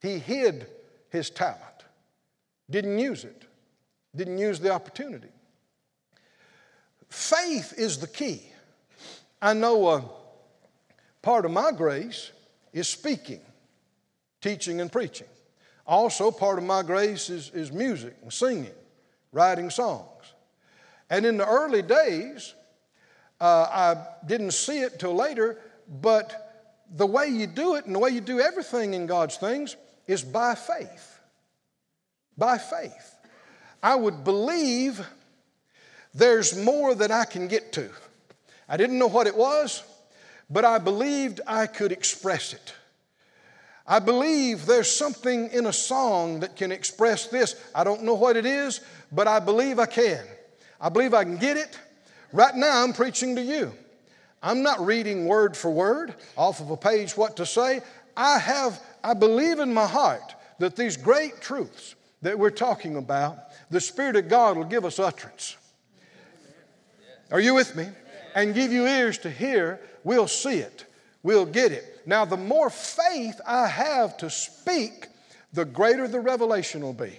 He 0.00 0.18
hid 0.18 0.66
his 1.10 1.30
talent, 1.30 1.60
didn't 2.70 2.98
use 2.98 3.24
it, 3.24 3.44
didn't 4.14 4.38
use 4.38 4.60
the 4.60 4.70
opportunity. 4.70 5.28
Faith 7.08 7.74
is 7.76 7.98
the 7.98 8.06
key. 8.06 8.42
I 9.40 9.52
know 9.52 9.86
uh, 9.86 10.02
part 11.22 11.44
of 11.44 11.50
my 11.50 11.72
grace 11.72 12.30
is 12.72 12.88
speaking, 12.88 13.40
teaching, 14.40 14.80
and 14.80 14.90
preaching. 14.90 15.28
Also, 15.86 16.30
part 16.30 16.58
of 16.58 16.64
my 16.64 16.82
grace 16.82 17.30
is, 17.30 17.50
is 17.50 17.70
music 17.70 18.14
and 18.22 18.32
singing, 18.32 18.74
writing 19.32 19.70
songs. 19.70 20.10
And 21.10 21.24
in 21.24 21.36
the 21.36 21.46
early 21.46 21.82
days, 21.82 22.54
uh, 23.40 23.44
I 23.70 24.26
didn't 24.26 24.52
see 24.52 24.80
it 24.80 24.98
till 24.98 25.14
later, 25.14 25.58
but 26.00 26.45
the 26.94 27.06
way 27.06 27.28
you 27.28 27.46
do 27.46 27.74
it 27.74 27.86
and 27.86 27.94
the 27.94 27.98
way 27.98 28.10
you 28.10 28.20
do 28.20 28.40
everything 28.40 28.94
in 28.94 29.06
God's 29.06 29.36
things 29.36 29.76
is 30.06 30.22
by 30.22 30.54
faith. 30.54 31.20
By 32.36 32.58
faith. 32.58 33.14
I 33.82 33.94
would 33.94 34.24
believe 34.24 35.04
there's 36.14 36.56
more 36.56 36.94
that 36.94 37.10
I 37.10 37.24
can 37.24 37.48
get 37.48 37.72
to. 37.74 37.90
I 38.68 38.76
didn't 38.76 38.98
know 38.98 39.06
what 39.06 39.26
it 39.26 39.36
was, 39.36 39.82
but 40.50 40.64
I 40.64 40.78
believed 40.78 41.40
I 41.46 41.66
could 41.66 41.92
express 41.92 42.52
it. 42.52 42.74
I 43.86 44.00
believe 44.00 44.66
there's 44.66 44.90
something 44.90 45.50
in 45.50 45.66
a 45.66 45.72
song 45.72 46.40
that 46.40 46.56
can 46.56 46.72
express 46.72 47.28
this. 47.28 47.54
I 47.74 47.84
don't 47.84 48.02
know 48.02 48.14
what 48.14 48.36
it 48.36 48.44
is, 48.44 48.80
but 49.12 49.28
I 49.28 49.38
believe 49.38 49.78
I 49.78 49.86
can. 49.86 50.24
I 50.80 50.88
believe 50.88 51.14
I 51.14 51.22
can 51.22 51.36
get 51.36 51.56
it. 51.56 51.78
Right 52.32 52.54
now, 52.54 52.82
I'm 52.82 52.92
preaching 52.92 53.36
to 53.36 53.42
you. 53.42 53.72
I'm 54.46 54.62
not 54.62 54.86
reading 54.86 55.26
word 55.26 55.56
for 55.56 55.72
word 55.72 56.14
off 56.36 56.60
of 56.60 56.70
a 56.70 56.76
page 56.76 57.16
what 57.16 57.38
to 57.38 57.44
say. 57.44 57.80
I 58.16 58.38
have, 58.38 58.80
I 59.02 59.12
believe 59.12 59.58
in 59.58 59.74
my 59.74 59.88
heart 59.88 60.36
that 60.60 60.76
these 60.76 60.96
great 60.96 61.40
truths 61.40 61.96
that 62.22 62.38
we're 62.38 62.50
talking 62.50 62.96
about, 62.96 63.38
the 63.70 63.80
Spirit 63.80 64.14
of 64.14 64.28
God 64.28 64.56
will 64.56 64.64
give 64.64 64.84
us 64.84 65.00
utterance. 65.00 65.56
Are 67.32 67.40
you 67.40 67.54
with 67.54 67.74
me? 67.74 67.88
And 68.36 68.54
give 68.54 68.70
you 68.70 68.86
ears 68.86 69.18
to 69.18 69.30
hear, 69.30 69.80
we'll 70.04 70.28
see 70.28 70.58
it. 70.58 70.86
We'll 71.24 71.44
get 71.44 71.72
it. 71.72 72.02
Now, 72.06 72.24
the 72.24 72.36
more 72.36 72.70
faith 72.70 73.40
I 73.44 73.66
have 73.66 74.16
to 74.18 74.30
speak, 74.30 75.08
the 75.54 75.64
greater 75.64 76.06
the 76.06 76.20
revelation 76.20 76.82
will 76.82 76.92
be. 76.92 77.18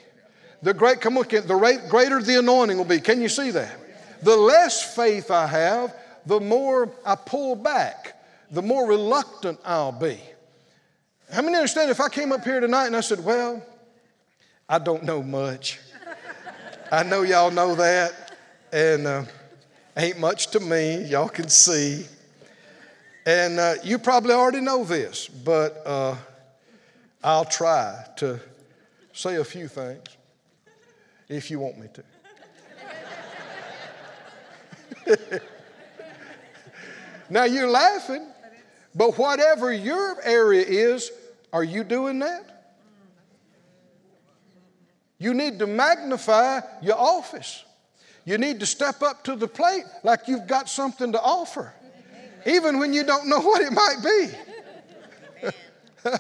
The 0.61 0.73
great, 0.73 1.01
come 1.01 1.17
on, 1.17 1.25
the 1.27 1.81
greater 1.89 2.21
the 2.21 2.39
anointing 2.39 2.77
will 2.77 2.85
be. 2.85 3.01
Can 3.01 3.19
you 3.19 3.27
see 3.27 3.51
that? 3.51 3.75
The 4.23 4.37
less 4.37 4.95
faith 4.95 5.29
I 5.29 5.45
have, 5.45 5.93
the 6.27 6.39
more 6.41 6.91
I 7.05 7.15
pull 7.15 7.55
back, 7.55 8.21
the 8.51 8.61
more 8.61 8.87
reluctant 8.87 9.59
I'll 9.63 9.93
be. 9.93 10.19
How 11.31 11.41
many 11.41 11.55
understand 11.55 11.89
if 11.89 12.01
I 12.01 12.09
came 12.09 12.31
up 12.31 12.43
here 12.43 12.59
tonight 12.59 12.87
and 12.87 12.95
I 12.95 13.01
said, 13.01 13.23
Well, 13.23 13.65
I 14.67 14.77
don't 14.79 15.03
know 15.03 15.23
much. 15.23 15.79
I 16.91 17.03
know 17.03 17.23
y'all 17.23 17.51
know 17.51 17.75
that, 17.75 18.37
and 18.71 19.07
uh, 19.07 19.23
ain't 19.95 20.19
much 20.19 20.47
to 20.47 20.59
me. 20.59 21.05
Y'all 21.05 21.29
can 21.29 21.49
see. 21.49 22.05
And 23.25 23.59
uh, 23.59 23.75
you 23.83 23.97
probably 23.97 24.33
already 24.33 24.61
know 24.61 24.85
this, 24.85 25.27
but 25.27 25.81
uh, 25.85 26.15
I'll 27.23 27.45
try 27.45 28.05
to 28.17 28.39
say 29.11 29.35
a 29.35 29.43
few 29.43 29.67
things 29.67 30.03
if 31.27 31.51
you 31.51 31.59
want 31.59 31.77
me 31.77 31.87
to. 35.05 35.41
now 37.29 37.43
you're 37.43 37.69
laughing, 37.69 38.25
but 38.95 39.17
whatever 39.17 39.71
your 39.71 40.17
area 40.23 40.63
is, 40.65 41.11
are 41.53 41.63
you 41.63 41.83
doing 41.83 42.19
that? 42.19 42.57
You 45.19 45.33
need 45.33 45.59
to 45.59 45.67
magnify 45.67 46.61
your 46.81 46.97
office. 46.97 47.63
You 48.25 48.37
need 48.37 48.59
to 48.59 48.65
step 48.65 49.01
up 49.01 49.23
to 49.23 49.35
the 49.35 49.47
plate 49.47 49.85
like 50.03 50.27
you've 50.27 50.47
got 50.47 50.69
something 50.69 51.13
to 51.13 51.21
offer, 51.21 51.73
even 52.45 52.77
when 52.77 52.93
you 52.93 53.03
don't 53.03 53.27
know 53.27 53.39
what 53.39 53.61
it 53.61 53.71
might 53.71 53.97
be. 54.03 55.49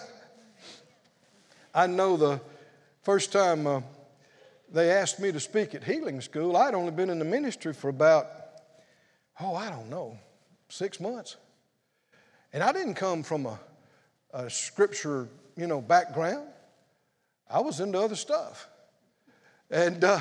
I 1.75 1.85
know 1.85 2.17
the 2.17 2.41
first 3.03 3.31
time 3.31 3.67
uh, 3.67 3.81
they 4.71 4.91
asked 4.91 5.19
me 5.19 5.31
to 5.31 5.39
speak 5.39 5.75
at 5.75 5.83
healing 5.83 6.21
school, 6.21 6.57
I'd 6.57 6.73
only 6.73 6.91
been 6.91 7.09
in 7.09 7.19
the 7.19 7.25
ministry 7.25 7.73
for 7.73 7.89
about, 7.89 8.27
oh, 9.39 9.55
I 9.55 9.69
don't 9.69 9.89
know, 9.89 10.17
six 10.69 10.99
months. 10.99 11.37
And 12.53 12.63
I 12.63 12.71
didn't 12.71 12.95
come 12.95 13.23
from 13.23 13.45
a, 13.45 13.59
a 14.33 14.49
scripture, 14.49 15.27
you 15.55 15.67
know, 15.67 15.81
background. 15.81 16.47
I 17.49 17.59
was 17.61 17.79
into 17.79 17.99
other 17.99 18.15
stuff. 18.15 18.67
And 19.69 20.03
uh, 20.03 20.19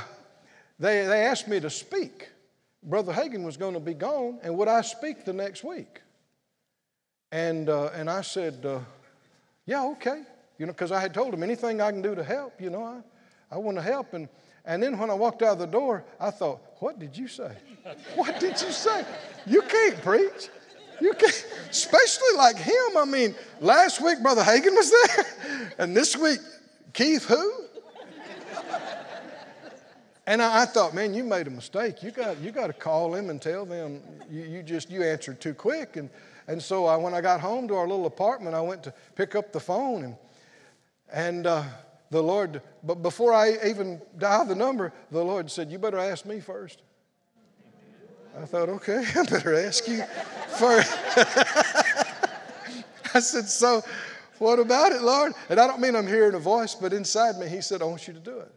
they, 0.78 1.06
they 1.06 1.24
asked 1.24 1.48
me 1.48 1.60
to 1.60 1.70
speak. 1.70 2.28
Brother 2.82 3.12
Hagin 3.12 3.44
was 3.44 3.56
going 3.56 3.74
to 3.74 3.80
be 3.80 3.94
gone, 3.94 4.38
and 4.42 4.56
would 4.56 4.68
I 4.68 4.80
speak 4.82 5.24
the 5.24 5.32
next 5.32 5.64
week? 5.64 6.00
And, 7.32 7.68
uh, 7.68 7.90
and 7.94 8.08
I 8.08 8.20
said, 8.20 8.64
uh, 8.64 8.78
yeah, 9.66 9.84
okay. 9.84 10.22
You 10.58 10.66
know, 10.66 10.72
because 10.72 10.92
I 10.92 11.00
had 11.00 11.12
told 11.12 11.34
him 11.34 11.42
anything 11.42 11.80
I 11.80 11.90
can 11.90 12.00
do 12.00 12.14
to 12.14 12.22
help, 12.22 12.60
you 12.60 12.70
know, 12.70 12.84
I, 12.84 13.00
I 13.50 13.58
want 13.58 13.76
to 13.76 13.82
help. 13.82 14.14
And, 14.14 14.28
and 14.64 14.82
then 14.82 14.98
when 14.98 15.10
I 15.10 15.14
walked 15.14 15.42
out 15.42 15.52
of 15.52 15.58
the 15.58 15.66
door, 15.66 16.04
I 16.20 16.30
thought, 16.30 16.60
what 16.80 16.98
did 16.98 17.16
you 17.16 17.28
say? 17.28 17.52
What 18.14 18.40
did 18.40 18.60
you 18.60 18.72
say? 18.72 19.04
You 19.46 19.62
can't 19.62 20.02
preach. 20.02 20.48
You 21.00 21.12
can't, 21.12 21.46
especially 21.70 22.36
like 22.36 22.56
him. 22.56 22.96
I 22.96 23.04
mean, 23.04 23.34
last 23.60 24.00
week 24.00 24.22
Brother 24.22 24.42
Hagin 24.42 24.74
was 24.74 24.90
there, 24.90 25.72
and 25.78 25.96
this 25.96 26.16
week, 26.16 26.40
Keith 26.92 27.24
who? 27.26 27.66
And 30.28 30.42
I, 30.42 30.62
I, 30.62 30.64
thought, 30.64 30.92
man, 30.92 31.14
you 31.14 31.22
made 31.22 31.46
a 31.46 31.50
mistake. 31.50 32.02
You 32.02 32.10
got, 32.10 32.40
you 32.40 32.50
got 32.50 32.66
to 32.66 32.72
call 32.72 33.12
them 33.12 33.30
and 33.30 33.40
tell 33.40 33.64
them 33.64 34.00
you, 34.28 34.42
you 34.42 34.62
just 34.62 34.90
you 34.90 35.04
answered 35.04 35.40
too 35.40 35.54
quick. 35.54 35.96
And, 35.96 36.10
and 36.48 36.60
so 36.60 36.86
I, 36.86 36.96
when 36.96 37.14
I 37.14 37.20
got 37.20 37.40
home 37.40 37.68
to 37.68 37.76
our 37.76 37.86
little 37.86 38.06
apartment, 38.06 38.56
I 38.56 38.60
went 38.60 38.82
to 38.84 38.94
pick 39.14 39.36
up 39.36 39.52
the 39.52 39.60
phone 39.60 40.02
and 40.02 40.16
and 41.12 41.46
uh, 41.46 41.62
the 42.10 42.22
Lord, 42.22 42.62
but 42.82 43.02
before 43.02 43.32
I 43.32 43.58
even 43.66 44.00
dialed 44.18 44.48
the 44.48 44.54
number, 44.54 44.92
the 45.10 45.24
Lord 45.24 45.50
said, 45.50 45.70
You 45.70 45.78
better 45.78 45.98
ask 45.98 46.24
me 46.24 46.40
first. 46.40 46.82
I 48.40 48.44
thought, 48.44 48.68
okay, 48.68 49.04
I 49.16 49.22
better 49.24 49.54
ask 49.54 49.88
you 49.88 50.04
first. 50.58 50.96
I 53.14 53.20
said, 53.20 53.48
So 53.48 53.82
what 54.38 54.58
about 54.58 54.92
it, 54.92 55.02
Lord? 55.02 55.32
And 55.48 55.58
I 55.58 55.66
don't 55.66 55.80
mean 55.80 55.96
I'm 55.96 56.06
hearing 56.06 56.34
a 56.34 56.38
voice, 56.38 56.74
but 56.74 56.92
inside 56.92 57.38
me, 57.38 57.48
He 57.48 57.60
said, 57.60 57.82
I 57.82 57.86
want 57.86 58.06
you 58.06 58.14
to 58.14 58.20
do 58.20 58.38
it. 58.38 58.52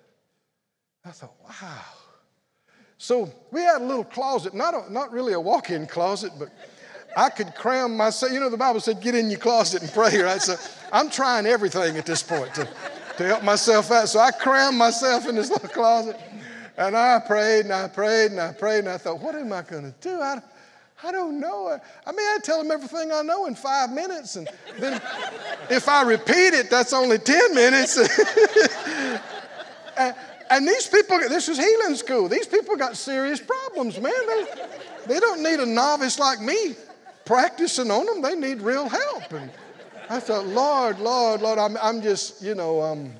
I 1.05 1.11
thought, 1.11 1.33
wow. 1.43 1.83
So 2.97 3.31
we 3.51 3.61
had 3.61 3.81
a 3.81 3.85
little 3.85 4.03
closet, 4.03 4.53
not, 4.53 4.73
a, 4.73 4.91
not 4.91 5.11
really 5.11 5.33
a 5.33 5.39
walk 5.39 5.69
in 5.69 5.87
closet, 5.87 6.33
but 6.37 6.49
I 7.15 7.29
could 7.29 7.55
cram 7.55 7.95
myself. 7.95 8.31
You 8.31 8.41
know, 8.41 8.49
the 8.49 8.57
Bible 8.57 8.81
said, 8.81 9.01
get 9.01 9.15
in 9.15 9.29
your 9.29 9.39
closet 9.39 9.81
and 9.81 9.91
pray, 9.91 10.19
right? 10.19 10.41
So 10.41 10.55
I'm 10.91 11.09
trying 11.09 11.45
everything 11.45 11.97
at 11.97 12.05
this 12.05 12.21
point 12.21 12.53
to, 12.55 12.67
to 13.19 13.25
help 13.25 13.43
myself 13.43 13.91
out. 13.91 14.07
So 14.07 14.19
I 14.19 14.31
crammed 14.31 14.77
myself 14.77 15.27
in 15.27 15.35
this 15.35 15.49
little 15.51 15.69
closet 15.69 16.17
and 16.77 16.95
I 16.95 17.19
prayed 17.19 17.65
and 17.65 17.73
I 17.73 17.89
prayed 17.89 18.31
and 18.31 18.39
I 18.39 18.53
prayed 18.53 18.79
and 18.79 18.89
I 18.89 18.97
thought, 18.97 19.19
what 19.19 19.35
am 19.35 19.51
I 19.51 19.61
going 19.61 19.83
to 19.83 19.93
do? 19.99 20.21
I, 20.21 20.41
I 21.03 21.11
don't 21.11 21.41
know. 21.41 21.77
I 22.05 22.11
mean, 22.11 22.25
I 22.25 22.37
tell 22.41 22.63
them 22.63 22.71
everything 22.71 23.11
I 23.11 23.21
know 23.21 23.45
in 23.45 23.55
five 23.55 23.91
minutes, 23.91 24.35
and 24.35 24.49
then 24.79 25.01
if 25.69 25.87
I 25.87 26.03
repeat 26.03 26.53
it, 26.53 26.69
that's 26.69 26.91
only 26.91 27.17
10 27.17 27.55
minutes. 27.55 27.97
and, 29.97 30.15
and, 30.49 30.67
these 30.67 30.87
people, 30.87 31.19
this 31.19 31.47
is 31.47 31.57
healing 31.57 31.95
school. 31.95 32.27
These 32.27 32.47
people 32.47 32.75
got 32.75 32.97
serious 32.97 33.39
problems, 33.39 33.97
man. 33.99 34.11
They, 34.27 34.45
they 35.07 35.19
don't 35.21 35.41
need 35.41 35.61
a 35.61 35.65
novice 35.65 36.19
like 36.19 36.41
me 36.41 36.75
practicing 37.23 37.91
on 37.91 38.05
them. 38.05 38.21
They 38.21 38.35
need 38.35 38.61
real 38.61 38.89
help. 38.89 39.31
And 39.31 39.49
I 40.11 40.19
thought, 40.19 40.47
Lord, 40.47 40.99
Lord, 40.99 41.41
Lord, 41.41 41.59
I'm, 41.59 41.77
I'm 41.77 42.01
just, 42.01 42.41
you 42.41 42.55
know, 42.55 42.81
um, 42.81 43.13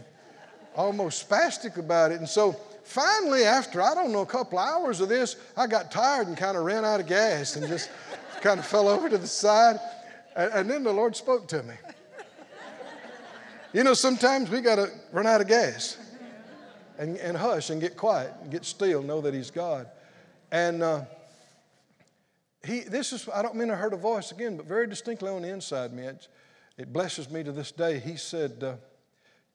almost 0.75 1.29
spastic 1.29 1.77
about 1.77 2.11
it. 2.11 2.17
And 2.17 2.27
so 2.27 2.53
finally, 2.83 3.43
after, 3.43 3.79
I 3.79 3.93
don't 3.93 4.11
know, 4.11 4.21
a 4.21 4.25
couple 4.25 4.57
hours 4.57 4.99
of 4.99 5.07
this, 5.07 5.35
I 5.55 5.67
got 5.67 5.91
tired 5.91 6.27
and 6.27 6.35
kind 6.35 6.57
of 6.57 6.63
ran 6.63 6.83
out 6.83 6.99
of 6.99 7.05
gas 7.05 7.55
and 7.55 7.67
just 7.67 7.91
kind 8.41 8.59
of 8.59 8.65
fell 8.65 8.87
over 8.87 9.07
to 9.07 9.19
the 9.19 9.27
side. 9.27 9.79
And, 10.35 10.51
and 10.51 10.69
then 10.69 10.83
the 10.83 10.91
Lord 10.91 11.15
spoke 11.15 11.47
to 11.49 11.61
me. 11.61 11.75
You 13.71 13.83
know, 13.83 13.93
sometimes 13.93 14.49
we 14.49 14.61
got 14.61 14.75
to 14.75 14.89
run 15.11 15.27
out 15.27 15.41
of 15.41 15.47
gas 15.47 15.95
and, 16.97 17.17
and 17.17 17.37
hush 17.37 17.69
and 17.69 17.79
get 17.79 17.97
quiet 17.97 18.33
and 18.41 18.49
get 18.49 18.65
still, 18.65 19.03
know 19.03 19.21
that 19.21 19.35
He's 19.35 19.51
God. 19.51 19.87
And, 20.51 20.81
uh, 20.81 21.01
he, 22.65 22.81
this 22.81 23.13
is, 23.13 23.29
I 23.33 23.41
don't 23.41 23.55
mean 23.55 23.71
I 23.71 23.75
heard 23.75 23.93
a 23.93 23.97
voice 23.97 24.31
again, 24.31 24.57
but 24.57 24.65
very 24.65 24.85
distinctly 24.85 25.29
on 25.29 25.43
the 25.43 25.49
inside 25.49 25.93
me, 25.93 26.03
it, 26.03 26.27
it 26.79 26.93
blesses 26.93 27.29
me 27.29 27.43
to 27.43 27.51
this 27.51 27.71
day. 27.73 27.99
He 27.99 28.15
said, 28.15 28.63
uh, 28.63 28.75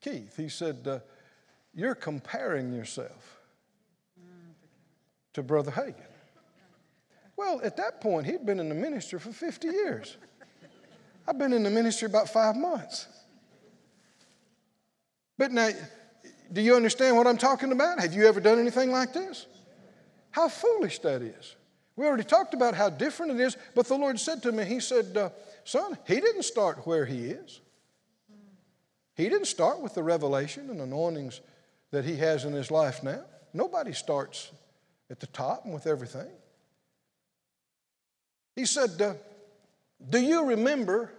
Keith, 0.01 0.37
he 0.37 0.51
said, 0.51 0.87
uh, 0.87 0.99
You're 1.75 1.95
comparing 1.95 2.73
yourself 2.73 3.41
to 5.33 5.43
Brother 5.43 5.71
Hagin. 5.71 5.95
Well, 7.37 7.61
at 7.65 7.77
that 7.79 8.01
point, 8.01 8.27
he'd 8.27 8.45
been 8.45 8.61
in 8.61 8.69
the 8.69 8.75
ministry 8.75 9.19
for 9.19 9.33
50 9.33 9.69
years. 9.69 10.17
I've 11.27 11.39
been 11.39 11.55
in 11.55 11.63
the 11.63 11.71
ministry 11.71 12.07
about 12.07 12.29
five 12.29 12.57
months. 12.57 13.09
But 15.39 15.51
now, 15.51 15.71
do 16.53 16.61
you 16.61 16.77
understand 16.77 17.17
what 17.17 17.27
I'm 17.27 17.39
talking 17.39 17.73
about? 17.73 17.99
Have 18.01 18.13
you 18.13 18.27
ever 18.27 18.41
done 18.41 18.59
anything 18.59 18.93
like 18.93 19.13
this? 19.13 19.47
How 20.31 20.49
foolish 20.49 20.99
that 21.01 21.23
is. 21.23 21.57
We 21.97 22.07
already 22.07 22.25
talked 22.25 22.55
about 22.55 22.75
how 22.75 22.91
different 22.91 23.33
it 23.33 23.41
is, 23.41 23.57
but 23.75 23.87
the 23.87 23.97
Lord 23.97 24.21
said 24.21 24.43
to 24.43 24.53
me, 24.53 24.65
He 24.65 24.81
said, 24.81 25.17
uh, 25.17 25.31
Son, 25.65 25.99
He 26.07 26.17
didn't 26.17 26.45
start 26.45 26.87
where 26.87 27.05
He 27.05 27.27
is. 27.27 27.61
He 29.17 29.29
didn't 29.29 29.47
start 29.47 29.81
with 29.81 29.95
the 29.95 30.03
revelation 30.03 30.71
and 30.71 30.81
anointings 30.81 31.41
that 31.91 32.05
He 32.05 32.17
has 32.17 32.45
in 32.45 32.53
His 32.53 32.71
life 32.71 33.03
now. 33.03 33.25
Nobody 33.53 33.93
starts 33.93 34.53
at 35.11 35.21
the 35.21 35.27
top 35.29 35.65
and 35.65 35.73
with 35.73 35.87
everything. 35.87 36.31
He 38.57 38.67
said, 38.67 39.01
uh, 39.01 39.15
Do 40.09 40.21
you 40.21 40.45
remember 40.45 41.13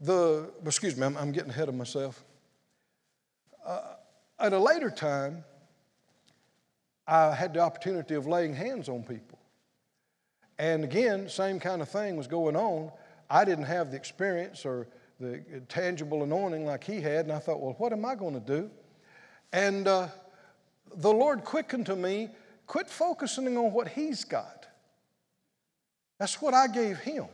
the, 0.00 0.50
excuse 0.64 0.96
me, 0.96 1.06
I'm, 1.06 1.16
I'm 1.16 1.32
getting 1.32 1.50
ahead 1.50 1.68
of 1.68 1.74
myself. 1.74 2.24
Uh, 3.64 3.94
at 4.38 4.52
a 4.52 4.58
later 4.58 4.90
time, 4.90 5.44
I 7.06 7.34
had 7.34 7.54
the 7.54 7.60
opportunity 7.60 8.14
of 8.14 8.26
laying 8.26 8.54
hands 8.54 8.88
on 8.88 9.02
people. 9.02 9.38
And 10.58 10.84
again, 10.84 11.28
same 11.28 11.60
kind 11.60 11.82
of 11.82 11.88
thing 11.88 12.16
was 12.16 12.26
going 12.26 12.56
on. 12.56 12.90
I 13.30 13.44
didn't 13.44 13.64
have 13.64 13.90
the 13.90 13.96
experience 13.96 14.64
or 14.64 14.88
the 15.20 15.40
tangible 15.68 16.22
anointing 16.22 16.66
like 16.66 16.84
he 16.84 17.00
had, 17.00 17.26
and 17.26 17.32
I 17.32 17.38
thought, 17.38 17.60
well, 17.60 17.74
what 17.78 17.92
am 17.92 18.04
I 18.04 18.14
going 18.14 18.34
to 18.34 18.40
do? 18.40 18.70
And 19.52 19.86
uh, 19.86 20.08
the 20.96 21.12
Lord 21.12 21.44
quickened 21.44 21.86
to 21.86 21.96
me, 21.96 22.30
quit 22.66 22.88
focusing 22.88 23.56
on 23.56 23.72
what 23.72 23.88
he's 23.88 24.24
got. 24.24 24.66
That's 26.18 26.40
what 26.40 26.54
I 26.54 26.66
gave 26.66 26.98
him. 26.98 27.26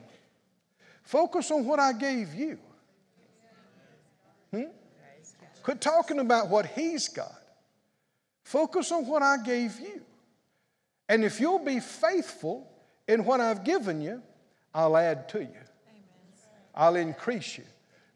Focus 1.02 1.50
on 1.50 1.64
what 1.64 1.78
I 1.78 1.92
gave 1.92 2.34
you. 2.34 2.58
Hmm? 4.52 4.64
Quit 5.62 5.80
talking 5.80 6.18
about 6.18 6.48
what 6.48 6.66
he's 6.66 7.08
got. 7.08 7.34
Focus 8.44 8.90
on 8.92 9.06
what 9.06 9.22
I 9.22 9.36
gave 9.44 9.78
you. 9.78 10.00
And 11.08 11.24
if 11.24 11.40
you'll 11.40 11.64
be 11.64 11.80
faithful 11.80 12.70
in 13.08 13.24
what 13.24 13.40
I've 13.40 13.64
given 13.64 14.00
you, 14.00 14.22
I'll 14.74 14.96
add 14.96 15.28
to 15.30 15.40
you. 15.40 15.69
I'll 16.74 16.96
increase 16.96 17.58
you. 17.58 17.64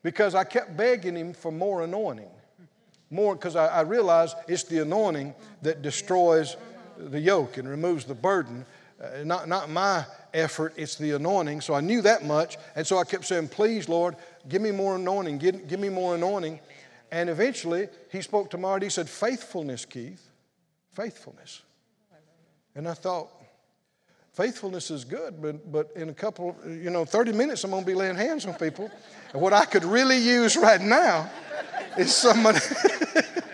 Because 0.03 0.35
I 0.35 0.45
kept 0.45 0.77
begging 0.77 1.17
him 1.17 1.33
for 1.33 1.51
more 1.51 1.83
anointing. 1.83 2.31
More, 3.11 3.35
because 3.35 3.57
I, 3.57 3.67
I 3.67 3.81
realized 3.83 4.37
it's 4.49 4.65
the 4.65 4.81
anointing 4.81 5.35
that 5.63 5.83
destroys 5.83 6.57
the 6.99 7.21
yoke 7.21 7.57
and 7.57 7.69
removes 7.69 8.05
the 8.05 8.15
burden. 8.15 8.67
Uh, 9.03 9.25
not, 9.25 9.49
not 9.49 9.71
my 9.71 10.05
effort, 10.33 10.75
it's 10.77 10.97
the 10.97 11.13
anointing. 11.13 11.61
So 11.61 11.75
I 11.75 11.81
knew 11.81 12.03
that 12.03 12.25
much. 12.25 12.57
And 12.77 12.87
so 12.87 12.99
I 12.99 13.05
kept 13.05 13.25
saying, 13.25 13.49
Please, 13.49 13.89
Lord, 13.89 14.17
give 14.49 14.63
me 14.63 14.71
more 14.71 14.97
anointing, 14.97 15.39
give, 15.39 15.69
give 15.69 15.81
me 15.81 15.89
more 15.89 16.15
anointing. 16.15 16.61
And 17.11 17.31
eventually, 17.31 17.89
he 18.11 18.21
spoke 18.23 18.51
to 18.51 18.59
Marty. 18.59 18.87
He 18.87 18.91
said, 18.91 19.09
Faithfulness, 19.09 19.85
Keith, 19.85 20.29
faithfulness. 20.93 21.63
And 22.75 22.89
I 22.89 22.95
thought, 22.95 23.31
faithfulness 24.35 24.91
is 24.91 25.05
good, 25.05 25.41
but, 25.41 25.73
but 25.73 25.91
in 25.95 26.09
a 26.09 26.15
couple, 26.15 26.57
you 26.67 26.91
know, 26.91 27.05
30 27.05 27.33
minutes, 27.33 27.65
I'm 27.65 27.71
going 27.71 27.85
to 27.85 27.87
be 27.87 27.95
laying 27.95 28.17
hands 28.17 28.45
on 28.47 28.55
people. 28.55 28.91
And 29.33 29.41
what 29.41 29.53
I 29.53 29.65
could 29.65 29.85
really 29.85 30.19
use 30.19 30.57
right 30.57 30.81
now 30.81 31.31
is 31.97 32.15
somebody. 32.15 32.59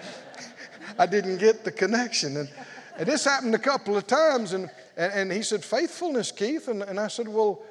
I 0.98 1.06
didn't 1.06 1.38
get 1.38 1.64
the 1.64 1.72
connection. 1.72 2.36
And, 2.38 2.50
and 2.98 3.08
this 3.08 3.24
happened 3.24 3.54
a 3.54 3.58
couple 3.58 3.96
of 3.96 4.06
times. 4.06 4.54
And, 4.54 4.70
and, 4.96 5.12
and 5.12 5.32
he 5.32 5.42
said, 5.42 5.64
Faithfulness, 5.64 6.32
Keith. 6.32 6.68
And, 6.68 6.82
and 6.82 6.98
I 6.98 7.08
said, 7.08 7.28
Well, 7.28 7.62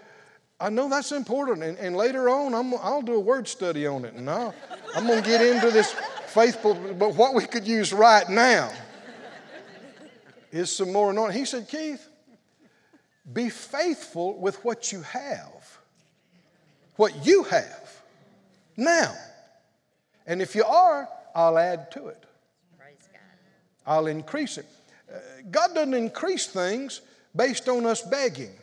I 0.60 0.70
know 0.70 0.89
that's 0.89 1.12
important. 1.12 1.64
And, 1.64 1.78
and 1.80 1.95
later 1.95 2.30
on, 2.30 2.53
i 2.53 2.60
will 2.62 3.01
do 3.01 3.16
a 3.16 3.20
word 3.20 3.47
study 3.47 3.88
on 3.88 4.05
it. 4.05 4.14
And 4.14 4.30
I'll, 4.30 4.53
I'm 4.95 5.07
going 5.07 5.22
to 5.22 5.28
get 5.28 5.41
into 5.41 5.72
this 5.72 5.93
faithful, 6.28 6.76
but 6.76 7.16
what 7.16 7.34
we 7.34 7.45
could 7.45 7.68
use 7.68 7.91
right 7.91 8.28
now 8.30 8.72
is 10.51 10.76
some 10.76 10.91
more 10.91 11.12
anointing. 11.12 11.38
He 11.38 11.45
said, 11.45 11.68
Keith, 11.68 12.09
be 13.34 13.49
faithful 13.49 14.39
with 14.39 14.63
what 14.65 14.91
you 14.91 15.01
have, 15.01 15.77
what 16.95 17.25
you 17.25 17.43
have 17.43 18.01
now. 18.75 19.13
And 20.25 20.41
if 20.41 20.55
you 20.55 20.63
are, 20.63 21.07
I'll 21.36 21.57
add 21.57 21.91
to 21.91 22.07
it. 22.07 22.23
I'll 23.86 24.07
increase 24.07 24.57
it. 24.57 24.65
Uh, 25.11 25.17
God 25.49 25.73
doesn't 25.73 25.93
increase 25.95 26.47
things 26.47 27.01
based 27.36 27.67
on 27.67 27.86
us 27.86 28.01
begging. 28.01 28.53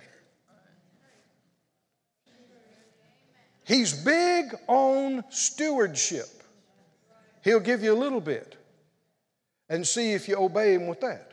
He's 3.64 3.92
big 3.92 4.54
on 4.68 5.24
stewardship. 5.30 6.28
He'll 7.42 7.58
give 7.58 7.82
you 7.82 7.92
a 7.92 7.98
little 7.98 8.20
bit 8.20 8.56
and 9.68 9.84
see 9.84 10.12
if 10.12 10.28
you 10.28 10.36
obey 10.36 10.74
Him 10.74 10.86
with 10.86 11.00
that. 11.00 11.32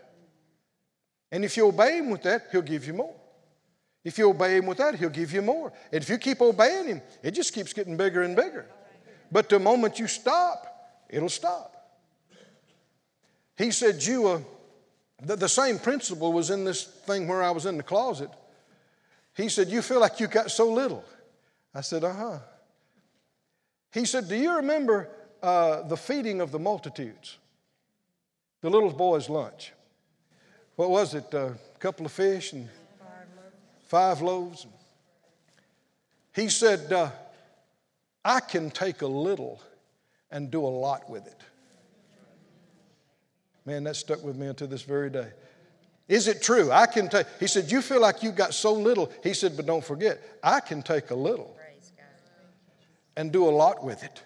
And 1.31 1.45
if 1.45 1.55
you 1.57 1.67
obey 1.67 1.99
Him 1.99 2.09
with 2.09 2.23
that, 2.23 2.47
He'll 2.51 2.63
give 2.63 2.87
you 2.87 2.93
more. 2.93 3.15
If 4.03 4.17
you 4.17 4.29
obey 4.29 4.57
Him 4.57 4.65
with 4.65 4.79
that, 4.79 4.95
He'll 4.95 5.09
give 5.09 5.31
you 5.31 5.41
more. 5.41 5.71
And 5.91 6.03
if 6.03 6.09
you 6.09 6.17
keep 6.17 6.41
obeying 6.41 6.87
Him, 6.87 7.01
it 7.21 7.31
just 7.31 7.53
keeps 7.53 7.73
getting 7.73 7.95
bigger 7.95 8.23
and 8.23 8.35
bigger. 8.35 8.65
But 9.31 9.49
the 9.49 9.59
moment 9.59 9.99
you 9.99 10.07
stop, 10.07 10.67
it'll 11.09 11.29
stop. 11.29 11.73
He 13.57 13.71
said, 13.71 14.03
You, 14.03 14.27
uh, 14.27 14.39
the, 15.21 15.35
the 15.35 15.49
same 15.49 15.79
principle 15.79 16.33
was 16.33 16.49
in 16.49 16.65
this 16.65 16.83
thing 16.83 17.27
where 17.27 17.41
I 17.41 17.51
was 17.51 17.65
in 17.65 17.77
the 17.77 17.83
closet. 17.83 18.29
He 19.35 19.49
said, 19.49 19.69
You 19.69 19.81
feel 19.81 19.99
like 19.99 20.19
you 20.19 20.27
got 20.27 20.51
so 20.51 20.71
little. 20.71 21.03
I 21.73 21.81
said, 21.81 22.03
Uh 22.03 22.13
huh. 22.13 22.39
He 23.91 24.05
said, 24.05 24.27
Do 24.27 24.35
you 24.35 24.57
remember 24.57 25.09
uh, 25.41 25.83
the 25.83 25.97
feeding 25.97 26.41
of 26.41 26.51
the 26.51 26.59
multitudes? 26.59 27.37
The 28.61 28.69
little 28.69 28.91
boy's 28.91 29.29
lunch. 29.29 29.73
What 30.75 30.89
was 30.89 31.13
it? 31.13 31.33
A 31.33 31.53
couple 31.79 32.05
of 32.05 32.11
fish 32.11 32.53
and 32.53 32.69
five 33.93 34.21
loaves. 34.23 34.65
He 36.33 36.49
said, 36.49 36.91
uh, 36.91 37.11
I 38.25 38.39
can 38.39 38.71
take 38.71 39.03
a 39.03 39.07
little 39.07 39.61
and 40.31 40.49
do 40.49 40.65
a 40.65 40.73
lot 40.85 41.07
with 41.11 41.27
it. 41.27 41.39
Man, 43.67 43.83
that 43.83 43.95
stuck 43.95 44.23
with 44.23 44.35
me 44.35 44.47
until 44.47 44.65
this 44.65 44.81
very 44.81 45.11
day. 45.11 45.27
Is 46.07 46.27
it 46.27 46.41
true? 46.41 46.71
I 46.71 46.87
can 46.87 47.07
take, 47.07 47.27
he 47.39 47.45
said, 47.45 47.71
You 47.71 47.83
feel 47.83 48.01
like 48.01 48.23
you 48.23 48.31
got 48.31 48.55
so 48.55 48.73
little. 48.73 49.11
He 49.21 49.35
said, 49.35 49.55
But 49.55 49.67
don't 49.67 49.85
forget, 49.85 50.19
I 50.41 50.59
can 50.59 50.81
take 50.81 51.11
a 51.11 51.15
little 51.15 51.55
and 53.15 53.31
do 53.31 53.47
a 53.47 53.51
lot 53.51 53.83
with 53.83 54.01
it. 54.03 54.23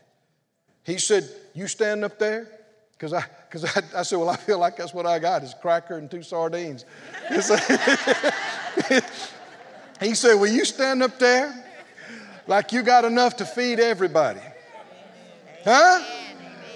He 0.86 0.98
said, 0.98 1.30
You 1.54 1.68
stand 1.68 2.06
up 2.06 2.18
there? 2.18 2.48
Because 2.94 3.12
I, 3.12 3.26
cause 3.52 3.66
I, 3.66 4.00
I 4.00 4.04
said, 4.04 4.16
Well, 4.18 4.30
I 4.30 4.38
feel 4.38 4.60
like 4.60 4.78
that's 4.78 4.94
what 4.94 5.06
I 5.06 5.20
got 5.20 5.44
is 5.44 5.54
cracker 5.62 5.98
and 5.98 6.10
two 6.10 6.24
sardines. 6.24 6.86
he 10.00 10.16
said, 10.16 10.36
Will 10.36 10.52
you 10.52 10.66
stand 10.66 11.04
up 11.04 11.20
there 11.20 11.54
like 12.48 12.72
you 12.72 12.84
got 12.84 13.06
enough 13.06 13.38
to 13.38 13.46
feed 13.46 13.80
everybody? 13.80 14.42
Huh? 15.64 16.04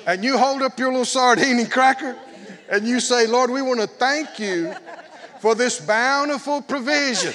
And 0.07 0.23
you 0.23 0.37
hold 0.37 0.61
up 0.61 0.79
your 0.79 0.89
little 0.89 1.05
sardine 1.05 1.59
and 1.59 1.71
cracker 1.71 2.17
and 2.71 2.87
you 2.87 3.01
say, 3.01 3.27
Lord, 3.27 3.51
we 3.51 3.61
want 3.61 3.81
to 3.81 3.87
thank 3.87 4.39
you 4.39 4.73
for 5.41 5.53
this 5.55 5.79
bountiful 5.79 6.61
provision. 6.61 7.33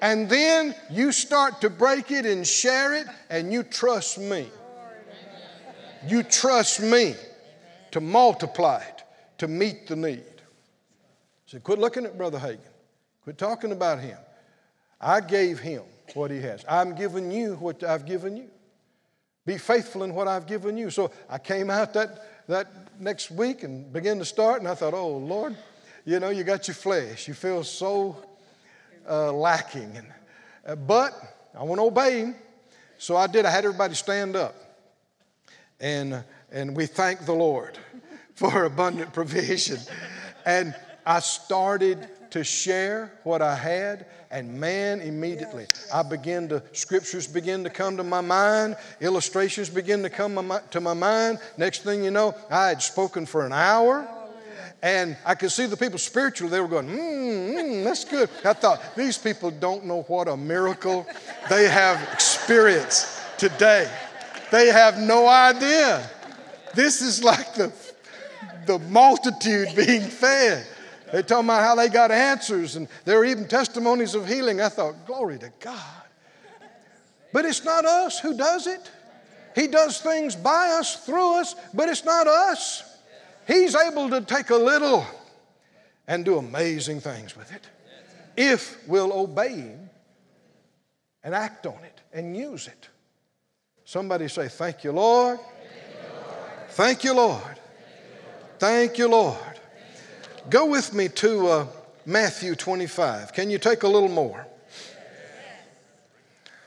and 0.00 0.30
then 0.30 0.74
you 0.90 1.12
start 1.12 1.60
to 1.60 1.68
break 1.68 2.10
it 2.10 2.24
and 2.24 2.46
share 2.46 2.94
it, 2.94 3.06
and 3.28 3.52
you 3.52 3.62
trust 3.62 4.18
me. 4.18 4.48
You 6.06 6.22
trust 6.22 6.80
me 6.80 7.16
to 7.90 8.00
multiply 8.00 8.78
it, 8.78 9.02
to 9.38 9.46
meet 9.46 9.88
the 9.88 9.96
need. 9.96 10.37
So 11.48 11.58
quit 11.58 11.78
looking 11.78 12.04
at 12.04 12.18
Brother 12.18 12.38
Hagin. 12.38 12.60
Quit 13.22 13.38
talking 13.38 13.72
about 13.72 14.00
him. 14.00 14.18
I 15.00 15.22
gave 15.22 15.58
him 15.58 15.82
what 16.12 16.30
he 16.30 16.42
has. 16.42 16.62
I'm 16.68 16.94
giving 16.94 17.30
you 17.30 17.54
what 17.54 17.82
I've 17.82 18.04
given 18.04 18.36
you. 18.36 18.50
Be 19.46 19.56
faithful 19.56 20.02
in 20.02 20.14
what 20.14 20.28
I've 20.28 20.46
given 20.46 20.76
you. 20.76 20.90
So 20.90 21.10
I 21.26 21.38
came 21.38 21.70
out 21.70 21.94
that, 21.94 22.46
that 22.48 23.00
next 23.00 23.30
week 23.30 23.62
and 23.62 23.90
began 23.90 24.18
to 24.18 24.26
start, 24.26 24.60
and 24.60 24.68
I 24.68 24.74
thought, 24.74 24.92
oh, 24.92 25.16
Lord, 25.16 25.56
you 26.04 26.20
know, 26.20 26.28
you 26.28 26.44
got 26.44 26.68
your 26.68 26.74
flesh. 26.74 27.26
You 27.26 27.32
feel 27.32 27.64
so 27.64 28.22
uh, 29.08 29.32
lacking. 29.32 29.96
And, 29.96 30.06
uh, 30.66 30.76
but 30.76 31.14
I 31.58 31.62
want 31.62 31.78
to 31.78 31.84
obey 31.84 32.18
him. 32.18 32.34
So 32.98 33.16
I 33.16 33.26
did. 33.26 33.46
I 33.46 33.50
had 33.50 33.64
everybody 33.64 33.94
stand 33.94 34.36
up. 34.36 34.54
And, 35.80 36.22
and 36.52 36.76
we 36.76 36.84
thank 36.84 37.24
the 37.24 37.32
Lord 37.32 37.78
for 38.34 38.64
abundant 38.64 39.14
provision. 39.14 39.78
And 40.44 40.74
I 41.08 41.20
started 41.20 42.06
to 42.32 42.44
share 42.44 43.10
what 43.22 43.40
I 43.40 43.54
had, 43.54 44.04
and 44.30 44.60
man, 44.60 45.00
immediately 45.00 45.66
I 45.92 46.02
began 46.02 46.50
to, 46.50 46.62
scriptures 46.72 47.26
begin 47.26 47.64
to 47.64 47.70
come 47.70 47.96
to 47.96 48.04
my 48.04 48.20
mind, 48.20 48.76
illustrations 49.00 49.70
begin 49.70 50.02
to 50.02 50.10
come 50.10 50.52
to 50.70 50.80
my 50.82 50.92
mind. 50.92 51.38
Next 51.56 51.82
thing 51.82 52.04
you 52.04 52.10
know, 52.10 52.34
I 52.50 52.68
had 52.68 52.82
spoken 52.82 53.24
for 53.24 53.46
an 53.46 53.54
hour. 53.54 54.06
And 54.82 55.16
I 55.24 55.34
could 55.34 55.50
see 55.50 55.64
the 55.64 55.78
people 55.78 55.98
spiritually, 55.98 56.50
they 56.50 56.60
were 56.60 56.68
going, 56.68 56.88
mm, 56.88 57.54
mm, 57.54 57.84
that's 57.84 58.04
good. 58.04 58.28
I 58.44 58.52
thought, 58.52 58.94
these 58.94 59.16
people 59.16 59.50
don't 59.50 59.86
know 59.86 60.02
what 60.02 60.28
a 60.28 60.36
miracle 60.36 61.06
they 61.48 61.68
have 61.68 62.06
experienced 62.12 63.18
today. 63.38 63.90
They 64.52 64.66
have 64.66 64.98
no 64.98 65.26
idea. 65.26 66.08
This 66.74 67.00
is 67.00 67.24
like 67.24 67.54
the, 67.54 67.72
the 68.66 68.78
multitude 68.78 69.68
being 69.74 70.02
fed. 70.02 70.66
They 71.12 71.22
talking 71.22 71.46
about 71.46 71.62
how 71.62 71.74
they 71.74 71.88
got 71.88 72.10
answers, 72.10 72.76
and 72.76 72.88
there 73.04 73.18
were 73.18 73.24
even 73.24 73.48
testimonies 73.48 74.14
of 74.14 74.28
healing. 74.28 74.60
I 74.60 74.68
thought, 74.68 75.06
glory 75.06 75.38
to 75.38 75.50
God. 75.60 76.02
But 77.32 77.44
it's 77.44 77.64
not 77.64 77.84
us 77.84 78.18
who 78.20 78.36
does 78.36 78.66
it. 78.66 78.90
He 79.54 79.66
does 79.66 80.00
things 80.00 80.36
by 80.36 80.68
us, 80.78 81.04
through 81.04 81.40
us, 81.40 81.54
but 81.74 81.88
it's 81.88 82.04
not 82.04 82.26
us. 82.26 82.82
He's 83.46 83.74
able 83.74 84.10
to 84.10 84.20
take 84.20 84.50
a 84.50 84.56
little 84.56 85.06
and 86.06 86.24
do 86.24 86.38
amazing 86.38 87.00
things 87.00 87.36
with 87.36 87.52
it 87.52 87.66
if 88.36 88.86
we'll 88.86 89.12
obey 89.12 89.56
Him 89.56 89.90
and 91.24 91.34
act 91.34 91.66
on 91.66 91.82
it 91.84 92.00
and 92.12 92.36
use 92.36 92.68
it. 92.68 92.88
Somebody 93.84 94.28
say, 94.28 94.48
Thank 94.48 94.84
you, 94.84 94.92
Lord. 94.92 95.40
Thank 96.70 97.04
you, 97.04 97.14
Lord. 97.14 97.58
Thank 98.58 98.98
you, 98.98 99.08
Lord. 99.08 99.57
Go 100.50 100.64
with 100.64 100.94
me 100.94 101.08
to 101.08 101.46
uh, 101.48 101.66
Matthew 102.06 102.54
25. 102.54 103.34
Can 103.34 103.50
you 103.50 103.58
take 103.58 103.82
a 103.82 103.88
little 103.88 104.08
more? 104.08 104.46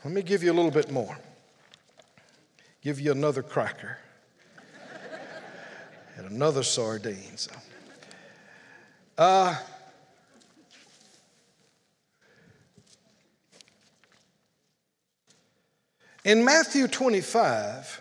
Let 0.04 0.14
me 0.14 0.22
give 0.22 0.44
you 0.44 0.52
a 0.52 0.54
little 0.54 0.70
bit 0.70 0.92
more. 0.92 1.18
Give 2.80 3.00
you 3.00 3.10
another 3.10 3.42
cracker 3.42 3.98
and 6.16 6.30
another 6.30 6.62
sardine. 6.62 7.36
So, 7.36 7.50
uh, 9.18 9.56
in 16.24 16.44
Matthew 16.44 16.86
25, 16.86 18.00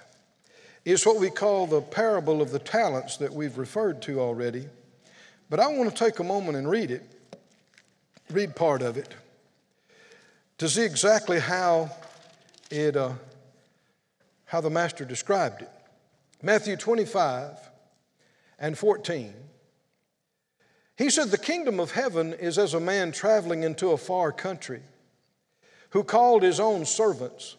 is 0.86 1.05
what 1.05 1.19
we 1.19 1.29
call 1.29 1.65
the 1.67 1.82
parable 1.82 2.41
of 2.41 2.51
the 2.51 2.59
talents 2.59 3.17
that 3.17 3.34
we've 3.34 3.57
referred 3.57 4.01
to 4.03 4.19
already. 4.19 4.67
But 5.52 5.60
I 5.60 5.68
want 5.68 5.93
to 5.93 6.04
take 6.06 6.20
a 6.20 6.24
moment 6.24 6.58
and 6.58 6.70
read 6.70 6.91
it, 6.91 7.04
read 8.30 8.56
part 8.56 8.82
of 8.82 8.95
it, 8.95 9.14
to 10.60 10.70
see 10.70 10.84
exactly 10.84 11.41
how 11.41 11.91
it, 12.70 12.95
uh, 12.95 13.12
how 14.45 14.62
the 14.62 14.70
master 14.70 15.04
described 15.04 15.62
it. 15.62 15.70
Matthew 16.41 16.78
25 16.78 17.58
and 18.60 18.78
14. 18.78 19.34
He 20.97 21.10
said, 21.10 21.28
The 21.28 21.38
kingdom 21.38 21.82
of 21.82 21.91
heaven 21.91 22.32
is 22.32 22.58
as 22.58 22.74
a 22.74 22.80
man 22.80 23.12
traveling 23.12 23.64
into 23.64 23.91
a 23.91 23.97
far 23.97 24.32
country 24.32 24.84
who 25.89 26.06
called 26.06 26.43
his 26.43 26.62
own 26.62 26.86
servants 26.86 27.58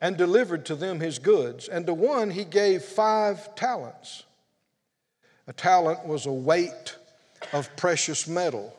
and 0.00 0.16
delivered 0.16 0.64
to 0.64 0.74
them 0.74 1.00
his 1.00 1.18
goods. 1.18 1.68
And 1.68 1.84
to 1.84 1.92
one 1.92 2.30
he 2.30 2.46
gave 2.46 2.80
five 2.80 3.54
talents. 3.56 4.24
A 5.46 5.52
talent 5.52 6.06
was 6.06 6.24
a 6.24 6.32
weight 6.32 6.96
of 7.52 7.74
precious 7.76 8.28
metal, 8.28 8.76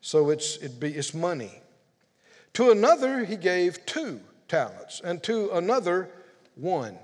so 0.00 0.30
it's, 0.30 0.56
it 0.58 0.80
be, 0.80 0.88
it's 0.94 1.14
money. 1.14 1.60
To 2.54 2.70
another 2.70 3.24
he 3.24 3.36
gave 3.36 3.84
two 3.86 4.20
talents, 4.48 5.00
and 5.04 5.22
to 5.24 5.50
another 5.52 6.08
one. 6.56 6.98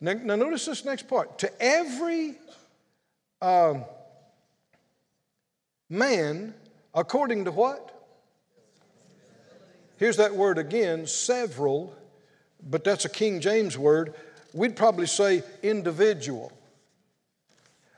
Now, 0.00 0.14
now 0.14 0.36
notice 0.36 0.66
this 0.66 0.84
next 0.84 1.08
part. 1.08 1.38
To 1.38 1.62
every 1.62 2.34
um, 3.40 3.84
man, 5.88 6.54
according 6.94 7.44
to 7.44 7.52
what? 7.52 7.92
Here's 9.96 10.18
that 10.18 10.34
word 10.34 10.58
again, 10.58 11.06
several, 11.06 11.94
but 12.62 12.84
that's 12.84 13.04
a 13.04 13.08
King 13.08 13.40
James 13.40 13.78
word. 13.78 14.14
We'd 14.52 14.76
probably 14.76 15.06
say 15.06 15.42
individual. 15.62 16.52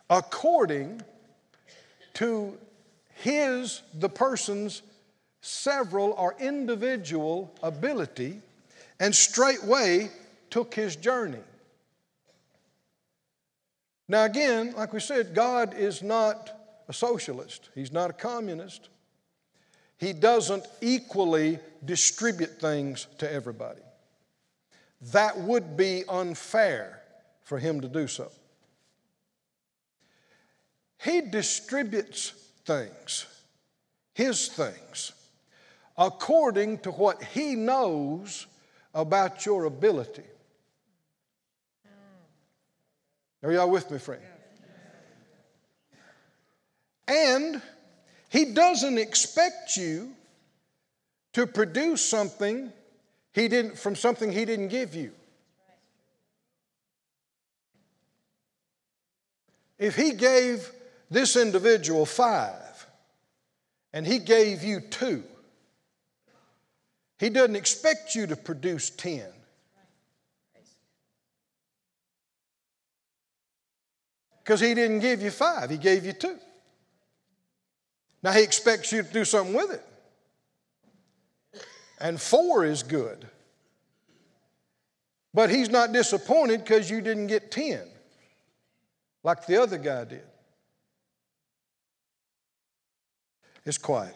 According 0.08 1.02
to 2.18 2.58
his, 3.14 3.82
the 3.94 4.08
person's 4.08 4.82
several 5.40 6.10
or 6.12 6.34
individual 6.40 7.54
ability, 7.62 8.40
and 8.98 9.14
straightway 9.14 10.10
took 10.50 10.74
his 10.74 10.96
journey. 10.96 11.38
Now, 14.08 14.24
again, 14.24 14.74
like 14.76 14.92
we 14.92 14.98
said, 14.98 15.32
God 15.32 15.74
is 15.78 16.02
not 16.02 16.82
a 16.88 16.92
socialist, 16.92 17.68
He's 17.72 17.92
not 17.92 18.10
a 18.10 18.14
communist. 18.14 18.88
He 19.96 20.12
doesn't 20.12 20.64
equally 20.80 21.60
distribute 21.84 22.60
things 22.60 23.06
to 23.18 23.30
everybody. 23.30 23.80
That 25.12 25.38
would 25.38 25.76
be 25.76 26.02
unfair 26.08 27.00
for 27.42 27.58
Him 27.58 27.80
to 27.80 27.88
do 27.88 28.08
so. 28.08 28.30
He 30.98 31.20
distributes 31.20 32.30
things, 32.64 33.26
His 34.14 34.48
things, 34.48 35.12
according 35.96 36.78
to 36.80 36.90
what 36.90 37.22
He 37.22 37.54
knows 37.54 38.46
about 38.94 39.46
your 39.46 39.64
ability. 39.64 40.24
Are 43.42 43.52
y'all 43.52 43.70
with 43.70 43.90
me, 43.90 43.98
friend? 43.98 44.22
And 47.06 47.62
He 48.28 48.46
doesn't 48.46 48.98
expect 48.98 49.76
you 49.76 50.12
to 51.34 51.46
produce 51.46 52.02
something 52.02 52.72
he 53.38 53.46
didn't, 53.46 53.78
from 53.78 53.94
something 53.94 54.32
He 54.32 54.44
didn't 54.44 54.66
give 54.66 54.96
you. 54.96 55.12
If 59.78 59.94
He 59.94 60.12
gave 60.12 60.68
this 61.10 61.36
individual 61.36 62.04
five 62.06 62.86
and 63.92 64.06
He 64.06 64.18
gave 64.18 64.62
you 64.62 64.80
two, 64.80 65.24
He 67.18 67.30
doesn't 67.30 67.56
expect 67.56 68.14
you 68.14 68.26
to 68.26 68.36
produce 68.36 68.90
ten. 68.90 69.26
Because 74.38 74.60
He 74.60 74.74
didn't 74.74 75.00
give 75.00 75.22
you 75.22 75.30
five, 75.30 75.70
He 75.70 75.78
gave 75.78 76.04
you 76.04 76.12
two. 76.12 76.38
Now 78.22 78.32
He 78.32 78.42
expects 78.42 78.92
you 78.92 79.02
to 79.02 79.12
do 79.12 79.24
something 79.24 79.54
with 79.54 79.72
it. 79.72 79.84
And 82.00 82.20
four 82.20 82.64
is 82.64 82.82
good. 82.82 83.26
But 85.34 85.50
He's 85.50 85.70
not 85.70 85.92
disappointed 85.92 86.64
because 86.64 86.90
you 86.90 87.00
didn't 87.00 87.28
get 87.28 87.50
ten, 87.50 87.82
like 89.22 89.46
the 89.46 89.60
other 89.60 89.78
guy 89.78 90.04
did. 90.04 90.22
It's 93.68 93.76
quiet. 93.76 94.14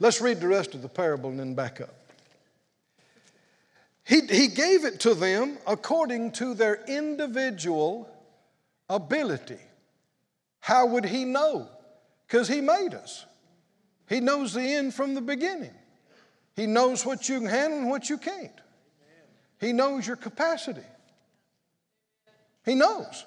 Let's 0.00 0.20
read 0.20 0.40
the 0.40 0.48
rest 0.48 0.74
of 0.74 0.82
the 0.82 0.88
parable 0.88 1.30
and 1.30 1.38
then 1.38 1.54
back 1.54 1.80
up. 1.80 1.94
He, 4.04 4.22
he 4.22 4.48
gave 4.48 4.84
it 4.84 4.98
to 5.00 5.14
them 5.14 5.58
according 5.64 6.32
to 6.32 6.54
their 6.54 6.84
individual 6.88 8.10
ability. 8.90 9.60
How 10.58 10.86
would 10.86 11.04
he 11.04 11.24
know? 11.24 11.68
because 12.26 12.48
He 12.48 12.60
made 12.60 12.94
us. 12.94 13.24
He 14.08 14.18
knows 14.18 14.54
the 14.54 14.62
end 14.62 14.92
from 14.92 15.14
the 15.14 15.20
beginning. 15.20 15.74
He 16.56 16.66
knows 16.66 17.06
what 17.06 17.28
you 17.28 17.38
can 17.38 17.48
handle 17.48 17.78
and 17.78 17.90
what 17.90 18.10
you 18.10 18.18
can't. 18.18 18.50
He 19.60 19.72
knows 19.72 20.04
your 20.04 20.16
capacity. 20.16 20.82
He 22.64 22.74
knows. 22.74 23.24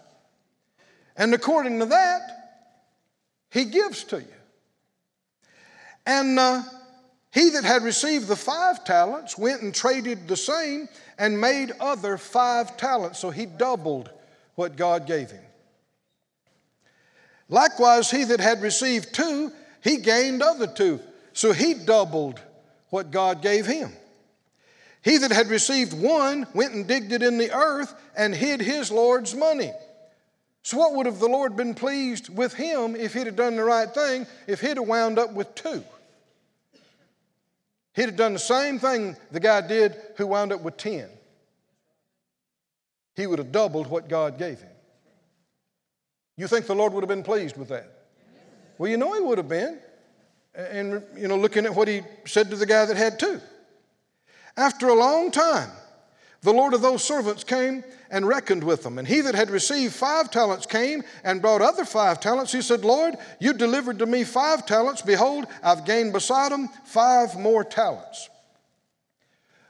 And 1.15 1.33
according 1.33 1.79
to 1.79 1.85
that, 1.85 2.21
He 3.49 3.63
gives 3.63 4.03
to 4.05 4.17
you. 4.17 4.40
And 6.05 6.39
uh, 6.39 6.63
he 7.31 7.49
that 7.51 7.63
had 7.63 7.83
received 7.83 8.27
the 8.27 8.35
five 8.35 8.83
talents 8.83 9.37
went 9.37 9.61
and 9.61 9.73
traded 9.73 10.27
the 10.27 10.37
same 10.37 10.89
and 11.17 11.39
made 11.39 11.71
other 11.79 12.17
five 12.17 12.75
talents. 12.77 13.19
So 13.19 13.29
he 13.29 13.45
doubled 13.45 14.09
what 14.55 14.75
God 14.75 15.07
gave 15.07 15.31
him. 15.31 15.43
Likewise, 17.47 18.09
he 18.09 18.23
that 18.23 18.39
had 18.39 18.61
received 18.61 19.13
two, 19.13 19.51
he 19.81 19.97
gained 19.97 20.41
other 20.41 20.67
two. 20.67 20.99
So 21.33 21.53
he 21.53 21.73
doubled 21.73 22.39
what 22.89 23.11
God 23.11 23.41
gave 23.41 23.65
him. 23.65 23.91
He 25.01 25.17
that 25.17 25.31
had 25.31 25.47
received 25.47 25.93
one 25.93 26.45
went 26.53 26.73
and 26.73 26.87
digged 26.87 27.11
it 27.11 27.23
in 27.23 27.37
the 27.37 27.51
earth 27.51 27.93
and 28.15 28.35
hid 28.35 28.61
his 28.61 28.91
Lord's 28.91 29.33
money. 29.33 29.71
So, 30.63 30.77
what 30.77 30.93
would 30.93 31.05
have 31.07 31.19
the 31.19 31.27
Lord 31.27 31.55
been 31.55 31.73
pleased 31.73 32.29
with 32.29 32.53
him 32.53 32.95
if 32.95 33.13
he'd 33.13 33.25
have 33.25 33.35
done 33.35 33.55
the 33.55 33.63
right 33.63 33.91
thing, 33.91 34.27
if 34.47 34.61
he'd 34.61 34.77
have 34.77 34.87
wound 34.87 35.17
up 35.17 35.33
with 35.33 35.53
two? 35.55 35.83
He'd 37.93 38.05
have 38.05 38.15
done 38.15 38.33
the 38.33 38.39
same 38.39 38.79
thing 38.79 39.17
the 39.31 39.39
guy 39.39 39.61
did 39.61 39.95
who 40.17 40.27
wound 40.27 40.53
up 40.53 40.61
with 40.61 40.77
ten. 40.77 41.09
He 43.15 43.27
would 43.27 43.39
have 43.39 43.51
doubled 43.51 43.87
what 43.87 44.07
God 44.07 44.37
gave 44.37 44.59
him. 44.59 44.69
You 46.37 46.47
think 46.47 46.65
the 46.65 46.75
Lord 46.75 46.93
would 46.93 47.01
have 47.01 47.09
been 47.09 47.23
pleased 47.23 47.57
with 47.57 47.69
that? 47.69 47.91
Well, 48.77 48.89
you 48.89 48.97
know 48.97 49.13
he 49.13 49.19
would 49.19 49.37
have 49.37 49.49
been. 49.49 49.79
And, 50.53 51.03
you 51.15 51.27
know, 51.27 51.37
looking 51.37 51.65
at 51.65 51.75
what 51.75 51.87
he 51.87 52.01
said 52.25 52.49
to 52.49 52.55
the 52.55 52.65
guy 52.65 52.85
that 52.85 52.97
had 52.97 53.19
two. 53.19 53.39
After 54.57 54.89
a 54.89 54.93
long 54.93 55.31
time, 55.31 55.69
the 56.43 56.53
Lord 56.53 56.73
of 56.73 56.81
those 56.81 57.03
servants 57.03 57.43
came 57.43 57.83
and 58.09 58.27
reckoned 58.27 58.63
with 58.63 58.81
them. 58.81 58.97
And 58.97 59.07
he 59.07 59.21
that 59.21 59.35
had 59.35 59.51
received 59.51 59.93
five 59.93 60.31
talents 60.31 60.65
came 60.65 61.03
and 61.23 61.41
brought 61.41 61.61
other 61.61 61.85
five 61.85 62.19
talents. 62.19 62.51
He 62.51 62.63
said, 62.63 62.83
Lord, 62.83 63.15
you 63.39 63.53
delivered 63.53 63.99
to 63.99 64.07
me 64.07 64.23
five 64.23 64.65
talents. 64.65 65.03
Behold, 65.03 65.45
I've 65.61 65.85
gained 65.85 66.13
beside 66.13 66.51
them 66.51 66.67
five 66.85 67.37
more 67.37 67.63
talents. 67.63 68.27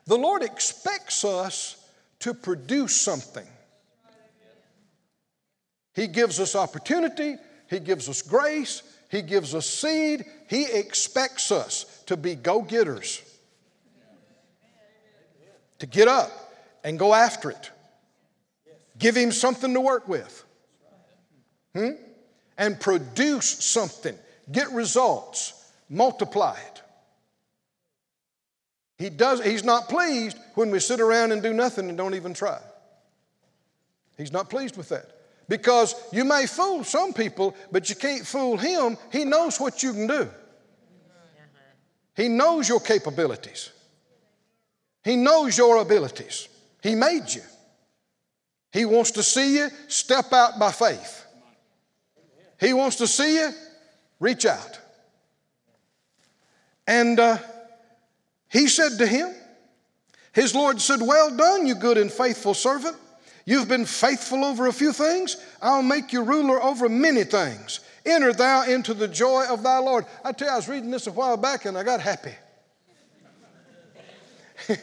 The 0.05 0.17
Lord 0.17 0.43
expects 0.43 1.25
us 1.25 1.75
to 2.19 2.33
produce 2.33 2.95
something. 2.95 3.45
He 5.93 6.07
gives 6.07 6.39
us 6.39 6.55
opportunity, 6.55 7.35
He 7.69 7.79
gives 7.79 8.07
us 8.07 8.21
grace, 8.21 8.81
He 9.09 9.21
gives 9.21 9.53
us 9.53 9.65
seed. 9.65 10.23
He 10.47 10.65
expects 10.71 11.51
us 11.51 12.01
to 12.05 12.15
be 12.15 12.35
go 12.35 12.61
getters, 12.61 13.21
to 15.79 15.85
get 15.85 16.07
up 16.07 16.31
and 16.83 16.97
go 16.97 17.13
after 17.13 17.51
it. 17.51 17.71
Give 18.97 19.15
Him 19.15 19.31
something 19.31 19.73
to 19.73 19.81
work 19.81 20.07
with. 20.07 20.43
Hmm? 21.75 21.91
And 22.57 22.79
produce 22.79 23.63
something, 23.63 24.15
get 24.51 24.71
results, 24.71 25.71
multiply 25.89 26.57
it. 26.57 26.81
He 29.01 29.09
does, 29.09 29.43
he's 29.43 29.63
not 29.63 29.89
pleased 29.89 30.37
when 30.53 30.69
we 30.69 30.79
sit 30.79 30.99
around 30.99 31.31
and 31.31 31.41
do 31.41 31.53
nothing 31.53 31.89
and 31.89 31.97
don't 31.97 32.13
even 32.13 32.35
try. 32.35 32.59
He's 34.15 34.31
not 34.31 34.49
pleased 34.49 34.77
with 34.77 34.89
that. 34.89 35.09
Because 35.49 35.95
you 36.13 36.23
may 36.23 36.45
fool 36.45 36.83
some 36.83 37.11
people, 37.11 37.55
but 37.71 37.89
you 37.89 37.95
can't 37.95 38.25
fool 38.25 38.57
him. 38.57 38.97
He 39.11 39.25
knows 39.25 39.59
what 39.59 39.81
you 39.81 39.93
can 39.93 40.07
do, 40.07 40.29
he 42.15 42.27
knows 42.27 42.69
your 42.69 42.79
capabilities, 42.79 43.71
he 45.03 45.15
knows 45.15 45.57
your 45.57 45.77
abilities. 45.77 46.47
He 46.81 46.95
made 46.95 47.25
you. 47.29 47.41
He 48.71 48.85
wants 48.85 49.11
to 49.11 49.23
see 49.23 49.57
you 49.57 49.69
step 49.87 50.31
out 50.33 50.59
by 50.59 50.71
faith. 50.71 51.25
He 52.59 52.73
wants 52.73 52.97
to 52.97 53.07
see 53.07 53.35
you 53.35 53.51
reach 54.19 54.45
out. 54.45 54.79
And 56.87 57.19
uh, 57.19 57.37
he 58.49 58.67
said 58.67 58.97
to 58.97 59.07
him, 59.07 59.33
His 60.33 60.55
Lord 60.55 60.79
said, 60.81 61.01
Well 61.01 61.35
done, 61.35 61.67
you 61.67 61.75
good 61.75 61.97
and 61.97 62.11
faithful 62.11 62.53
servant. 62.53 62.95
You've 63.45 63.67
been 63.67 63.85
faithful 63.85 64.45
over 64.45 64.67
a 64.67 64.73
few 64.73 64.93
things. 64.93 65.37
I'll 65.61 65.81
make 65.81 66.13
you 66.13 66.23
ruler 66.23 66.61
over 66.61 66.87
many 66.87 67.23
things. 67.23 67.79
Enter 68.05 68.33
thou 68.33 68.63
into 68.63 68.93
the 68.93 69.07
joy 69.07 69.45
of 69.49 69.63
thy 69.63 69.77
Lord. 69.79 70.05
I 70.23 70.31
tell 70.31 70.47
you, 70.47 70.53
I 70.53 70.55
was 70.57 70.69
reading 70.69 70.91
this 70.91 71.07
a 71.07 71.11
while 71.11 71.37
back 71.37 71.65
and 71.65 71.77
I 71.77 71.83
got 71.83 72.01
happy. 72.01 72.33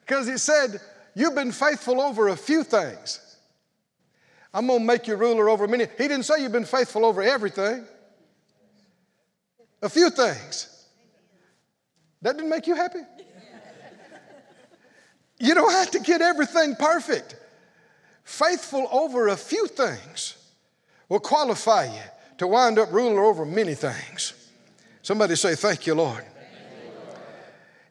Because 0.00 0.26
he 0.26 0.38
said, 0.38 0.80
You've 1.14 1.34
been 1.34 1.52
faithful 1.52 2.00
over 2.00 2.28
a 2.28 2.36
few 2.36 2.62
things. 2.64 3.20
I'm 4.52 4.66
going 4.66 4.80
to 4.80 4.84
make 4.84 5.06
you 5.06 5.16
ruler 5.16 5.48
over 5.48 5.68
many. 5.68 5.86
He 5.98 6.08
didn't 6.08 6.24
say 6.24 6.42
you've 6.42 6.52
been 6.52 6.64
faithful 6.64 7.04
over 7.04 7.22
everything, 7.22 7.84
a 9.82 9.88
few 9.88 10.10
things. 10.10 10.86
That 12.22 12.36
didn't 12.36 12.50
make 12.50 12.66
you 12.66 12.74
happy? 12.74 13.00
You 15.38 15.54
don't 15.54 15.72
have 15.72 15.90
to 15.92 16.00
get 16.00 16.20
everything 16.20 16.76
perfect. 16.76 17.36
Faithful 18.24 18.86
over 18.92 19.28
a 19.28 19.36
few 19.36 19.66
things 19.66 20.36
will 21.08 21.20
qualify 21.20 21.86
you 21.86 22.02
to 22.38 22.46
wind 22.46 22.78
up 22.78 22.92
ruler 22.92 23.24
over 23.24 23.46
many 23.46 23.74
things. 23.74 24.34
Somebody 25.02 25.36
say, 25.36 25.54
Thank 25.54 25.86
you, 25.86 25.94
Lord. 25.94 26.24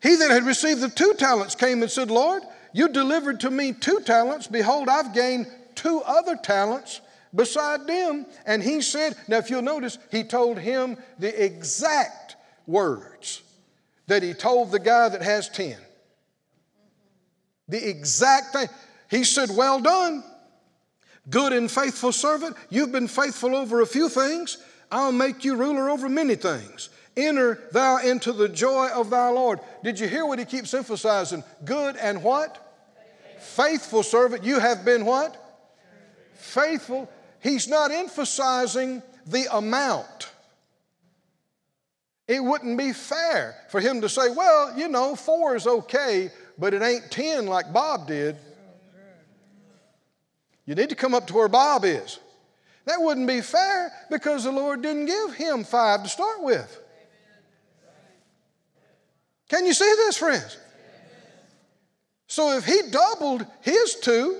He 0.01 0.15
that 0.15 0.31
had 0.31 0.43
received 0.43 0.81
the 0.81 0.89
two 0.89 1.13
talents 1.15 1.55
came 1.55 1.81
and 1.81 1.91
said, 1.91 2.11
Lord, 2.11 2.43
you 2.73 2.89
delivered 2.89 3.39
to 3.41 3.51
me 3.51 3.73
two 3.73 3.99
talents. 4.01 4.47
Behold, 4.47 4.89
I've 4.89 5.13
gained 5.13 5.47
two 5.75 6.01
other 6.05 6.35
talents 6.35 7.01
beside 7.33 7.87
them. 7.87 8.25
And 8.45 8.61
he 8.61 8.81
said, 8.81 9.15
Now, 9.27 9.37
if 9.37 9.49
you'll 9.49 9.61
notice, 9.61 9.97
he 10.11 10.23
told 10.23 10.57
him 10.57 10.97
the 11.17 11.43
exact 11.43 12.35
words 12.67 13.41
that 14.07 14.23
he 14.23 14.33
told 14.33 14.71
the 14.71 14.79
guy 14.79 15.09
that 15.09 15.21
has 15.21 15.49
10. 15.49 15.77
The 17.67 17.89
exact 17.89 18.53
thing. 18.53 18.67
He 19.09 19.23
said, 19.23 19.49
Well 19.55 19.79
done, 19.79 20.23
good 21.29 21.53
and 21.53 21.69
faithful 21.69 22.11
servant. 22.11 22.55
You've 22.69 22.91
been 22.91 23.07
faithful 23.07 23.55
over 23.55 23.81
a 23.81 23.87
few 23.87 24.09
things. 24.09 24.57
I'll 24.91 25.11
make 25.11 25.45
you 25.45 25.55
ruler 25.55 25.89
over 25.89 26.09
many 26.09 26.35
things. 26.35 26.89
Enter 27.19 27.59
thou 27.73 27.97
into 27.97 28.31
the 28.31 28.47
joy 28.47 28.87
of 28.87 29.09
thy 29.09 29.29
Lord. 29.29 29.59
Did 29.83 29.99
you 29.99 30.07
hear 30.07 30.25
what 30.25 30.39
he 30.39 30.45
keeps 30.45 30.73
emphasizing? 30.73 31.43
Good 31.65 31.97
and 31.97 32.23
what? 32.23 32.65
Faithful 33.41 34.03
servant. 34.03 34.45
You 34.45 34.59
have 34.59 34.85
been 34.85 35.05
what? 35.05 35.35
Faithful. 36.35 37.11
He's 37.41 37.67
not 37.67 37.91
emphasizing 37.91 39.03
the 39.25 39.53
amount. 39.53 40.29
It 42.25 42.41
wouldn't 42.41 42.77
be 42.77 42.93
fair 42.93 43.55
for 43.69 43.81
him 43.81 43.99
to 44.01 44.07
say, 44.07 44.29
well, 44.29 44.77
you 44.77 44.87
know, 44.87 45.15
four 45.15 45.57
is 45.57 45.67
okay, 45.67 46.29
but 46.57 46.73
it 46.73 46.81
ain't 46.81 47.11
10 47.11 47.47
like 47.47 47.73
Bob 47.73 48.07
did. 48.07 48.37
You 50.65 50.75
need 50.75 50.89
to 50.89 50.95
come 50.95 51.13
up 51.13 51.27
to 51.27 51.33
where 51.33 51.47
Bob 51.49 51.83
is. 51.83 52.19
That 52.85 53.01
wouldn't 53.01 53.27
be 53.27 53.41
fair 53.41 53.91
because 54.09 54.45
the 54.45 54.51
Lord 54.51 54.81
didn't 54.81 55.07
give 55.07 55.33
him 55.33 55.63
five 55.65 56.03
to 56.03 56.09
start 56.09 56.41
with. 56.43 56.78
Can 59.49 59.65
you 59.65 59.73
see 59.73 59.93
this, 59.97 60.17
friends? 60.17 60.57
So 62.27 62.55
if 62.55 62.65
he 62.65 62.83
doubled 62.91 63.45
his 63.61 63.95
two, 63.95 64.39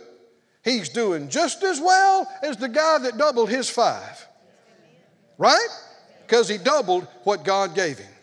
he's 0.64 0.90
doing 0.90 1.30
just 1.30 1.64
as 1.64 1.82
well 1.82 2.32
as 2.44 2.56
the 2.58 2.70
guy 2.70 3.00
that 3.00 3.18
doubled 3.18 3.50
his 3.50 3.70
five. 3.70 4.28
Right? 5.40 5.68
Because 6.26 6.48
he 6.48 6.60
doubled 6.60 7.08
what 7.24 7.44
God 7.44 7.74
gave 7.74 7.98
him. 7.98 8.14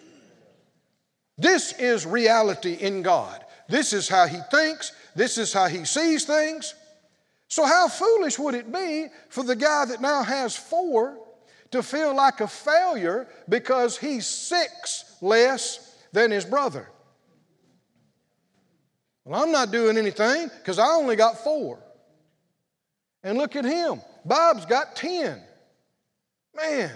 This 1.37 1.72
is 1.78 2.07
reality 2.07 2.74
in 2.74 3.03
God. 3.03 3.45
This 3.68 3.93
is 3.93 4.09
how 4.09 4.26
he 4.26 4.39
thinks, 4.51 4.93
this 5.16 5.37
is 5.39 5.53
how 5.53 5.66
he 5.66 5.84
sees 5.84 6.24
things. 6.24 6.74
So, 7.49 7.64
how 7.64 7.89
foolish 7.89 8.39
would 8.39 8.55
it 8.55 8.72
be 8.72 9.07
for 9.28 9.43
the 9.43 9.57
guy 9.57 9.84
that 9.87 10.01
now 10.01 10.22
has 10.22 10.57
four 10.57 11.18
to 11.72 11.82
feel 11.82 12.14
like 12.14 12.41
a 12.41 12.49
failure 12.49 13.26
because 13.49 13.99
he's 13.99 14.26
six 14.26 15.16
less 15.20 15.86
than 16.16 16.30
his 16.30 16.46
brother? 16.46 16.88
Well, 19.26 19.42
I'm 19.42 19.52
not 19.52 19.70
doing 19.70 19.98
anything 19.98 20.48
because 20.58 20.78
I 20.78 20.86
only 20.86 21.14
got 21.14 21.44
four. 21.44 21.78
And 23.22 23.36
look 23.36 23.54
at 23.54 23.66
him. 23.66 24.00
Bob's 24.24 24.64
got 24.64 24.96
10. 24.96 25.38
Man, 26.56 26.90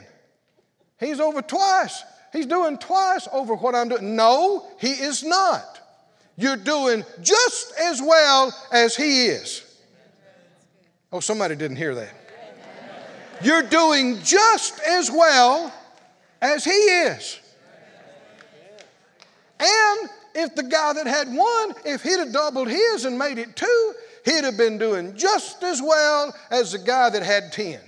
he's 0.99 1.21
over 1.21 1.43
twice. 1.43 2.03
He's 2.33 2.47
doing 2.47 2.79
twice 2.79 3.29
over 3.31 3.55
what 3.57 3.75
I'm 3.75 3.91
doing. 3.91 4.17
No, 4.17 4.67
he 4.81 4.93
is 4.93 5.23
not. 5.23 5.81
You're 6.37 6.57
doing 6.57 7.05
just 7.21 7.75
as 7.79 8.01
well 8.01 8.57
as 8.73 8.97
he 8.97 9.27
is. 9.27 9.67
Oh, 11.13 11.21
somebody 11.21 11.57
didn't 11.57 11.77
hear 11.77 11.95
that. 11.95 12.15
You're 13.43 13.65
doing 13.65 14.23
just 14.23 14.81
as 14.81 15.11
well 15.11 15.75
as 16.41 16.65
he 16.65 16.71
is. 16.71 17.40
And 19.61 20.11
if 20.35 20.55
the 20.55 20.63
guy 20.63 20.95
that 20.95 21.07
had 21.07 21.29
one, 21.29 21.75
if 21.85 22.03
he'd 22.03 22.19
have 22.19 22.33
doubled 22.33 22.69
his 22.69 23.05
and 23.05 23.19
made 23.19 23.39
it 23.39 23.55
two, 23.57 23.95
he'd 24.25 24.45
have 24.45 24.57
been 24.57 24.79
doing 24.79 25.17
just 25.17 25.63
as 25.63 25.83
well 25.83 26.35
as 26.51 26.73
the 26.73 26.79
guy 26.79 27.11
that 27.11 27.23
had 27.23 27.53
10. 27.53 27.79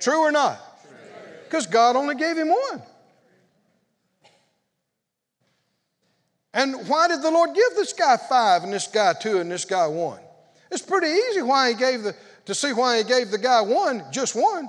True 0.00 0.20
or 0.20 0.32
not? 0.32 0.60
Because 1.44 1.66
God 1.66 1.96
only 1.96 2.14
gave 2.14 2.36
him 2.36 2.48
one. 2.48 2.82
And 6.52 6.88
why 6.88 7.08
did 7.08 7.22
the 7.22 7.30
Lord 7.30 7.54
give 7.54 7.74
this 7.74 7.92
guy 7.92 8.16
five 8.16 8.62
and 8.62 8.72
this 8.72 8.86
guy 8.86 9.14
two 9.14 9.38
and 9.38 9.50
this 9.50 9.64
guy 9.64 9.86
one? 9.86 10.20
It's 10.70 10.82
pretty 10.82 11.08
easy 11.08 11.42
why 11.42 11.70
he 11.70 11.74
gave 11.74 12.02
the 12.02 12.14
to 12.46 12.54
see 12.54 12.72
why 12.72 12.98
he 12.98 13.04
gave 13.04 13.30
the 13.30 13.38
guy 13.38 13.60
one, 13.62 14.04
just 14.12 14.34
one. 14.36 14.68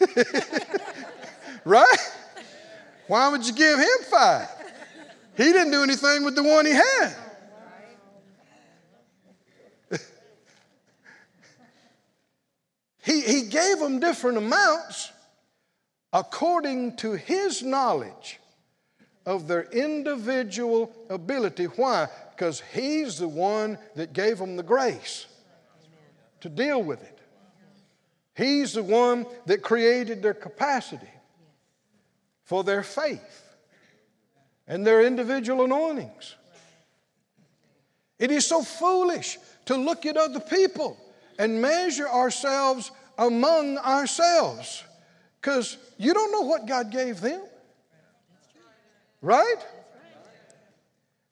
right? 1.64 1.98
Why 3.08 3.28
would 3.30 3.44
you 3.46 3.52
give 3.54 3.78
him 3.78 3.98
five? 4.10 4.48
He 5.36 5.44
didn't 5.44 5.72
do 5.72 5.82
anything 5.82 6.24
with 6.24 6.36
the 6.36 6.42
one 6.42 6.66
he 6.66 6.72
had. 6.72 7.14
he, 13.02 13.22
he 13.22 13.42
gave 13.42 13.78
them 13.78 13.98
different 13.98 14.36
amounts 14.36 15.10
according 16.12 16.96
to 16.96 17.12
his 17.12 17.62
knowledge 17.62 18.38
of 19.24 19.48
their 19.48 19.62
individual 19.64 20.92
ability. 21.08 21.64
Why? 21.64 22.08
Because 22.34 22.62
He's 22.72 23.18
the 23.18 23.28
one 23.28 23.78
that 23.94 24.12
gave 24.12 24.38
them 24.38 24.56
the 24.56 24.62
grace 24.62 25.26
to 26.40 26.48
deal 26.48 26.82
with 26.82 27.02
it. 27.02 27.18
He's 28.36 28.74
the 28.74 28.82
one 28.82 29.26
that 29.46 29.62
created 29.62 30.22
their 30.22 30.34
capacity 30.34 31.08
for 32.48 32.64
their 32.64 32.82
faith 32.82 33.44
and 34.66 34.86
their 34.86 35.04
individual 35.04 35.66
anointings. 35.66 36.34
It 38.18 38.30
is 38.30 38.46
so 38.46 38.62
foolish 38.62 39.36
to 39.66 39.76
look 39.76 40.06
at 40.06 40.16
other 40.16 40.40
people 40.40 40.96
and 41.38 41.60
measure 41.60 42.08
ourselves 42.08 42.90
among 43.18 43.76
ourselves 43.76 44.82
because 45.38 45.76
you 45.98 46.14
don't 46.14 46.32
know 46.32 46.40
what 46.40 46.66
God 46.66 46.90
gave 46.90 47.20
them. 47.20 47.42
Right? 49.20 49.56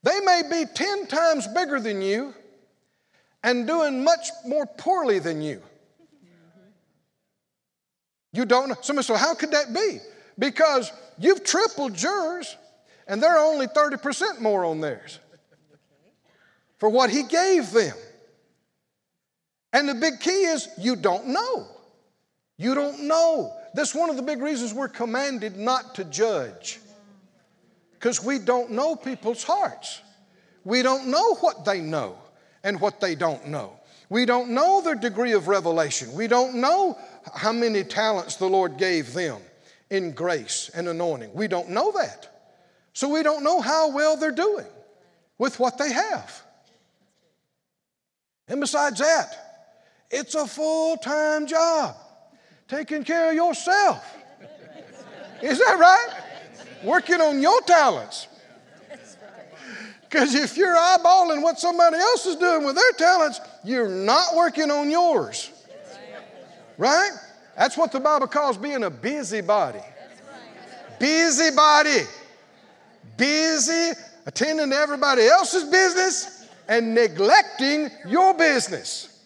They 0.03 0.21
may 0.21 0.43
be 0.51 0.67
10 0.71 1.07
times 1.07 1.49
bigger 1.49 1.81
than 1.81 2.03
you 2.03 2.35
and 3.43 3.67
doing 3.67 4.05
much 4.05 4.29
more 4.45 4.67
poorly 4.67 5.19
than 5.19 5.41
you. 5.41 5.62
You 8.35 8.45
don't 8.45 8.69
know. 8.69 8.77
Somebody 8.83 9.07
said, 9.07 9.17
How 9.17 9.35
could 9.35 9.53
that 9.53 9.73
be? 9.73 10.01
Because 10.39 10.93
you've 11.19 11.45
tripled 11.45 12.01
yours 12.01 12.57
and 13.07 13.23
they're 13.23 13.39
only 13.39 13.67
30% 13.67 14.41
more 14.41 14.64
on 14.64 14.81
theirs 14.81 15.19
for 16.79 16.89
what 16.89 17.11
He 17.11 17.23
gave 17.23 17.71
them. 17.73 17.97
And 19.73 19.89
the 19.89 19.95
big 19.95 20.21
key 20.21 20.31
is 20.31 20.69
you 20.79 20.97
don't 20.97 21.29
know. 21.29 21.67
You 22.57 22.75
don't 22.75 23.03
know. 23.03 23.53
That's 23.75 23.95
one 23.95 24.09
of 24.09 24.17
the 24.17 24.23
big 24.23 24.41
reasons 24.41 24.73
we're 24.73 24.89
commanded 24.89 25.57
not 25.57 25.97
to 25.97 26.05
judge 26.05 26.81
because 27.93 28.25
we 28.25 28.39
don't 28.39 28.71
know 28.71 28.97
people's 28.97 29.43
hearts. 29.43 30.01
We 30.64 30.83
don't 30.83 31.09
know 31.09 31.35
what 31.37 31.64
they 31.64 31.81
know 31.81 32.17
and 32.64 32.81
what 32.81 33.01
they 33.01 33.14
don't 33.14 33.49
know. 33.49 33.73
We 34.09 34.25
don't 34.25 34.51
know 34.51 34.81
their 34.81 34.95
degree 34.95 35.33
of 35.33 35.49
revelation. 35.49 36.12
We 36.14 36.27
don't 36.27 36.55
know 36.55 36.99
how 37.35 37.53
many 37.53 37.85
talents 37.85 38.37
the 38.37 38.47
Lord 38.47 38.79
gave 38.79 39.12
them 39.12 39.41
in 39.91 40.12
grace 40.12 40.70
and 40.74 40.89
anointing. 40.89 41.32
We 41.34 41.49
don't 41.49 41.70
know 41.70 41.93
that. 41.93 42.32
So 42.93 43.09
we 43.09 43.22
don't 43.22 43.45
know 43.45 43.61
how 43.61 43.91
well 43.91 44.16
they're 44.16 44.30
doing. 44.30 44.66
with 45.39 45.59
what 45.61 45.78
they 45.78 45.93
have. 45.93 46.43
And 48.49 48.61
besides 48.61 49.01
that, 49.01 50.07
it's 50.11 50.34
a 50.34 50.47
full 50.47 50.97
time 50.97 51.47
job 51.47 51.97
taking 52.68 53.05
care 53.05 53.30
of 53.30 53.34
yourself. 53.34 54.05
Is 55.43 55.59
that 55.59 55.78
right? 55.78 56.09
Working 56.84 57.20
on 57.20 57.43
your 57.43 57.61
talents. 57.62 58.28
Because 60.03 60.34
if 60.34 60.57
you're 60.57 60.74
eyeballing 60.74 61.43
what 61.43 61.59
somebody 61.59 61.97
else 61.97 62.26
is 62.26 62.37
doing 62.37 62.64
with 62.64 62.76
their 62.76 62.93
talents, 62.93 63.41
you're 63.64 63.89
not 63.89 64.37
working 64.37 64.70
on 64.70 64.89
yours. 64.89 65.51
Right? 66.78 67.11
That's 67.57 67.76
what 67.76 67.90
the 67.92 68.00
Bible 68.00 68.26
calls 68.26 68.59
being 68.59 68.84
a 68.84 68.90
busybody. 68.90 69.80
Busybody. 70.98 72.02
Busy 73.16 73.92
attending 74.26 74.70
to 74.70 74.76
everybody 74.76 75.26
else's 75.26 75.64
business 75.64 76.46
and 76.68 76.94
neglecting 76.94 77.90
your 78.07 78.34
business. 78.34 79.24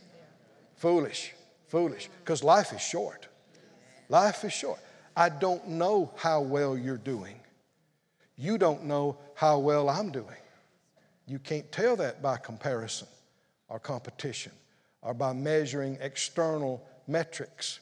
Foolish, 0.76 1.32
foolish, 1.68 2.08
because 2.20 2.44
life 2.44 2.72
is 2.72 2.80
short. 2.80 3.26
Life 4.08 4.44
is 4.44 4.52
short. 4.52 4.78
I 5.16 5.28
don't 5.28 5.66
know 5.68 6.12
how 6.16 6.40
well 6.40 6.76
you're 6.76 6.96
doing. 6.96 7.36
You 8.36 8.58
don't 8.58 8.84
know 8.84 9.18
how 9.34 9.58
well 9.58 9.88
I'm 9.88 10.10
doing. 10.10 10.36
You 11.26 11.38
can't 11.38 11.70
tell 11.72 11.96
that 11.96 12.22
by 12.22 12.36
comparison 12.36 13.08
or 13.68 13.78
competition 13.78 14.52
or 15.02 15.14
by 15.14 15.32
measuring 15.32 15.98
external 16.00 16.86
metrics 17.06 17.80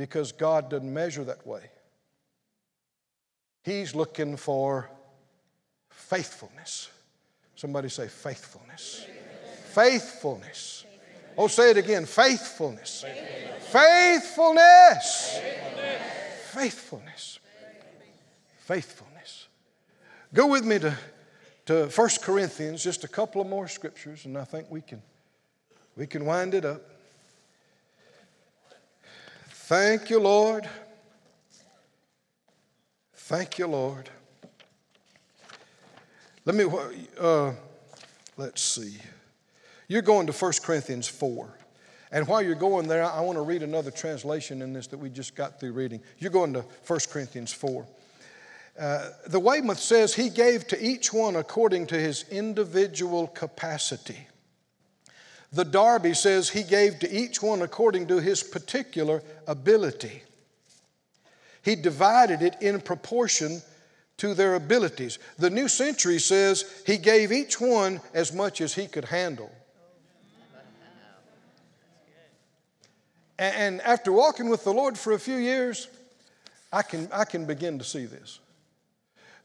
because 0.00 0.32
God 0.32 0.70
doesn't 0.70 0.90
measure 0.90 1.24
that 1.24 1.46
way. 1.46 1.60
He's 3.62 3.94
looking 3.94 4.38
for 4.38 4.90
faithfulness. 5.90 6.88
Somebody 7.54 7.90
say 7.90 8.08
faithfulness. 8.08 9.04
Faithfulness. 9.74 10.86
Oh, 11.36 11.48
say 11.48 11.72
it 11.72 11.76
again 11.76 12.06
faithfulness. 12.06 13.04
Faithfulness. 13.68 15.38
Faithfulness. 16.52 17.38
Faithfulness. 18.60 19.48
Go 20.32 20.46
with 20.46 20.64
me 20.64 20.78
to, 20.78 20.96
to 21.66 21.88
1 21.88 22.08
Corinthians, 22.22 22.82
just 22.82 23.04
a 23.04 23.08
couple 23.08 23.42
of 23.42 23.48
more 23.48 23.68
scriptures, 23.68 24.24
and 24.24 24.38
I 24.38 24.44
think 24.44 24.70
we 24.70 24.80
can, 24.80 25.02
we 25.94 26.06
can 26.06 26.24
wind 26.24 26.54
it 26.54 26.64
up. 26.64 26.80
Thank 29.70 30.10
you, 30.10 30.18
Lord. 30.18 30.68
Thank 33.14 33.56
you, 33.56 33.68
Lord. 33.68 34.10
Let 36.44 36.56
me, 36.56 36.64
uh, 37.16 37.52
let's 38.36 38.62
see. 38.62 38.96
You're 39.86 40.02
going 40.02 40.26
to 40.26 40.32
1 40.32 40.52
Corinthians 40.64 41.06
4. 41.06 41.56
And 42.10 42.26
while 42.26 42.42
you're 42.42 42.56
going 42.56 42.88
there, 42.88 43.04
I 43.04 43.20
want 43.20 43.36
to 43.36 43.42
read 43.42 43.62
another 43.62 43.92
translation 43.92 44.60
in 44.60 44.72
this 44.72 44.88
that 44.88 44.98
we 44.98 45.08
just 45.08 45.36
got 45.36 45.60
through 45.60 45.74
reading. 45.74 46.00
You're 46.18 46.32
going 46.32 46.52
to 46.54 46.64
1 46.88 46.98
Corinthians 47.08 47.52
4. 47.52 47.86
Uh, 48.76 49.10
the 49.28 49.38
Weymouth 49.38 49.78
says 49.78 50.14
he 50.14 50.30
gave 50.30 50.66
to 50.66 50.84
each 50.84 51.12
one 51.12 51.36
according 51.36 51.86
to 51.86 51.94
his 51.94 52.24
individual 52.28 53.28
capacity. 53.28 54.26
The 55.52 55.64
Darby 55.64 56.14
says 56.14 56.50
he 56.50 56.62
gave 56.62 57.00
to 57.00 57.10
each 57.10 57.42
one 57.42 57.62
according 57.62 58.06
to 58.08 58.20
his 58.20 58.42
particular 58.42 59.22
ability. 59.46 60.22
He 61.62 61.74
divided 61.74 62.40
it 62.42 62.56
in 62.60 62.80
proportion 62.80 63.60
to 64.18 64.34
their 64.34 64.54
abilities. 64.54 65.18
The 65.38 65.50
New 65.50 65.66
Century 65.66 66.18
says 66.18 66.82
he 66.86 66.98
gave 66.98 67.32
each 67.32 67.60
one 67.60 68.00
as 68.14 68.32
much 68.32 68.60
as 68.60 68.74
he 68.74 68.86
could 68.86 69.06
handle. 69.06 69.50
And 73.38 73.80
after 73.80 74.12
walking 74.12 74.50
with 74.50 74.64
the 74.64 74.72
Lord 74.72 74.98
for 74.98 75.14
a 75.14 75.18
few 75.18 75.36
years, 75.36 75.88
I 76.70 76.82
can, 76.82 77.08
I 77.10 77.24
can 77.24 77.46
begin 77.46 77.78
to 77.78 77.84
see 77.84 78.04
this. 78.04 78.38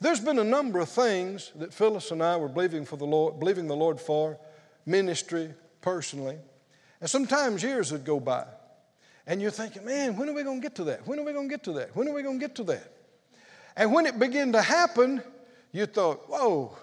There's 0.01 0.19
been 0.19 0.37
a 0.37 0.43
number 0.43 0.79
of 0.79 0.89
things 0.89 1.51
that 1.55 1.73
Phyllis 1.73 2.11
and 2.11 2.21
I 2.21 2.35
were 2.35 2.49
believing 2.49 2.83
for 2.83 2.97
the 2.97 3.05
Lord, 3.05 3.39
believing 3.39 3.67
the 3.67 3.75
Lord 3.75 3.99
for, 3.99 4.37
ministry, 4.85 5.53
personally. 5.85 6.37
And 6.99 7.09
sometimes 7.09 7.61
years 7.61 7.91
would 7.91 8.03
go 8.03 8.19
by. 8.19 8.45
And 9.27 9.39
you're 9.39 9.51
thinking, 9.51 9.85
man, 9.85 10.17
when 10.17 10.27
are 10.27 10.33
we 10.33 10.43
going 10.43 10.59
to 10.59 10.63
get 10.63 10.75
to 10.75 10.83
that? 10.85 11.07
When 11.07 11.19
are 11.19 11.23
we 11.23 11.31
going 11.31 11.47
to 11.47 11.53
get 11.53 11.63
to 11.65 11.73
that? 11.73 11.95
When 11.95 12.09
are 12.09 12.13
we 12.13 12.23
going 12.23 12.39
to 12.39 12.45
get 12.45 12.55
to 12.55 12.63
that? 12.65 12.91
And 13.77 13.93
when 13.93 14.07
it 14.07 14.17
began 14.17 14.51
to 14.53 14.61
happen, 14.61 15.21
you 15.71 15.85
thought, 15.85 16.27
whoa, 16.27 16.75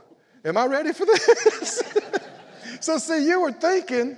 am 0.44 0.56
I 0.56 0.66
ready 0.66 0.92
for 0.92 1.04
this? 1.04 1.82
so, 2.80 2.96
see, 2.98 3.26
you 3.26 3.40
were 3.40 3.52
thinking, 3.52 4.16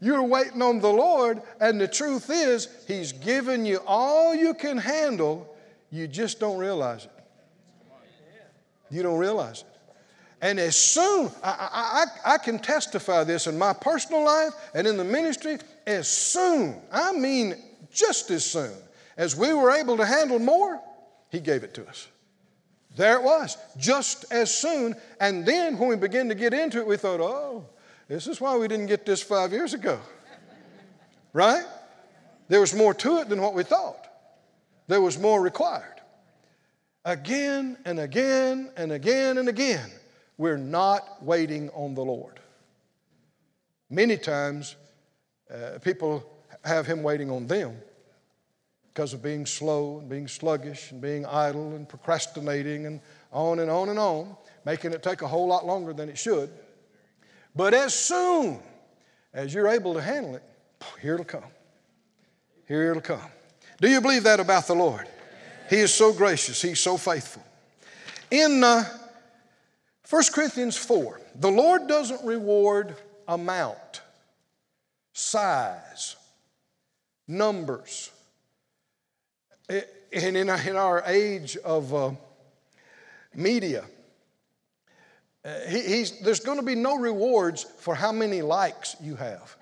you 0.00 0.12
were 0.12 0.22
waiting 0.22 0.62
on 0.62 0.80
the 0.80 0.92
Lord, 0.92 1.42
and 1.60 1.80
the 1.80 1.88
truth 1.88 2.30
is, 2.30 2.68
He's 2.86 3.12
given 3.12 3.66
you 3.66 3.80
all 3.86 4.34
you 4.34 4.54
can 4.54 4.78
handle, 4.78 5.52
you 5.90 6.06
just 6.06 6.38
don't 6.38 6.58
realize 6.58 7.06
it. 7.06 7.10
You 8.90 9.02
don't 9.02 9.18
realize 9.18 9.62
it. 9.62 9.71
And 10.42 10.58
as 10.58 10.76
soon, 10.76 11.30
I, 11.42 12.04
I, 12.24 12.34
I, 12.34 12.38
can 12.38 12.58
testify 12.58 13.22
this 13.22 13.46
in 13.46 13.56
my 13.56 13.72
personal 13.72 14.24
life 14.24 14.52
and 14.74 14.88
in 14.88 14.96
the 14.96 15.04
ministry, 15.04 15.58
as 15.86 16.08
soon, 16.08 16.82
I 16.90 17.12
mean 17.12 17.54
just 17.92 18.28
as 18.32 18.44
soon 18.44 18.72
as 19.16 19.36
we 19.36 19.54
were 19.54 19.70
able 19.70 19.96
to 19.98 20.04
handle 20.04 20.40
more, 20.40 20.80
he 21.30 21.38
gave 21.38 21.62
it 21.62 21.74
to 21.74 21.86
us. 21.86 22.08
There 22.96 23.16
it 23.16 23.22
was, 23.22 23.56
just 23.78 24.24
as 24.32 24.52
soon. 24.52 24.96
And 25.20 25.46
then 25.46 25.78
when 25.78 25.88
we 25.88 25.96
began 25.96 26.28
to 26.28 26.34
get 26.34 26.52
into 26.52 26.78
it, 26.78 26.86
we 26.88 26.96
thought, 26.96 27.20
oh, 27.20 27.64
this 28.08 28.26
is 28.26 28.40
why 28.40 28.56
we 28.56 28.66
didn't 28.66 28.86
get 28.86 29.06
this 29.06 29.22
five 29.22 29.52
years 29.52 29.74
ago. 29.74 30.00
right? 31.32 31.64
There 32.48 32.60
was 32.60 32.74
more 32.74 32.94
to 32.94 33.18
it 33.18 33.28
than 33.28 33.40
what 33.40 33.54
we 33.54 33.62
thought, 33.62 34.08
there 34.88 35.00
was 35.00 35.18
more 35.18 35.40
required. 35.40 35.86
Again 37.04 37.78
and 37.84 38.00
again 38.00 38.72
and 38.76 38.90
again 38.90 39.38
and 39.38 39.48
again, 39.48 39.90
we're 40.38 40.56
not 40.56 41.22
waiting 41.22 41.70
on 41.70 41.94
the 41.94 42.02
Lord. 42.02 42.40
Many 43.90 44.16
times, 44.16 44.76
uh, 45.52 45.78
people 45.82 46.24
have 46.64 46.86
Him 46.86 47.02
waiting 47.02 47.30
on 47.30 47.46
them 47.46 47.76
because 48.92 49.12
of 49.12 49.22
being 49.22 49.46
slow 49.46 49.98
and 49.98 50.08
being 50.08 50.28
sluggish 50.28 50.90
and 50.90 51.00
being 51.00 51.24
idle 51.26 51.74
and 51.74 51.88
procrastinating 51.88 52.86
and 52.86 53.00
on 53.32 53.58
and 53.58 53.70
on 53.70 53.88
and 53.88 53.98
on, 53.98 54.36
making 54.64 54.92
it 54.92 55.02
take 55.02 55.22
a 55.22 55.28
whole 55.28 55.46
lot 55.46 55.66
longer 55.66 55.92
than 55.92 56.08
it 56.08 56.18
should. 56.18 56.50
But 57.54 57.74
as 57.74 57.94
soon 57.94 58.60
as 59.32 59.52
you're 59.52 59.68
able 59.68 59.94
to 59.94 60.02
handle 60.02 60.36
it, 60.36 60.42
here 61.00 61.14
it'll 61.14 61.24
come. 61.24 61.44
Here 62.66 62.90
it'll 62.90 63.02
come. 63.02 63.30
Do 63.80 63.90
you 63.90 64.00
believe 64.00 64.24
that 64.24 64.40
about 64.40 64.66
the 64.66 64.74
Lord? 64.74 65.08
He 65.68 65.76
is 65.76 65.92
so 65.92 66.12
gracious, 66.12 66.60
He's 66.60 66.80
so 66.80 66.96
faithful. 66.96 67.42
In 68.30 68.62
uh, 68.62 68.84
1 70.08 70.22
Corinthians 70.32 70.76
4, 70.76 71.20
the 71.36 71.50
Lord 71.50 71.86
doesn't 71.86 72.24
reward 72.24 72.96
amount, 73.28 74.02
size, 75.12 76.16
numbers, 77.28 78.10
and 79.68 80.36
in, 80.36 80.48
our 80.48 81.02
age 81.06 81.56
of 81.58 81.94
uh, 81.94 82.10
media, 83.34 83.84
uh, 85.44 85.58
there's 86.22 86.40
going 86.40 86.58
to 86.58 86.64
be 86.64 86.74
no 86.74 86.98
rewards 86.98 87.64
for 87.78 87.94
how 87.94 88.12
many 88.12 88.42
likes 88.42 88.96
you 89.00 89.16
have. 89.16 89.56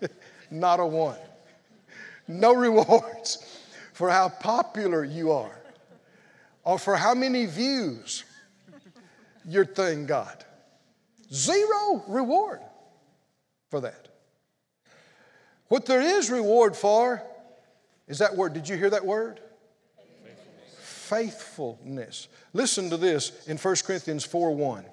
Not 0.50 0.80
a 0.80 0.86
one. 0.86 1.18
No 2.26 2.54
rewards 2.54 3.60
for 3.92 4.10
how 4.10 4.28
popular 4.28 5.04
you 5.04 5.32
are 5.32 5.59
or 6.64 6.78
for 6.78 6.96
how 6.96 7.14
many 7.14 7.46
views 7.46 8.24
your 9.44 9.64
thing 9.64 10.06
got. 10.06 10.44
Zero 11.32 12.02
reward 12.08 12.60
for 13.70 13.80
that. 13.80 14.08
What 15.68 15.86
there 15.86 16.00
is 16.00 16.30
reward 16.30 16.76
for 16.76 17.22
is 18.08 18.18
that 18.18 18.36
word. 18.36 18.52
Did 18.52 18.68
you 18.68 18.76
hear 18.76 18.90
that 18.90 19.06
word? 19.06 19.40
Faithfulness. 20.76 21.08
Faithfulness. 21.08 22.28
Listen 22.52 22.90
to 22.90 22.96
this 22.96 23.46
in 23.46 23.56
1 23.56 23.76
Corinthians 23.86 24.24
4 24.24 24.54
1. 24.54 24.84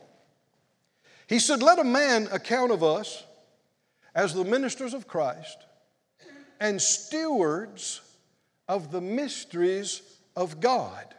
He 1.27 1.39
said, 1.39 1.63
Let 1.63 1.79
a 1.79 1.83
man 1.83 2.27
account 2.31 2.71
of 2.71 2.83
us 2.83 3.23
as 4.13 4.33
the 4.33 4.45
ministers 4.45 4.93
of 4.93 5.07
Christ 5.07 5.57
and 6.59 6.81
stewards 6.81 8.01
of 8.67 8.91
the 8.91 9.01
mysteries 9.01 10.01
of 10.35 10.59
God. 10.59 11.15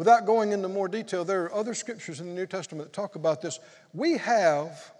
Without 0.00 0.24
going 0.24 0.52
into 0.52 0.66
more 0.66 0.88
detail, 0.88 1.26
there 1.26 1.42
are 1.42 1.54
other 1.54 1.74
scriptures 1.74 2.20
in 2.20 2.28
the 2.28 2.32
New 2.32 2.46
Testament 2.46 2.86
that 2.86 2.94
talk 2.94 3.16
about 3.16 3.42
this. 3.42 3.60
We 3.92 4.16
have 4.16 4.94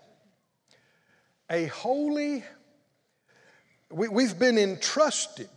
a 1.48 1.68
holy 1.68 2.44
we, 3.90 4.08
we've 4.08 4.38
been 4.38 4.58
entrusted 4.58 5.48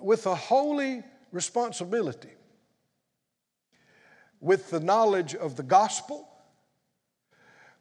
with 0.00 0.26
a 0.26 0.34
holy 0.34 1.04
responsibility 1.30 2.32
with 4.40 4.68
the 4.70 4.80
knowledge 4.80 5.36
of 5.36 5.54
the 5.54 5.62
gospel, 5.62 6.28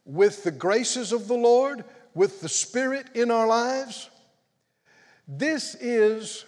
with 0.06 0.44
the 0.44 0.52
graces 0.52 1.12
of 1.12 1.28
the 1.28 1.34
Lord, 1.34 1.86
with 2.14 2.40
the 2.42 2.50
Spirit 2.50 3.08
in 3.16 3.32
our 3.32 3.48
lives. 3.48 4.12
This 5.28 5.74
is 5.74 6.46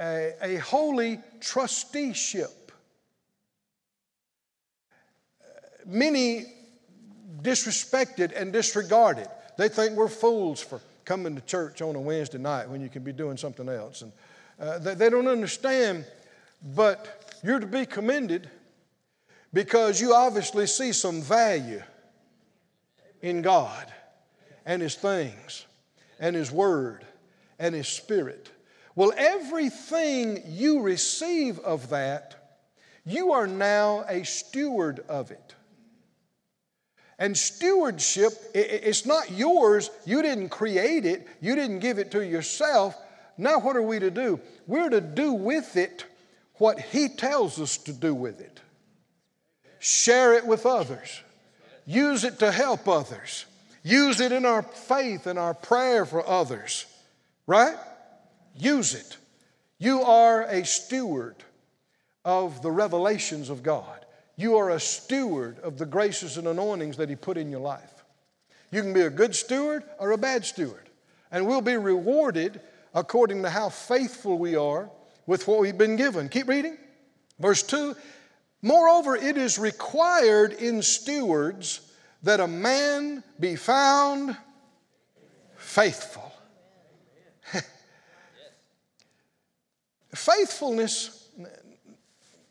a, 0.00 0.32
a 0.42 0.56
holy 0.56 1.20
trusteeship. 1.40 2.72
Many 5.86 6.46
disrespected 7.42 8.32
and 8.34 8.52
disregarded. 8.52 9.28
They 9.56 9.68
think 9.68 9.92
we're 9.96 10.08
fools 10.08 10.60
for 10.60 10.80
coming 11.04 11.34
to 11.36 11.40
church 11.42 11.82
on 11.82 11.94
a 11.94 12.00
Wednesday 12.00 12.38
night 12.38 12.68
when 12.68 12.80
you 12.80 12.88
can 12.88 13.02
be 13.02 13.12
doing 13.12 13.36
something 13.36 13.68
else. 13.68 14.02
And 14.02 14.12
uh, 14.58 14.78
they, 14.78 14.94
they 14.94 15.10
don't 15.10 15.28
understand, 15.28 16.06
but 16.74 17.38
you're 17.44 17.60
to 17.60 17.66
be 17.66 17.84
commended 17.84 18.48
because 19.52 20.00
you 20.00 20.14
obviously 20.14 20.66
see 20.66 20.92
some 20.92 21.20
value 21.20 21.82
in 23.20 23.42
God 23.42 23.86
and 24.64 24.80
His 24.80 24.94
things 24.94 25.66
and 26.18 26.34
His 26.34 26.50
Word 26.50 27.04
and 27.58 27.74
His 27.74 27.88
Spirit. 27.88 28.50
Well, 28.96 29.12
everything 29.16 30.42
you 30.46 30.80
receive 30.80 31.58
of 31.60 31.90
that, 31.90 32.36
you 33.04 33.32
are 33.32 33.46
now 33.46 34.04
a 34.08 34.24
steward 34.24 35.00
of 35.08 35.30
it. 35.30 35.54
And 37.18 37.36
stewardship, 37.36 38.32
it's 38.54 39.06
not 39.06 39.30
yours. 39.30 39.90
You 40.04 40.22
didn't 40.22 40.48
create 40.48 41.04
it, 41.04 41.26
you 41.40 41.54
didn't 41.54 41.80
give 41.80 41.98
it 41.98 42.10
to 42.12 42.24
yourself. 42.24 42.96
Now, 43.36 43.58
what 43.58 43.76
are 43.76 43.82
we 43.82 43.98
to 43.98 44.10
do? 44.10 44.40
We're 44.66 44.90
to 44.90 45.00
do 45.00 45.32
with 45.32 45.76
it 45.76 46.04
what 46.54 46.78
He 46.78 47.08
tells 47.08 47.60
us 47.60 47.76
to 47.78 47.92
do 47.92 48.14
with 48.14 48.40
it. 48.40 48.60
Share 49.80 50.34
it 50.34 50.46
with 50.46 50.66
others, 50.66 51.20
use 51.84 52.24
it 52.24 52.38
to 52.38 52.50
help 52.50 52.88
others, 52.88 53.44
use 53.82 54.20
it 54.20 54.32
in 54.32 54.46
our 54.46 54.62
faith 54.62 55.26
and 55.26 55.38
our 55.38 55.52
prayer 55.52 56.06
for 56.06 56.26
others, 56.26 56.86
right? 57.46 57.76
Use 58.56 58.94
it. 58.94 59.16
You 59.78 60.02
are 60.02 60.42
a 60.42 60.64
steward 60.64 61.36
of 62.24 62.62
the 62.62 62.70
revelations 62.70 63.50
of 63.50 63.62
God. 63.62 64.04
You 64.36 64.56
are 64.56 64.70
a 64.70 64.80
steward 64.80 65.58
of 65.60 65.78
the 65.78 65.86
graces 65.86 66.38
and 66.38 66.48
anointings 66.48 66.96
that 66.96 67.08
He 67.08 67.16
put 67.16 67.36
in 67.36 67.50
your 67.50 67.60
life. 67.60 68.04
You 68.70 68.82
can 68.82 68.92
be 68.92 69.02
a 69.02 69.10
good 69.10 69.34
steward 69.34 69.84
or 69.98 70.12
a 70.12 70.18
bad 70.18 70.44
steward, 70.44 70.88
and 71.30 71.46
we'll 71.46 71.60
be 71.60 71.76
rewarded 71.76 72.60
according 72.94 73.42
to 73.42 73.50
how 73.50 73.68
faithful 73.68 74.38
we 74.38 74.56
are 74.56 74.90
with 75.26 75.46
what 75.46 75.60
we've 75.60 75.78
been 75.78 75.96
given. 75.96 76.28
Keep 76.28 76.48
reading. 76.48 76.76
Verse 77.38 77.62
2 77.62 77.94
Moreover, 78.62 79.14
it 79.14 79.36
is 79.36 79.58
required 79.58 80.54
in 80.54 80.80
stewards 80.80 81.82
that 82.22 82.40
a 82.40 82.48
man 82.48 83.22
be 83.38 83.56
found 83.56 84.36
faithful. 85.56 86.33
Faithfulness, 90.14 91.28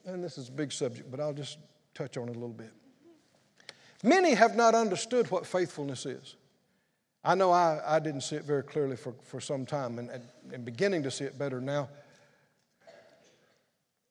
and 0.06 0.24
this 0.24 0.38
is 0.38 0.50
a 0.50 0.52
big 0.52 0.72
subject, 0.72 1.10
but 1.10 1.20
I'll 1.20 1.34
just 1.34 1.58
touch 1.94 2.18
on 2.18 2.28
it 2.28 2.36
a 2.36 2.40
little 2.40 2.50
bit. 2.50 2.72
Many 4.04 4.34
have 4.34 4.56
not 4.56 4.76
understood 4.76 5.32
what 5.32 5.46
faithfulness 5.46 6.06
is. 6.06 6.36
I 7.24 7.36
know 7.36 7.52
I, 7.52 7.82
I 7.86 8.00
didn't 8.00 8.22
see 8.22 8.36
it 8.36 8.44
very 8.44 8.64
clearly 8.64 8.98
for, 8.98 9.14
for 9.24 9.40
some 9.40 9.66
time 9.66 9.98
and, 9.98 10.10
and, 10.10 10.24
and 10.52 10.66
beginning 10.66 11.04
to 11.04 11.12
see 11.12 11.24
it 11.24 11.40
better 11.40 11.62
now. 11.62 11.88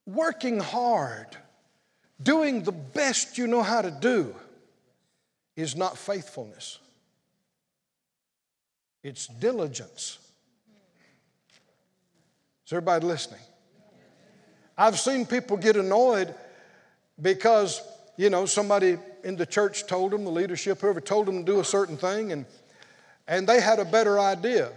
Working 0.07 0.59
hard, 0.59 1.37
doing 2.23 2.63
the 2.63 2.73
best 2.73 3.37
you 3.37 3.47
know 3.47 3.63
how 3.63 3.83
to 3.83 3.91
do, 3.91 4.35
is 5.57 5.77
not 5.77 5.99
faithfulness, 5.99 6.79
it's 9.03 9.27
diligence. 9.27 10.19
Everybody 12.73 13.07
listening? 13.07 13.41
I've 14.79 14.99
seen 14.99 15.27
people 15.27 15.59
get 15.59 15.77
annoyed 15.77 16.35
because, 17.21 17.83
you 18.17 18.31
know, 18.31 18.47
somebody 18.47 18.97
in 19.25 19.37
the 19.37 19.45
church 19.45 19.87
told 19.87 20.13
them, 20.13 20.25
the 20.25 20.31
leadership, 20.31 20.81
whoever 20.81 21.01
told 21.01 21.27
them 21.27 21.45
to 21.45 21.53
do 21.53 21.61
a 21.61 21.65
certain 21.65 21.97
thing, 21.97 22.33
and, 22.33 22.47
and 23.29 23.47
they 23.47 23.61
had 23.61 23.79
a 23.79 23.85
better 23.85 24.19
idea. 24.19 24.71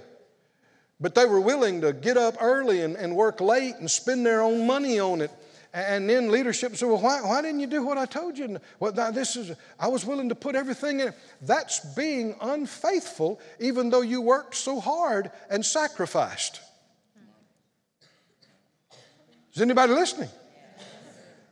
But 1.00 1.16
they 1.16 1.26
were 1.26 1.40
willing 1.40 1.82
to 1.82 1.94
get 1.94 2.18
up 2.18 2.36
early 2.42 2.82
and, 2.82 2.96
and 2.96 3.16
work 3.16 3.40
late 3.40 3.76
and 3.80 3.90
spend 3.90 4.26
their 4.26 4.42
own 4.42 4.68
money 4.68 5.00
on 5.00 5.22
it. 5.22 5.32
And 5.74 6.10
then 6.10 6.32
leadership 6.32 6.76
said, 6.76 6.88
Well, 6.88 7.02
why, 7.02 7.22
why 7.22 7.42
didn't 7.42 7.60
you 7.60 7.68
do 7.68 7.86
what 7.86 7.98
I 7.98 8.06
told 8.06 8.38
you? 8.38 8.60
Well, 8.80 8.92
this 9.12 9.36
is, 9.36 9.56
I 9.78 9.90
was 9.90 10.06
willing 10.06 10.30
to 10.30 10.36
put 10.36 10.56
everything 10.56 11.02
in. 11.02 11.14
That's 11.42 11.80
being 11.96 12.36
unfaithful, 12.42 13.42
even 13.60 13.90
though 13.90 14.02
you 14.02 14.22
worked 14.22 14.56
so 14.56 14.80
hard 14.80 15.32
and 15.50 15.66
sacrificed. 15.66 16.62
Is 19.56 19.62
anybody 19.62 19.94
listening? 19.94 20.30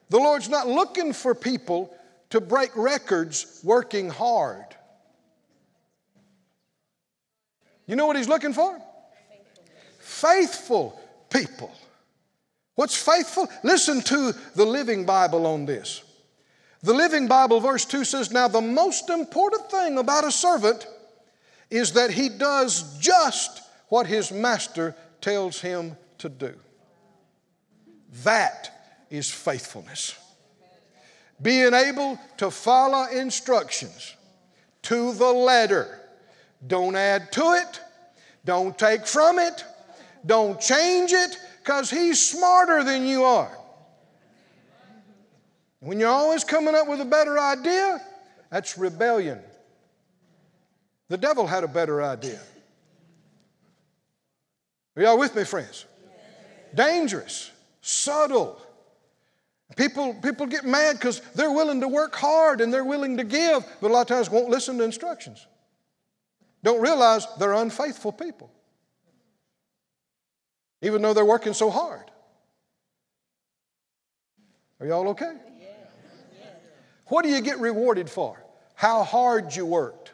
The 0.10 0.18
Lord's 0.18 0.50
not 0.50 0.68
looking 0.68 1.14
for 1.14 1.34
people 1.34 1.96
to 2.32 2.42
break 2.42 2.76
records 2.76 3.62
working 3.64 4.10
hard. 4.10 4.66
You 7.88 7.96
know 7.96 8.06
what 8.06 8.18
He's 8.18 8.28
looking 8.28 8.54
for? 8.54 8.78
Faithful 10.00 11.00
people. 11.30 11.72
What's 12.76 12.96
faithful? 12.96 13.48
Listen 13.64 14.02
to 14.02 14.34
the 14.56 14.66
Living 14.66 15.06
Bible 15.06 15.46
on 15.46 15.66
this. 15.66 16.04
The 16.82 16.94
Living 16.94 17.28
Bible, 17.28 17.62
verse 17.62 17.86
2 17.86 18.04
says, 18.04 18.32
Now 18.32 18.50
the 18.50 18.62
most 18.62 19.10
important 19.10 19.72
thing 19.72 19.98
about 19.98 20.26
a 20.26 20.32
servant 20.32 20.86
is 21.70 21.94
that 21.94 22.12
he 22.12 22.28
does 22.28 22.98
just 23.00 23.62
what 23.88 24.08
his 24.08 24.32
master 24.32 24.94
tells 25.22 25.62
him 25.62 25.96
to 26.18 26.28
do. 26.28 26.54
That 28.22 29.06
is 29.10 29.30
faithfulness. 29.30 30.15
Being 31.41 31.73
able 31.73 32.19
to 32.38 32.52
follow 32.52 33.07
instructions 33.10 34.15
to 34.84 35.14
the 35.14 35.31
letter. 35.31 35.99
Don't 36.65 36.95
add 36.95 37.31
to 37.34 37.53
it, 37.53 37.81
don't 38.45 38.77
take 38.77 39.07
from 39.07 39.40
it, 39.40 39.65
don't 40.26 40.61
change 40.61 41.11
it, 41.11 41.38
because 41.60 41.90
he's 41.90 42.23
smarter 42.23 42.84
than 42.84 43.06
you 43.06 43.23
are. 43.23 43.57
When 45.80 45.99
you're 45.99 46.10
always 46.10 46.44
coming 46.44 46.76
up 46.76 46.88
with 46.88 47.02
a 47.02 47.06
better 47.06 47.38
idea, 47.38 47.99
that's 48.49 48.77
rebellion. 48.77 49.40
The 51.10 51.18
devil 51.18 51.45
had 51.45 51.64
a 51.64 51.68
better 51.68 52.02
idea. 52.02 52.40
Are 54.95 55.03
y'all 55.03 55.19
with 55.19 55.35
me, 55.35 55.44
friends? 55.44 55.85
Dangerous 56.73 57.52
subtle. 57.84 58.60
People, 59.76 60.14
people 60.16 60.46
get 60.46 60.66
mad 60.66 60.94
because 60.94 61.20
they're 61.36 61.52
willing 61.52 61.82
to 61.82 61.88
work 61.88 62.16
hard 62.16 62.62
and 62.62 62.74
they're 62.74 62.84
willing 62.84 63.18
to 63.18 63.24
give, 63.24 63.66
but 63.82 63.92
a 63.92 63.94
lot 63.94 64.02
of 64.02 64.08
times 64.08 64.30
won't 64.30 64.50
listen 64.50 64.78
to 64.78 64.84
instructions. 64.84 65.46
Don't 66.64 66.82
realize 66.82 67.28
they're 67.40 67.54
unfaithful 67.54 68.14
people, 68.14 68.50
even 70.82 71.02
though 71.02 71.14
they're 71.14 71.26
working 71.26 71.54
so 71.54 71.70
hard. 71.70 72.10
Are 74.80 74.88
y'all 74.88 75.10
okay? 75.10 75.34
What 77.08 77.24
do 77.24 77.30
you 77.30 77.42
get 77.42 77.60
rewarded 77.60 78.10
for? 78.10 78.42
How 78.76 79.04
hard 79.04 79.56
you 79.56 79.66
worked? 79.66 80.14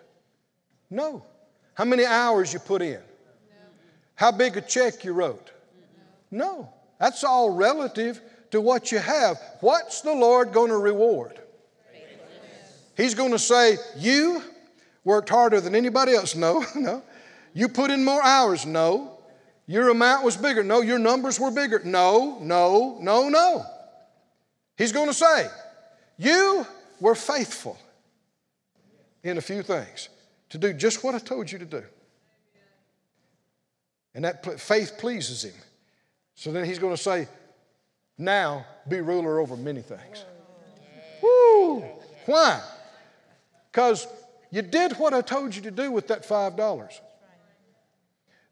No. 0.89 1.23
How 1.75 1.85
many 1.85 2.05
hours 2.05 2.51
you 2.51 2.59
put 2.59 2.81
in? 2.81 3.01
How 4.15 4.31
big 4.31 4.57
a 4.57 4.61
check 4.61 5.03
you 5.03 5.13
wrote? 5.13 5.51
No. 6.31 6.73
That's 6.99 7.23
all 7.23 7.49
relative 7.51 8.21
to 8.51 8.61
what 8.61 8.91
you 8.91 8.99
have. 8.99 9.39
What's 9.61 10.01
the 10.01 10.13
Lord 10.13 10.51
going 10.51 10.69
to 10.69 10.77
reward? 10.77 11.39
He's 12.97 13.13
going 13.15 13.31
to 13.31 13.39
say, 13.39 13.77
You 13.97 14.43
worked 15.03 15.29
harder 15.29 15.61
than 15.61 15.73
anybody 15.73 16.13
else. 16.13 16.35
No, 16.35 16.65
no. 16.75 17.01
You 17.53 17.69
put 17.69 17.91
in 17.91 18.03
more 18.03 18.21
hours. 18.23 18.65
No. 18.65 19.17
Your 19.65 19.89
amount 19.89 20.25
was 20.25 20.35
bigger. 20.35 20.63
No. 20.63 20.81
Your 20.81 20.99
numbers 20.99 21.39
were 21.39 21.51
bigger. 21.51 21.81
No, 21.85 22.37
no, 22.41 22.97
no, 22.99 23.29
no. 23.29 23.65
He's 24.77 24.91
going 24.91 25.07
to 25.07 25.13
say, 25.13 25.47
You 26.17 26.65
were 26.99 27.15
faithful 27.15 27.77
in 29.23 29.37
a 29.37 29.41
few 29.41 29.63
things 29.63 30.09
to 30.49 30.57
do 30.57 30.73
just 30.73 31.03
what 31.03 31.15
I 31.15 31.19
told 31.19 31.51
you 31.51 31.59
to 31.59 31.65
do. 31.65 31.83
And 34.13 34.25
that 34.25 34.59
faith 34.59 34.93
pleases 34.97 35.45
Him. 35.45 35.53
So 36.39 36.53
then 36.53 36.63
he's 36.63 36.79
going 36.79 36.95
to 36.95 37.01
say, 37.01 37.27
Now 38.17 38.65
be 38.87 39.01
ruler 39.01 39.39
over 39.39 39.57
many 39.57 39.81
things. 39.81 40.23
Woo! 41.21 41.81
Why? 42.27 42.61
Because 43.69 44.07
you 44.49 44.61
did 44.61 44.93
what 44.93 45.13
I 45.13 45.19
told 45.19 45.53
you 45.53 45.61
to 45.63 45.71
do 45.71 45.91
with 45.91 46.07
that 46.07 46.25
$5. 46.25 46.93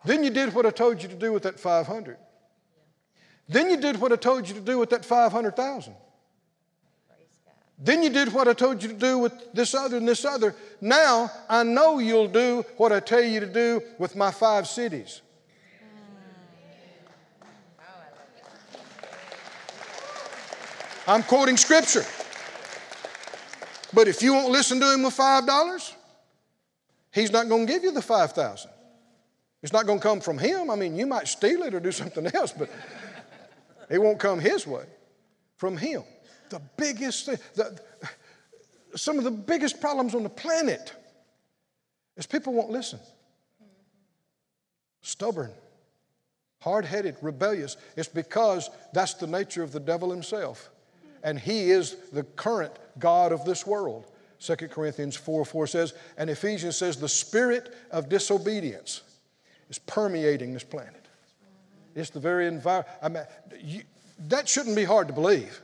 Then 0.04 0.26
you 0.26 0.32
did 0.32 0.54
what 0.54 0.66
I 0.66 0.70
told 0.70 1.02
you 1.02 1.08
to 1.08 1.16
do 1.16 1.32
with 1.32 1.44
that 1.44 1.62
500. 1.62 2.18
Then 3.48 3.70
you 3.70 3.78
did 3.78 4.02
what 4.02 4.12
I 4.12 4.18
told 4.18 4.50
you 4.50 4.56
to 4.56 4.60
do 4.60 4.80
with 4.80 4.90
that 4.90 5.06
500,000. 5.06 5.96
Then 7.80 8.04
you 8.04 8.10
did 8.10 8.34
what 8.34 8.50
I 8.50 8.54
told 8.54 8.84
you 8.84 8.90
to 8.90 8.96
do 8.96 9.18
with 9.18 9.54
this 9.54 9.74
other 9.74 9.96
and 9.96 10.06
this 10.06 10.26
other. 10.26 10.54
Now 10.82 11.32
I 11.48 11.64
know 11.64 12.00
you'll 12.00 12.28
do 12.28 12.66
what 12.76 12.92
I 12.92 13.00
tell 13.00 13.24
you 13.24 13.40
to 13.40 13.48
do 13.48 13.82
with 13.98 14.14
my 14.14 14.32
five 14.32 14.68
cities. 14.68 15.22
I'm 21.08 21.24
quoting 21.24 21.56
scripture. 21.56 22.06
But 23.94 24.10
if 24.10 24.22
you 24.22 24.34
won't 24.34 24.52
listen 24.52 24.82
to 24.82 24.94
him 24.94 25.04
with 25.04 25.16
$5, 25.16 25.94
he's 27.14 27.32
not 27.32 27.48
going 27.48 27.66
to 27.66 27.74
give 27.74 27.84
you 27.84 27.92
the 27.92 28.02
5000 28.02 28.70
It's 29.64 29.72
not 29.72 29.86
going 29.86 30.00
to 30.00 30.04
come 30.04 30.20
from 30.20 30.38
him. 30.38 30.70
I 30.70 30.76
mean, 30.76 30.98
you 30.98 31.08
might 31.08 31.30
steal 31.30 31.64
it 31.64 31.74
or 31.74 31.80
do 31.80 31.94
something 31.94 32.28
else, 32.36 32.52
but 32.52 32.70
it 33.90 34.00
won't 34.00 34.20
come 34.20 34.40
his 34.40 34.68
way. 34.68 34.84
From 35.56 35.78
him. 35.78 36.04
The 36.50 36.62
biggest 36.76 37.26
thing, 37.26 37.38
the, 37.56 37.80
some 38.96 39.18
of 39.18 39.24
the 39.24 39.32
biggest 39.32 39.80
problems 39.82 40.14
on 40.14 40.24
the 40.24 40.30
planet 40.30 40.94
is 42.18 42.26
people 42.26 42.54
won't 42.54 42.70
listen. 42.70 43.00
Stubborn, 45.02 45.52
hard 46.62 46.86
headed, 46.86 47.16
rebellious. 47.22 47.78
It's 47.96 48.10
because 48.10 48.70
that's 48.94 49.16
the 49.16 49.28
nature 49.28 49.64
of 49.64 49.72
the 49.72 49.80
devil 49.80 50.12
himself 50.12 50.70
and 51.24 51.40
he 51.40 51.72
is 51.72 51.96
the 52.12 52.24
current 52.24 52.74
God 53.00 53.32
of 53.32 53.46
this 53.46 53.66
world. 53.66 54.06
2 54.40 54.56
Corinthians 54.68 55.16
4 55.16 55.46
4 55.46 55.68
says, 55.68 55.94
and 56.18 56.30
Ephesians 56.30 56.78
says, 56.78 56.98
the 56.98 57.10
spirit 57.10 57.76
of 57.92 58.10
disobedience 58.10 59.02
is 59.70 59.80
permeating 59.80 60.54
this 60.54 60.64
planet. 60.64 61.08
It's 61.96 62.12
the 62.12 62.20
very 62.20 62.48
environment. 62.48 62.96
I 63.02 63.10
mean, 63.10 63.24
you, 63.60 63.82
that 64.28 64.48
shouldn't 64.48 64.76
be 64.76 64.84
hard 64.84 65.08
to 65.08 65.14
believe. 65.14 65.62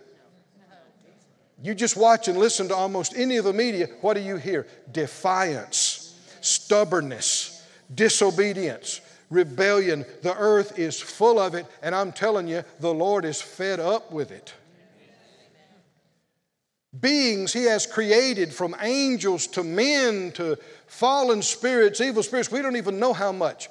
You 1.62 1.76
just 1.76 1.96
watch 1.96 2.28
and 2.28 2.38
listen 2.38 2.68
to 2.70 2.76
almost 2.76 3.16
any 3.16 3.38
of 3.38 3.46
the 3.46 3.54
media, 3.54 3.88
what 4.02 4.16
do 4.16 4.20
you 4.20 4.36
hear? 4.36 4.68
Defiance, 4.92 6.20
stubbornness, 6.42 7.64
disobedience, 7.94 9.00
rebellion. 9.30 10.06
The 10.24 10.36
earth 10.36 10.78
is 10.78 11.00
full 11.00 11.40
of 11.40 11.54
it, 11.54 11.66
and 11.82 11.96
I'm 11.96 12.12
telling 12.12 12.48
you, 12.48 12.64
the 12.80 12.94
Lord 12.94 13.24
is 13.24 13.42
fed 13.42 13.80
up 13.80 14.12
with 14.12 14.32
it 14.32 14.54
beings 17.00 17.54
he 17.54 17.64
has 17.64 17.86
created 17.88 18.54
from 18.54 18.76
angels 18.82 19.48
to 19.48 19.64
men 19.64 20.32
to 20.34 20.58
fallen 20.88 21.42
spirits, 21.42 22.02
evil 22.02 22.24
spirits, 22.24 22.52
we 22.52 22.62
don't 22.62 22.76
even 22.76 23.00
know 23.00 23.14
how 23.14 23.32
much. 23.32 23.70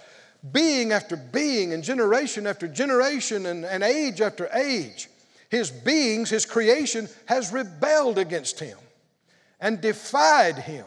Being 0.51 0.91
after 0.93 1.17
being, 1.17 1.73
and 1.73 1.85
generation 1.85 2.47
after 2.47 2.67
generation, 2.67 3.47
and, 3.47 3.65
and 3.65 3.85
age 3.85 4.21
after 4.21 4.49
age, 4.53 5.09
his 5.49 5.71
beings, 5.71 6.31
his 6.31 6.45
creation, 6.45 7.09
has 7.27 7.53
rebelled 7.53 8.19
against 8.19 8.59
him 8.59 8.79
and 9.61 9.81
defied 9.81 10.59
him. 10.59 10.85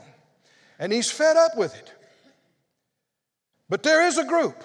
And 0.77 0.91
he's 0.91 1.09
fed 1.09 1.37
up 1.37 1.55
with 1.55 1.73
it. 1.73 1.93
But 3.69 3.83
there 3.83 4.05
is 4.05 4.17
a 4.17 4.25
group. 4.25 4.61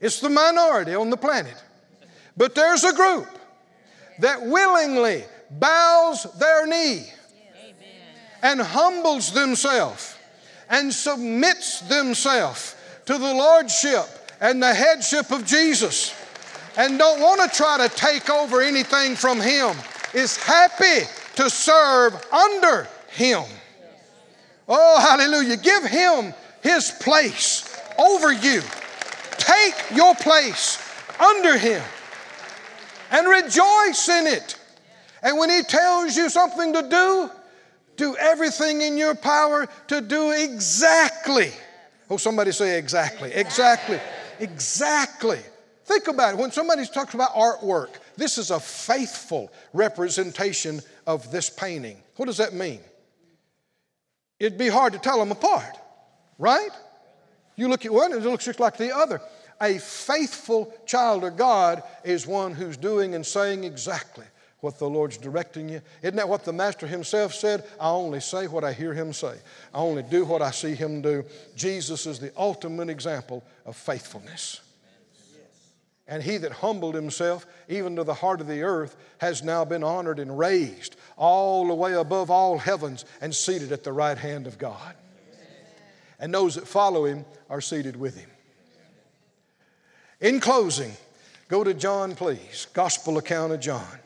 It's 0.00 0.20
the 0.20 0.30
minority 0.30 0.94
on 0.94 1.10
the 1.10 1.16
planet. 1.16 1.62
But 2.36 2.54
there's 2.54 2.84
a 2.84 2.94
group 2.94 3.28
that 4.20 4.46
willingly 4.46 5.24
bows 5.50 6.26
their 6.38 6.66
knee 6.66 7.06
and 8.42 8.60
humbles 8.60 9.32
themselves 9.32 10.16
and 10.68 10.92
submits 10.92 11.80
themselves 11.80 12.76
to 13.06 13.12
the 13.14 13.34
lordship 13.34 14.06
and 14.40 14.62
the 14.62 14.74
headship 14.74 15.30
of 15.30 15.46
Jesus 15.46 16.14
and 16.76 16.98
don't 16.98 17.20
want 17.20 17.40
to 17.40 17.56
try 17.56 17.86
to 17.86 17.94
take 17.94 18.28
over 18.28 18.60
anything 18.60 19.16
from 19.16 19.40
Him, 19.40 19.74
is 20.14 20.36
happy 20.36 21.06
to 21.36 21.50
serve 21.50 22.14
under 22.32 22.86
Him. 23.10 23.42
Oh, 24.68 25.00
hallelujah. 25.00 25.56
Give 25.56 25.84
Him 25.84 26.34
His 26.62 26.90
place 27.00 27.80
over 27.98 28.32
you. 28.32 28.62
Take 29.38 29.74
your 29.94 30.14
place 30.16 30.82
under 31.18 31.56
Him 31.56 31.82
and 33.10 33.26
rejoice 33.26 34.08
in 34.08 34.26
it. 34.26 34.55
And 35.26 35.36
when 35.38 35.50
He 35.50 35.64
tells 35.64 36.16
you 36.16 36.30
something 36.30 36.72
to 36.72 36.88
do, 36.88 37.28
do 37.96 38.16
everything 38.16 38.82
in 38.82 38.96
your 38.96 39.16
power 39.16 39.66
to 39.88 40.00
do 40.00 40.30
exactly. 40.30 41.50
Oh, 42.08 42.16
somebody 42.16 42.52
say 42.52 42.78
exactly. 42.78 43.32
Exactly. 43.32 43.98
Exactly. 44.38 45.40
Think 45.84 46.06
about 46.06 46.34
it. 46.34 46.36
When 46.38 46.52
somebody 46.52 46.86
talks 46.86 47.14
about 47.14 47.32
artwork, 47.32 47.96
this 48.16 48.38
is 48.38 48.52
a 48.52 48.60
faithful 48.60 49.52
representation 49.72 50.80
of 51.08 51.28
this 51.32 51.50
painting. 51.50 51.96
What 52.14 52.26
does 52.26 52.36
that 52.36 52.54
mean? 52.54 52.78
It'd 54.38 54.58
be 54.58 54.68
hard 54.68 54.92
to 54.92 55.00
tell 55.00 55.18
them 55.18 55.32
apart, 55.32 55.76
right? 56.38 56.70
You 57.56 57.66
look 57.66 57.84
at 57.84 57.92
one, 57.92 58.12
and 58.12 58.24
it 58.24 58.28
looks 58.28 58.44
just 58.44 58.60
like 58.60 58.76
the 58.76 58.94
other. 58.94 59.20
A 59.60 59.78
faithful 59.78 60.72
child 60.86 61.24
of 61.24 61.36
God 61.36 61.82
is 62.04 62.28
one 62.28 62.52
who's 62.52 62.76
doing 62.76 63.16
and 63.16 63.26
saying 63.26 63.64
exactly 63.64 64.26
what 64.66 64.80
the 64.80 64.90
Lord's 64.90 65.16
directing 65.16 65.68
you. 65.68 65.80
Isn't 66.02 66.16
that 66.16 66.28
what 66.28 66.44
the 66.44 66.52
Master 66.52 66.88
himself 66.88 67.32
said? 67.32 67.62
I 67.78 67.88
only 67.88 68.18
say 68.18 68.48
what 68.48 68.64
I 68.64 68.72
hear 68.72 68.92
him 68.92 69.12
say, 69.12 69.36
I 69.72 69.78
only 69.78 70.02
do 70.02 70.24
what 70.24 70.42
I 70.42 70.50
see 70.50 70.74
him 70.74 71.02
do. 71.02 71.24
Jesus 71.54 72.04
is 72.04 72.18
the 72.18 72.32
ultimate 72.36 72.88
example 72.88 73.44
of 73.64 73.76
faithfulness. 73.76 74.60
And 76.08 76.20
he 76.20 76.36
that 76.38 76.50
humbled 76.50 76.96
himself, 76.96 77.46
even 77.68 77.94
to 77.94 78.02
the 78.02 78.14
heart 78.14 78.40
of 78.40 78.48
the 78.48 78.62
earth, 78.62 78.96
has 79.18 79.44
now 79.44 79.64
been 79.64 79.84
honored 79.84 80.18
and 80.18 80.36
raised 80.36 80.96
all 81.16 81.68
the 81.68 81.74
way 81.74 81.92
above 81.92 82.28
all 82.28 82.58
heavens 82.58 83.04
and 83.20 83.32
seated 83.32 83.70
at 83.70 83.84
the 83.84 83.92
right 83.92 84.18
hand 84.18 84.48
of 84.48 84.58
God. 84.58 84.96
And 86.18 86.34
those 86.34 86.56
that 86.56 86.66
follow 86.66 87.04
him 87.04 87.24
are 87.48 87.60
seated 87.60 87.94
with 87.94 88.16
him. 88.16 88.30
In 90.20 90.40
closing, 90.40 90.90
go 91.46 91.62
to 91.62 91.72
John, 91.72 92.16
please. 92.16 92.66
Gospel 92.72 93.16
account 93.18 93.52
of 93.52 93.60
John. 93.60 94.00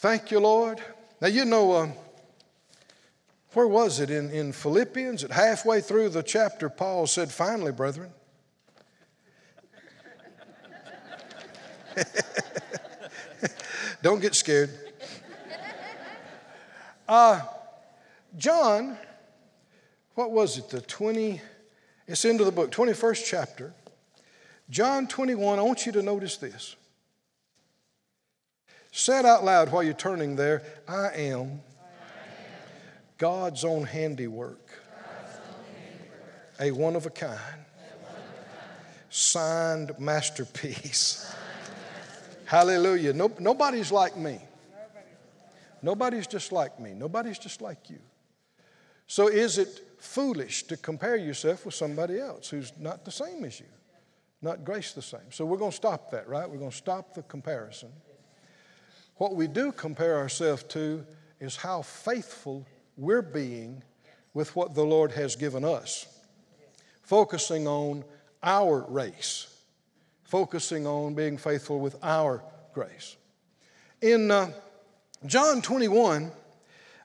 Thank 0.00 0.30
you, 0.30 0.40
Lord. 0.40 0.80
Now, 1.20 1.28
you 1.28 1.44
know, 1.44 1.72
uh, 1.72 1.88
where 3.52 3.68
was 3.68 4.00
it? 4.00 4.08
In, 4.08 4.30
in 4.30 4.50
Philippians, 4.50 5.24
at 5.24 5.30
halfway 5.30 5.82
through 5.82 6.08
the 6.08 6.22
chapter, 6.22 6.70
Paul 6.70 7.06
said, 7.06 7.30
Finally, 7.30 7.72
brethren. 7.72 8.10
Don't 14.02 14.22
get 14.22 14.34
scared. 14.34 14.70
Uh, 17.06 17.42
John, 18.38 18.96
what 20.14 20.30
was 20.30 20.56
it? 20.56 20.70
The 20.70 20.80
20, 20.80 21.42
it's 22.06 22.24
into 22.24 22.44
the 22.44 22.52
book, 22.52 22.70
21st 22.70 23.22
chapter. 23.26 23.74
John 24.70 25.06
21, 25.06 25.58
I 25.58 25.62
want 25.62 25.84
you 25.84 25.92
to 25.92 26.00
notice 26.00 26.38
this. 26.38 26.76
Say 28.92 29.18
it 29.20 29.24
out 29.24 29.44
loud 29.44 29.70
while 29.70 29.82
you're 29.82 29.94
turning 29.94 30.36
there. 30.36 30.62
I 30.88 31.08
am 31.14 31.60
God's 33.18 33.64
own 33.64 33.84
handiwork, 33.84 34.70
a 36.58 36.72
one 36.72 36.96
of 36.96 37.06
a 37.06 37.10
kind, 37.10 37.38
signed 39.10 39.92
masterpiece. 39.98 41.32
Hallelujah. 42.46 43.12
No, 43.12 43.30
nobody's 43.38 43.92
like 43.92 44.16
me. 44.16 44.40
Nobody's 45.82 46.26
just 46.26 46.50
like 46.50 46.80
me. 46.80 46.92
Nobody's 46.92 47.38
just 47.38 47.62
like 47.62 47.88
you. 47.88 48.00
So 49.06 49.28
is 49.28 49.58
it 49.58 49.80
foolish 49.98 50.64
to 50.64 50.76
compare 50.76 51.16
yourself 51.16 51.64
with 51.64 51.74
somebody 51.74 52.18
else 52.18 52.48
who's 52.48 52.72
not 52.78 53.04
the 53.04 53.10
same 53.10 53.44
as 53.44 53.60
you, 53.60 53.66
not 54.42 54.64
grace 54.64 54.92
the 54.92 55.02
same? 55.02 55.30
So 55.30 55.44
we're 55.44 55.58
going 55.58 55.70
to 55.70 55.76
stop 55.76 56.10
that, 56.10 56.28
right? 56.28 56.48
We're 56.48 56.58
going 56.58 56.70
to 56.70 56.76
stop 56.76 57.14
the 57.14 57.22
comparison. 57.22 57.90
What 59.20 59.34
we 59.34 59.48
do 59.48 59.70
compare 59.70 60.16
ourselves 60.16 60.62
to 60.70 61.04
is 61.40 61.54
how 61.54 61.82
faithful 61.82 62.66
we're 62.96 63.20
being 63.20 63.82
with 64.32 64.56
what 64.56 64.74
the 64.74 64.82
Lord 64.82 65.12
has 65.12 65.36
given 65.36 65.62
us, 65.62 66.06
focusing 67.02 67.68
on 67.68 68.02
our 68.42 68.86
race, 68.88 69.54
focusing 70.24 70.86
on 70.86 71.12
being 71.12 71.36
faithful 71.36 71.80
with 71.80 71.96
our 72.02 72.42
grace. 72.72 73.18
In 74.00 74.30
uh, 74.30 74.52
John 75.26 75.60
21, 75.60 76.32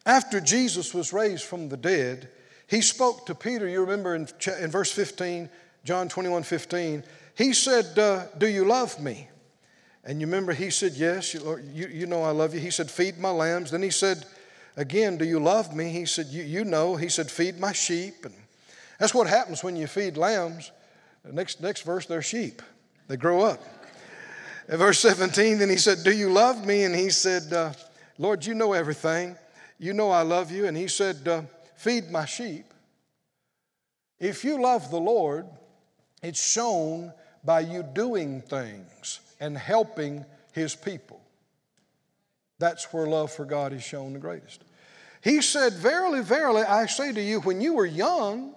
after 0.06 0.40
Jesus 0.40 0.94
was 0.94 1.12
raised 1.12 1.44
from 1.44 1.68
the 1.68 1.76
dead, 1.76 2.30
he 2.68 2.80
spoke 2.80 3.26
to 3.26 3.36
Peter. 3.36 3.68
You 3.68 3.82
remember 3.82 4.16
in, 4.16 4.30
in 4.62 4.72
verse 4.72 4.94
15, 4.94 5.50
John 5.84 6.08
21 6.08 6.44
15, 6.44 7.04
he 7.38 7.52
said, 7.52 8.00
uh, 8.00 8.28
Do 8.38 8.48
you 8.48 8.64
love 8.64 9.02
me? 9.02 9.28
And 10.06 10.22
you 10.22 10.27
remember 10.27 10.53
he 10.53 10.69
said, 10.69 10.94
Yes, 10.94 11.34
you, 11.34 11.60
you, 11.73 11.88
you 11.88 12.06
know 12.06 12.22
I 12.22 12.30
love 12.30 12.53
you. 12.53 12.60
He 12.60 12.69
said, 12.69 12.91
Feed 12.91 13.18
my 13.18 13.32
lambs. 13.32 13.72
Then 13.72 13.82
he 13.82 13.90
said, 13.90 14.26
Again, 14.77 15.18
do 15.18 15.26
you 15.26 15.40
love 15.40 15.76
me? 15.76 15.90
He 15.90 16.06
said, 16.06 16.27
You, 16.27 16.44
you 16.44 16.64
know. 16.64 16.95
He 16.95 17.10
said, 17.10 17.30
Feed 17.30 17.60
my 17.60 17.72
sheep. 17.72 18.26
And 18.26 18.36
that's 18.99 19.15
what 19.15 19.27
happens 19.27 19.64
when 19.64 19.76
you 19.76 19.88
feed 19.88 20.15
lambs. 20.15 20.72
The 21.23 21.34
next, 21.34 21.60
next 21.60 21.82
verse, 21.82 22.06
they're 22.06 22.22
sheep, 22.22 22.61
they 23.07 23.18
grow 23.18 23.41
up. 23.41 23.64
In 24.69 24.77
verse 24.77 24.99
17, 24.99 25.60
then 25.60 25.69
he 25.69 25.77
said, 25.77 26.03
Do 26.03 26.11
you 26.11 26.30
love 26.32 26.65
me? 26.65 26.84
And 26.84 26.95
he 26.95 27.10
said, 27.10 27.52
uh, 27.52 27.73
Lord, 28.18 28.45
you 28.45 28.53
know 28.53 28.73
everything. 28.73 29.36
You 29.80 29.94
know 29.94 30.11
I 30.11 30.22
love 30.22 30.52
you. 30.52 30.68
And 30.68 30.77
he 30.77 30.88
said, 30.88 31.27
uh, 31.27 31.41
Feed 31.76 32.11
my 32.11 32.26
sheep. 32.26 32.65
If 34.19 34.44
you 34.44 34.61
love 34.61 34.91
the 34.91 34.99
Lord, 34.99 35.48
it's 36.22 36.41
shown 36.41 37.11
by 37.44 37.61
you 37.61 37.84
doing 37.84 38.41
things 38.41 39.19
and 39.40 39.57
helping 39.57 40.26
his 40.53 40.76
people. 40.76 41.22
That's 42.60 42.91
where 42.94 43.06
love 43.06 43.32
for 43.32 43.45
God 43.45 43.74
is 43.74 43.84
shown 43.84 44.14
the 44.14 44.20
greatest. 44.20 44.64
He 45.22 45.41
said, 45.41 45.74
Verily, 45.74 46.22
verily, 46.22 46.64
I 46.64 46.86
say 46.86 47.12
to 47.12 47.22
you, 47.22 47.41
when 47.41 47.60
you 47.60 47.74
were 47.74 47.86
young, 47.86 48.53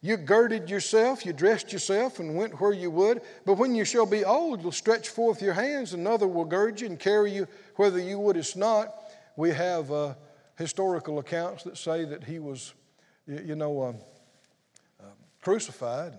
you 0.00 0.16
girded 0.16 0.70
yourself, 0.70 1.26
you 1.26 1.32
dressed 1.32 1.72
yourself, 1.72 2.18
and 2.18 2.36
went 2.36 2.60
where 2.60 2.72
you 2.72 2.90
would. 2.90 3.20
But 3.44 3.54
when 3.54 3.74
you 3.74 3.84
shall 3.84 4.06
be 4.06 4.24
old, 4.24 4.62
you'll 4.62 4.72
stretch 4.72 5.08
forth 5.08 5.42
your 5.42 5.54
hands, 5.54 5.92
another 5.92 6.26
will 6.26 6.44
gird 6.44 6.80
you 6.80 6.86
and 6.86 6.98
carry 6.98 7.32
you 7.32 7.46
whether 7.76 7.98
you 7.98 8.18
would 8.18 8.36
wouldest 8.36 8.56
not. 8.56 8.94
We 9.36 9.50
have 9.50 9.92
uh, 9.92 10.14
historical 10.56 11.18
accounts 11.18 11.64
that 11.64 11.76
say 11.76 12.04
that 12.04 12.24
he 12.24 12.38
was, 12.38 12.74
you 13.26 13.54
know, 13.54 13.82
um, 13.82 13.96
uh, 15.00 15.04
crucified 15.40 16.14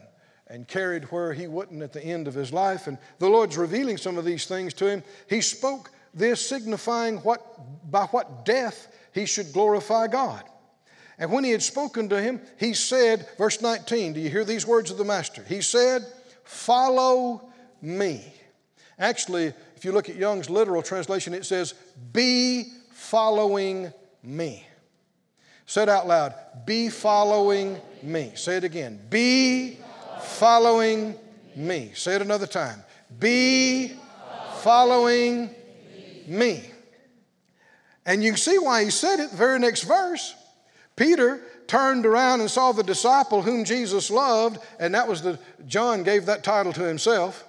and 0.50 0.68
carried 0.68 1.06
where 1.06 1.34
he 1.34 1.48
wouldn't 1.48 1.84
at 1.84 1.94
the 1.94 2.04
end 2.04 2.28
of 2.28 2.34
his 2.34 2.52
life. 2.52 2.88
And 2.88 2.98
the 3.20 3.30
Lord's 3.30 3.58
revealing 3.58 3.98
some 3.98 4.18
of 4.18 4.26
these 4.26 4.46
things 4.46 4.74
to 4.76 4.88
him. 4.88 5.04
He 5.30 5.42
spoke 5.42 5.92
this, 6.14 6.46
signifying 6.46 7.18
what, 7.18 7.92
by 7.92 8.06
what 8.06 8.46
death 8.46 8.88
he 9.14 9.26
should 9.26 9.54
glorify 9.54 10.08
God. 10.08 10.44
And 11.20 11.32
when 11.32 11.44
he 11.44 11.52
had 11.52 11.62
spoken 11.62 12.10
to 12.10 12.22
him, 12.22 12.42
he 12.58 12.74
said, 12.74 13.28
verse 13.38 13.62
19, 13.62 14.14
do 14.14 14.20
you 14.20 14.30
hear 14.30 14.46
these 14.46 14.66
words 14.66 14.90
of 14.90 14.98
the 14.98 15.04
Master? 15.04 15.44
He 15.48 15.62
said, 15.62 16.06
Follow 16.44 17.52
me. 17.80 18.34
Actually, 18.98 19.54
if 19.76 19.86
you 19.86 19.92
look 19.92 20.10
at 20.10 20.16
Young's 20.16 20.50
literal 20.50 20.82
translation, 20.82 21.34
it 21.34 21.46
says, 21.46 21.76
Be 22.12 22.72
following 22.92 23.94
me. 24.24 24.66
Say 25.68 25.84
it 25.84 25.90
out 25.90 26.08
loud. 26.08 26.34
Be 26.66 26.90
following 26.90 27.78
me. 28.02 28.32
Say 28.34 28.58
it 28.58 28.64
again. 28.64 29.00
Be 29.12 29.78
following 30.30 31.16
me. 31.56 31.92
Say 31.94 32.16
it 32.16 32.22
another 32.22 32.48
time. 32.48 32.84
Be 33.20 33.94
following 34.60 35.50
me. 36.28 36.64
And 38.06 38.24
you 38.24 38.32
can 38.32 38.38
see 38.38 38.58
why 38.58 38.84
he 38.84 38.90
said 38.90 39.20
it, 39.20 39.32
the 39.32 39.38
very 39.38 39.60
next 39.60 39.84
verse. 39.84 40.36
Peter 40.96 41.42
turned 41.68 42.06
around 42.06 42.42
and 42.42 42.50
saw 42.50 42.72
the 42.72 42.84
disciple 42.84 43.42
whom 43.42 43.64
Jesus 43.64 44.10
loved, 44.10 44.60
and 44.80 44.94
that 44.96 45.08
was 45.08 45.22
the, 45.22 45.40
John 45.68 46.04
gave 46.04 46.26
that 46.26 46.44
title 46.44 46.74
to 46.74 46.84
himself, 46.84 47.46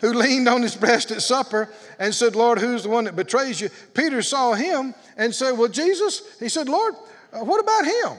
who 0.00 0.12
leaned 0.12 0.48
on 0.48 0.62
his 0.62 0.76
breast 0.76 1.10
at 1.10 1.22
supper 1.22 1.68
and 1.98 2.14
said, 2.14 2.36
Lord, 2.36 2.58
who's 2.58 2.84
the 2.84 2.88
one 2.88 3.04
that 3.04 3.16
betrays 3.16 3.60
you? 3.60 3.70
Peter 3.94 4.22
saw 4.22 4.52
him 4.52 4.94
and 5.16 5.34
said, 5.34 5.52
Well, 5.52 5.68
Jesus, 5.68 6.22
he 6.38 6.48
said, 6.48 6.68
Lord, 6.68 6.94
uh, 7.32 7.44
what 7.44 7.60
about 7.60 7.84
him? 7.84 8.18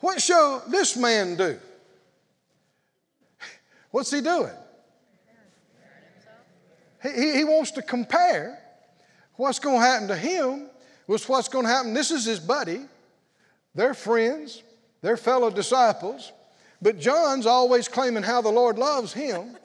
What 0.00 0.20
shall 0.20 0.62
this 0.68 0.96
man 0.96 1.36
do? 1.36 1.58
What's 3.98 4.12
he 4.12 4.20
doing? 4.20 4.52
He, 7.02 7.32
he 7.32 7.42
wants 7.42 7.72
to 7.72 7.82
compare 7.82 8.56
what's 9.34 9.58
going 9.58 9.80
to 9.80 9.84
happen 9.84 10.06
to 10.06 10.16
him 10.16 10.70
with 11.08 11.28
what's 11.28 11.48
going 11.48 11.64
to 11.64 11.68
happen. 11.68 11.94
This 11.94 12.12
is 12.12 12.24
his 12.24 12.38
buddy. 12.38 12.82
They're 13.74 13.94
friends, 13.94 14.62
they're 15.02 15.16
fellow 15.16 15.50
disciples. 15.50 16.30
But 16.80 17.00
John's 17.00 17.44
always 17.44 17.88
claiming 17.88 18.22
how 18.22 18.40
the 18.40 18.50
Lord 18.50 18.78
loves 18.78 19.12
him, 19.12 19.56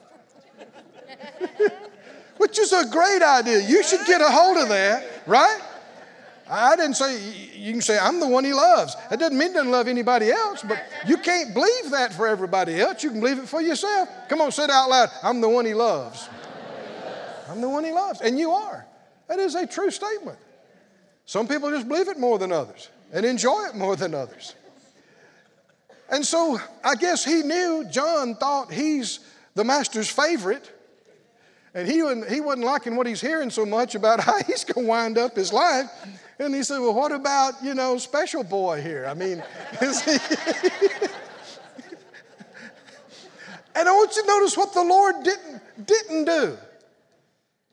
which 2.38 2.58
is 2.58 2.72
a 2.72 2.86
great 2.90 3.22
idea. 3.22 3.60
You 3.60 3.84
should 3.84 4.04
get 4.04 4.20
a 4.20 4.28
hold 4.28 4.56
of 4.56 4.68
that, 4.70 5.06
right? 5.28 5.60
I 6.48 6.76
didn't 6.76 6.94
say, 6.94 7.18
you 7.56 7.72
can 7.72 7.80
say, 7.80 7.98
I'm 7.98 8.20
the 8.20 8.28
one 8.28 8.44
he 8.44 8.52
loves. 8.52 8.96
That 9.08 9.18
doesn't 9.18 9.36
mean 9.36 9.48
he 9.48 9.54
doesn't 9.54 9.70
love 9.70 9.88
anybody 9.88 10.30
else, 10.30 10.62
but 10.62 10.78
you 11.06 11.16
can't 11.16 11.54
believe 11.54 11.90
that 11.90 12.12
for 12.12 12.26
everybody 12.26 12.80
else. 12.80 13.02
You 13.02 13.10
can 13.10 13.20
believe 13.20 13.38
it 13.38 13.48
for 13.48 13.62
yourself. 13.62 14.08
Come 14.28 14.42
on, 14.42 14.52
say 14.52 14.64
it 14.64 14.70
out 14.70 14.90
loud. 14.90 15.08
I'm 15.22 15.40
the 15.40 15.48
one 15.48 15.64
he 15.64 15.74
loves. 15.74 16.28
I'm 17.48 17.60
the 17.60 17.68
one 17.68 17.84
he 17.84 17.92
loves. 17.92 18.20
And 18.20 18.38
you 18.38 18.50
are. 18.50 18.86
That 19.28 19.38
is 19.38 19.54
a 19.54 19.66
true 19.66 19.90
statement. 19.90 20.38
Some 21.24 21.48
people 21.48 21.70
just 21.70 21.88
believe 21.88 22.08
it 22.08 22.18
more 22.18 22.38
than 22.38 22.52
others 22.52 22.90
and 23.12 23.24
enjoy 23.24 23.64
it 23.68 23.74
more 23.74 23.96
than 23.96 24.14
others. 24.14 24.54
And 26.10 26.24
so 26.26 26.60
I 26.84 26.94
guess 26.94 27.24
he 27.24 27.42
knew, 27.42 27.86
John 27.90 28.34
thought 28.34 28.70
he's 28.70 29.20
the 29.54 29.64
master's 29.64 30.10
favorite. 30.10 30.70
And 31.74 31.88
he 31.88 31.94
he 32.32 32.40
wasn't 32.40 32.64
liking 32.64 32.94
what 32.94 33.08
he's 33.08 33.20
hearing 33.20 33.50
so 33.50 33.66
much 33.66 33.96
about 33.96 34.20
how 34.24 34.40
he's 34.44 34.64
going 34.64 34.86
to 34.86 34.88
wind 34.88 35.18
up 35.18 35.36
his 35.36 35.52
life. 35.52 35.86
And 36.38 36.54
he 36.54 36.62
said, 36.62 36.78
Well, 36.78 36.94
what 36.94 37.12
about, 37.12 37.54
you 37.62 37.74
know, 37.74 37.98
special 37.98 38.44
boy 38.44 38.80
here? 38.80 39.06
I 39.06 39.14
mean, 39.14 39.42
and 43.74 43.88
I 43.88 43.92
want 43.92 44.14
you 44.16 44.22
to 44.22 44.28
notice 44.28 44.56
what 44.56 44.72
the 44.72 44.84
Lord 44.84 45.16
didn't, 45.24 45.86
didn't 45.86 46.24
do. 46.24 46.56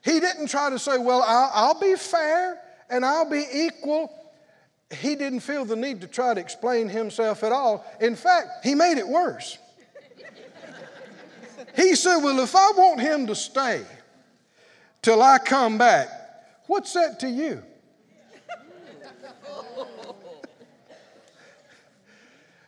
He 0.03 0.19
didn't 0.19 0.47
try 0.47 0.69
to 0.71 0.79
say, 0.79 0.97
Well, 0.97 1.21
I'll, 1.21 1.51
I'll 1.53 1.79
be 1.79 1.95
fair 1.95 2.59
and 2.89 3.05
I'll 3.05 3.29
be 3.29 3.45
equal. 3.53 4.11
He 4.91 5.15
didn't 5.15 5.39
feel 5.39 5.63
the 5.63 5.75
need 5.75 6.01
to 6.01 6.07
try 6.07 6.33
to 6.33 6.41
explain 6.41 6.89
himself 6.89 7.43
at 7.43 7.51
all. 7.51 7.85
In 8.01 8.15
fact, 8.15 8.65
he 8.65 8.75
made 8.75 8.97
it 8.97 9.07
worse. 9.07 9.57
He 11.75 11.95
said, 11.95 12.17
Well, 12.17 12.39
if 12.39 12.55
I 12.55 12.71
want 12.71 12.99
him 12.99 13.27
to 13.27 13.35
stay 13.35 13.83
till 15.01 15.21
I 15.21 15.37
come 15.39 15.77
back, 15.77 16.07
what's 16.67 16.93
that 16.93 17.19
to 17.21 17.29
you? 17.29 17.63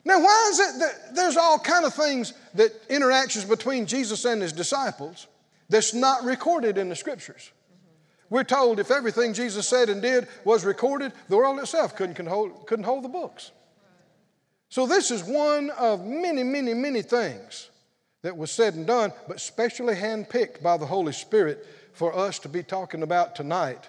Now, 0.06 0.22
why 0.22 0.50
is 0.52 0.60
it 0.60 0.80
that 0.80 1.16
there's 1.16 1.38
all 1.38 1.58
kind 1.58 1.86
of 1.86 1.94
things 1.94 2.34
that 2.56 2.72
interactions 2.90 3.46
between 3.46 3.86
Jesus 3.86 4.26
and 4.26 4.42
his 4.42 4.52
disciples 4.52 5.28
that's 5.70 5.94
not 5.94 6.26
recorded 6.26 6.78
in 6.78 6.90
the 6.90 6.96
scriptures? 6.96 7.52
We're 8.30 8.44
told 8.44 8.80
if 8.80 8.92
everything 8.92 9.34
Jesus 9.34 9.68
said 9.68 9.90
and 9.90 10.02
did 10.02 10.28
was 10.44 10.66
recorded, 10.66 11.14
the 11.30 11.38
world 11.38 11.60
itself 11.60 11.96
couldn't 11.96 12.28
hold, 12.28 12.68
couldn't 12.68 12.86
hold 12.86 13.04
the 13.04 13.10
books. 13.10 13.52
So, 14.70 14.88
this 14.88 15.12
is 15.12 15.24
one 15.24 15.70
of 15.72 16.06
many, 16.06 16.44
many, 16.44 16.74
many 16.74 17.02
things 17.02 17.70
that 18.24 18.36
was 18.36 18.52
said 18.52 18.74
and 18.74 18.88
done, 18.88 19.14
but 19.28 19.40
specially 19.40 19.96
handpicked 19.96 20.64
by 20.64 20.78
the 20.78 20.86
Holy 20.86 21.14
Spirit 21.14 21.68
for 21.94 22.18
us 22.18 22.40
to 22.40 22.50
be 22.50 22.64
talking 22.64 23.04
about 23.04 23.36
tonight 23.36 23.88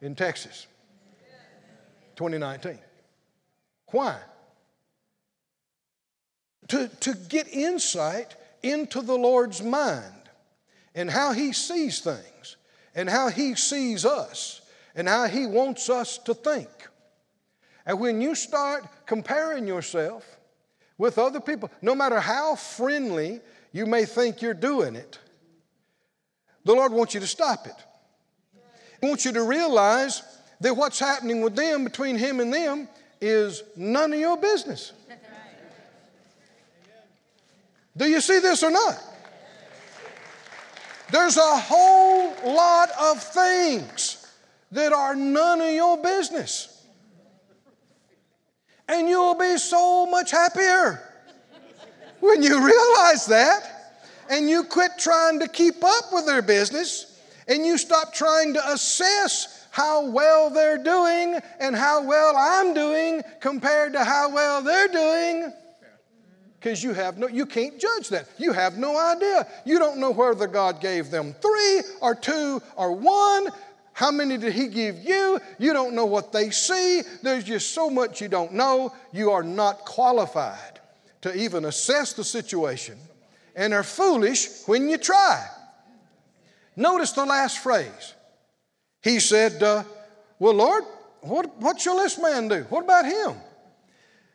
in 0.00 0.14
Texas, 0.14 0.66
2019. 2.16 2.78
Why? 3.92 4.18
To, 6.68 6.88
to 7.00 7.14
get 7.14 7.46
insight 7.48 8.34
into 8.62 9.00
the 9.02 9.14
Lord's 9.16 9.62
mind 9.62 10.04
and 10.94 11.10
how 11.10 11.32
He 11.32 11.52
sees 11.52 12.00
things 12.00 12.56
and 12.94 13.08
how 13.08 13.28
He 13.28 13.54
sees 13.54 14.04
us 14.04 14.62
and 14.94 15.06
how 15.06 15.26
He 15.26 15.46
wants 15.46 15.88
us 15.90 16.18
to 16.18 16.34
think. 16.34 16.68
And 17.84 18.00
when 18.00 18.20
you 18.20 18.34
start 18.34 18.84
comparing 19.04 19.66
yourself 19.66 20.24
with 20.98 21.18
other 21.18 21.40
people, 21.40 21.70
no 21.82 21.94
matter 21.94 22.18
how 22.18 22.56
friendly 22.56 23.40
you 23.76 23.84
may 23.84 24.06
think 24.06 24.40
you're 24.40 24.54
doing 24.54 24.96
it, 24.96 25.18
the 26.64 26.72
Lord 26.72 26.92
wants 26.92 27.12
you 27.12 27.20
to 27.20 27.26
stop 27.26 27.66
it. 27.66 27.76
He 29.02 29.06
wants 29.06 29.26
you 29.26 29.32
to 29.32 29.42
realize 29.42 30.22
that 30.60 30.74
what's 30.74 30.98
happening 30.98 31.42
with 31.42 31.54
them, 31.54 31.84
between 31.84 32.16
Him 32.16 32.40
and 32.40 32.52
them, 32.52 32.88
is 33.20 33.62
none 33.76 34.14
of 34.14 34.18
your 34.18 34.38
business. 34.38 34.94
Do 37.94 38.06
you 38.06 38.22
see 38.22 38.38
this 38.38 38.62
or 38.62 38.70
not? 38.70 38.98
There's 41.12 41.36
a 41.36 41.56
whole 41.58 42.34
lot 42.44 42.88
of 42.98 43.22
things 43.22 44.26
that 44.72 44.94
are 44.94 45.14
none 45.14 45.60
of 45.60 45.70
your 45.70 46.02
business. 46.02 46.86
And 48.88 49.06
you'll 49.06 49.34
be 49.34 49.58
so 49.58 50.06
much 50.06 50.30
happier 50.30 51.05
when 52.20 52.42
you 52.42 52.64
realize 52.64 53.26
that 53.26 53.76
and 54.30 54.48
you 54.48 54.64
quit 54.64 54.92
trying 54.98 55.40
to 55.40 55.48
keep 55.48 55.82
up 55.84 56.04
with 56.12 56.26
their 56.26 56.42
business 56.42 57.20
and 57.48 57.64
you 57.64 57.78
stop 57.78 58.12
trying 58.12 58.54
to 58.54 58.72
assess 58.72 59.66
how 59.70 60.10
well 60.10 60.50
they're 60.50 60.82
doing 60.82 61.38
and 61.60 61.76
how 61.76 62.02
well 62.06 62.34
I'm 62.36 62.74
doing 62.74 63.22
compared 63.40 63.92
to 63.92 64.04
how 64.04 64.30
well 64.30 64.62
they're 64.62 64.88
doing 64.88 65.52
because 66.58 66.82
you 66.82 66.94
have 66.94 67.18
no 67.18 67.28
you 67.28 67.46
can't 67.46 67.78
judge 67.78 68.08
that. 68.08 68.28
You 68.38 68.52
have 68.52 68.78
no 68.78 68.98
idea. 68.98 69.46
You 69.64 69.78
don't 69.78 69.98
know 69.98 70.10
whether 70.10 70.46
god 70.46 70.80
gave 70.80 71.10
them 71.10 71.34
three 71.40 71.82
or 72.00 72.14
two 72.14 72.60
or 72.76 72.92
one. 72.92 73.48
How 73.92 74.10
many 74.10 74.36
did 74.36 74.52
he 74.52 74.68
give 74.68 74.98
you? 75.04 75.40
You 75.58 75.72
don't 75.72 75.94
know 75.94 76.06
what 76.06 76.32
they 76.32 76.50
see. 76.50 77.02
There's 77.22 77.44
just 77.44 77.72
so 77.72 77.88
much 77.88 78.20
you 78.20 78.28
don't 78.28 78.52
know. 78.52 78.92
You 79.12 79.30
are 79.30 79.42
not 79.42 79.84
qualified 79.84 80.75
to 81.26 81.36
even 81.36 81.64
assess 81.64 82.12
the 82.12 82.24
situation 82.24 82.98
and 83.54 83.74
are 83.74 83.82
foolish 83.82 84.66
when 84.66 84.88
you 84.88 84.98
try 84.98 85.46
Notice 86.76 87.12
the 87.12 87.24
last 87.24 87.58
phrase. 87.58 88.14
He 89.02 89.18
said, 89.18 89.62
uh, 89.62 89.84
Well, 90.38 90.54
Lord, 90.54 90.84
what, 91.22 91.56
what 91.58 91.80
shall 91.80 91.96
this 91.96 92.18
man 92.18 92.48
do? 92.48 92.66
What 92.68 92.84
about 92.84 93.06
him? 93.06 93.34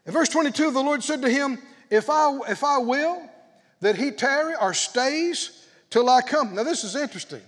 In 0.06 0.12
verse 0.12 0.30
22, 0.30 0.72
the 0.72 0.82
Lord 0.82 1.04
said 1.04 1.22
to 1.22 1.30
him, 1.30 1.60
If 1.92 2.10
I, 2.10 2.40
if 2.50 2.64
I 2.64 2.80
will 2.80 3.22
that 3.82 3.96
he 3.96 4.12
tarry 4.12 4.56
or 4.60 4.74
stays 4.74 5.66
till 5.90 6.10
I 6.10 6.22
come. 6.22 6.56
Now, 6.56 6.64
this 6.64 6.84
is 6.84 6.96
interesting 6.96 7.42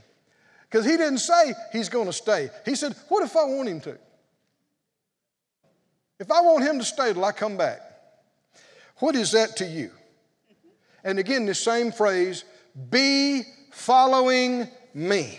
because 0.69 0.85
he 0.85 0.91
didn't 0.91 1.19
say 1.19 1.53
he's 1.71 1.89
going 1.89 2.05
to 2.05 2.13
stay. 2.13 2.49
He 2.65 2.75
said, 2.75 2.95
What 3.09 3.23
if 3.23 3.35
I 3.35 3.45
want 3.45 3.69
him 3.69 3.81
to? 3.81 3.97
If 6.19 6.31
I 6.31 6.41
want 6.41 6.63
him 6.63 6.77
to 6.77 6.85
stay 6.85 7.11
till 7.13 7.25
I 7.25 7.31
come 7.31 7.57
back, 7.57 7.81
what 9.03 9.17
is 9.17 9.33
that 9.33 9.57
to 9.57 9.65
you? 9.65 9.91
And 11.03 11.19
again, 11.19 11.45
the 11.45 11.53
same 11.53 11.91
phrase, 11.91 12.45
be 12.89 13.41
following 13.73 14.65
me. 14.93 15.37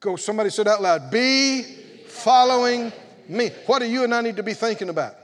Go, 0.00 0.16
somebody 0.16 0.50
said 0.50 0.66
out 0.66 0.82
loud, 0.82 1.08
be 1.08 1.62
following 2.08 2.92
me. 3.28 3.50
What 3.66 3.78
do 3.78 3.88
you 3.88 4.02
and 4.02 4.12
I 4.12 4.22
need 4.22 4.34
to 4.38 4.42
be 4.42 4.54
thinking 4.54 4.88
about? 4.88 5.14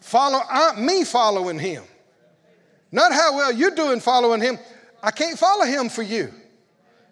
Follow 0.00 0.40
I, 0.48 0.80
me 0.80 1.04
following 1.04 1.58
him. 1.58 1.84
Not 2.90 3.12
how 3.12 3.36
well 3.36 3.52
you're 3.52 3.74
doing 3.74 4.00
following 4.00 4.40
him. 4.40 4.58
I 5.02 5.10
can't 5.10 5.38
follow 5.38 5.66
him 5.66 5.90
for 5.90 6.02
you. 6.02 6.32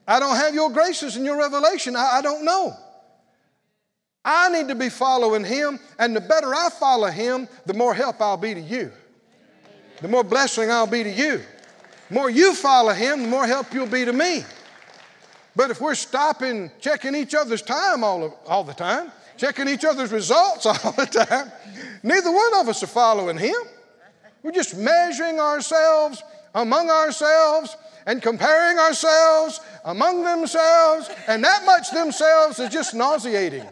I 0.09 0.20
don't 0.20 0.37
have 0.37 0.55
your 0.55 0.70
graces 0.70 1.16
and 1.16 1.27
your 1.27 1.37
revelation. 1.37 1.97
I, 1.97 2.12
I 2.15 2.23
don't 2.23 2.47
know. 2.47 2.74
I 4.24 4.49
need 4.51 4.69
to 4.69 4.74
be 4.74 4.89
following 4.89 5.44
him, 5.44 5.81
and 5.99 6.15
the 6.15 6.20
better 6.20 6.55
I 6.55 6.70
follow 6.70 7.09
him, 7.09 7.49
the 7.66 7.74
more 7.74 7.93
help 7.93 8.20
I'll 8.20 8.36
be 8.36 8.55
to 8.55 8.61
you. 8.61 8.93
The 10.01 10.09
more 10.09 10.24
blessing 10.24 10.70
I'll 10.70 10.86
be 10.86 11.03
to 11.03 11.11
you. 11.11 11.40
The 12.09 12.15
more 12.15 12.31
you 12.31 12.55
follow 12.55 12.93
him, 12.93 13.23
the 13.23 13.28
more 13.28 13.47
help 13.47 13.73
you'll 13.74 13.86
be 13.86 14.05
to 14.05 14.12
me. 14.12 14.44
But 15.55 15.70
if 15.70 15.81
we're 15.81 15.94
stopping, 15.94 16.70
checking 16.81 17.15
each 17.15 17.35
other's 17.35 17.62
time 17.62 18.05
all, 18.05 18.24
of, 18.24 18.35
all 18.47 18.65
the 18.65 18.74
time, 18.74 19.12
checking 19.36 19.69
each 19.69 19.85
other's 19.85 20.12
results 20.12 20.66
all 20.66 20.93
the 20.93 21.07
time, 21.07 21.51
neither 22.03 22.31
one 22.31 22.61
of 22.61 22.69
us 22.69 22.82
are 22.82 22.89
following 22.89 23.39
him. 23.39 23.55
We're 24.43 24.53
just 24.53 24.77
measuring 24.77 25.39
ourselves 25.40 26.23
among 26.55 26.91
ourselves 26.91 27.77
and 28.07 28.20
comparing 28.20 28.79
ourselves 28.79 29.61
among 29.85 30.24
themselves, 30.24 31.09
and 31.29 31.43
that 31.45 31.65
much 31.65 31.91
themselves 31.91 32.59
is 32.59 32.69
just 32.69 32.95
nauseating. 32.95 33.66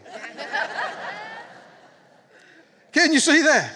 Can 2.91 3.13
you 3.13 3.19
see 3.19 3.41
that? 3.41 3.71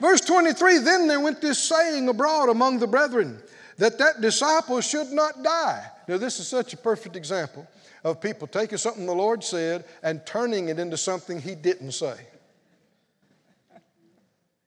Verse 0.00 0.20
23 0.22 0.78
Then 0.78 1.06
there 1.06 1.20
went 1.20 1.40
this 1.40 1.58
saying 1.58 2.08
abroad 2.08 2.48
among 2.48 2.78
the 2.78 2.86
brethren 2.86 3.40
that 3.78 3.98
that 3.98 4.20
disciple 4.20 4.80
should 4.80 5.08
not 5.08 5.42
die. 5.42 5.84
Now, 6.08 6.18
this 6.18 6.40
is 6.40 6.48
such 6.48 6.74
a 6.74 6.76
perfect 6.76 7.16
example 7.16 7.66
of 8.04 8.20
people 8.20 8.46
taking 8.48 8.78
something 8.78 9.06
the 9.06 9.14
Lord 9.14 9.44
said 9.44 9.84
and 10.02 10.24
turning 10.26 10.68
it 10.68 10.78
into 10.78 10.96
something 10.96 11.40
He 11.40 11.54
didn't 11.54 11.92
say. 11.92 12.16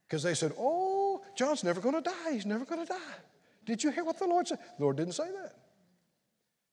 Because 0.07 0.23
they 0.23 0.33
said, 0.33 0.53
Oh, 0.57 1.04
John's 1.35 1.63
never 1.63 1.81
going 1.81 1.95
to 1.95 2.01
die. 2.01 2.31
He's 2.31 2.45
never 2.45 2.65
going 2.65 2.85
to 2.85 2.91
die. 2.91 3.15
Did 3.65 3.83
you 3.83 3.91
hear 3.91 4.03
what 4.03 4.19
the 4.19 4.27
Lord 4.27 4.47
said? 4.47 4.59
The 4.77 4.83
Lord 4.83 4.97
didn't 4.97 5.13
say 5.13 5.25
that. 5.25 5.53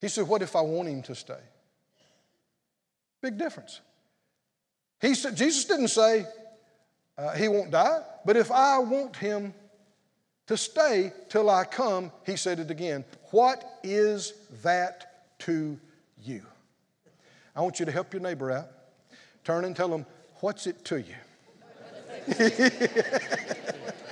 He 0.01 0.09
said, 0.09 0.29
What 0.29 0.43
if 0.43 0.55
I 0.57 0.61
want 0.61 0.89
him 0.89 1.03
to 1.03 1.15
stay? 1.15 1.41
Big 3.23 3.39
difference. 3.39 3.81
He 5.01 5.15
said, 5.15 5.37
Jesus 5.37 5.65
didn't 5.65 5.89
say 5.89 6.27
uh, 7.17 7.33
he 7.33 7.49
won't 7.49 7.71
die, 7.71 8.03
but 8.25 8.37
if 8.37 8.51
I 8.51 8.79
want 8.79 9.17
him 9.17 9.55
to 10.47 10.57
stay 10.57 11.13
till 11.29 11.49
I 11.49 11.65
come, 11.65 12.13
he 12.27 12.37
said 12.37 12.59
it 12.59 12.71
again. 12.71 13.05
What 13.31 13.79
is 13.83 14.35
that 14.63 15.39
to 15.41 15.79
you? 16.23 16.43
I 17.55 17.61
want 17.61 17.81
you 17.81 17.87
to 17.87 17.93
help 17.93 18.13
your 18.13 18.23
neighbor 18.23 18.51
out. 18.51 18.69
Turn 19.45 19.65
and 19.65 19.75
tell 19.75 19.89
them, 19.89 20.05
What's 20.41 20.67
it 20.67 20.85
to 20.87 21.01
you? 21.01 21.15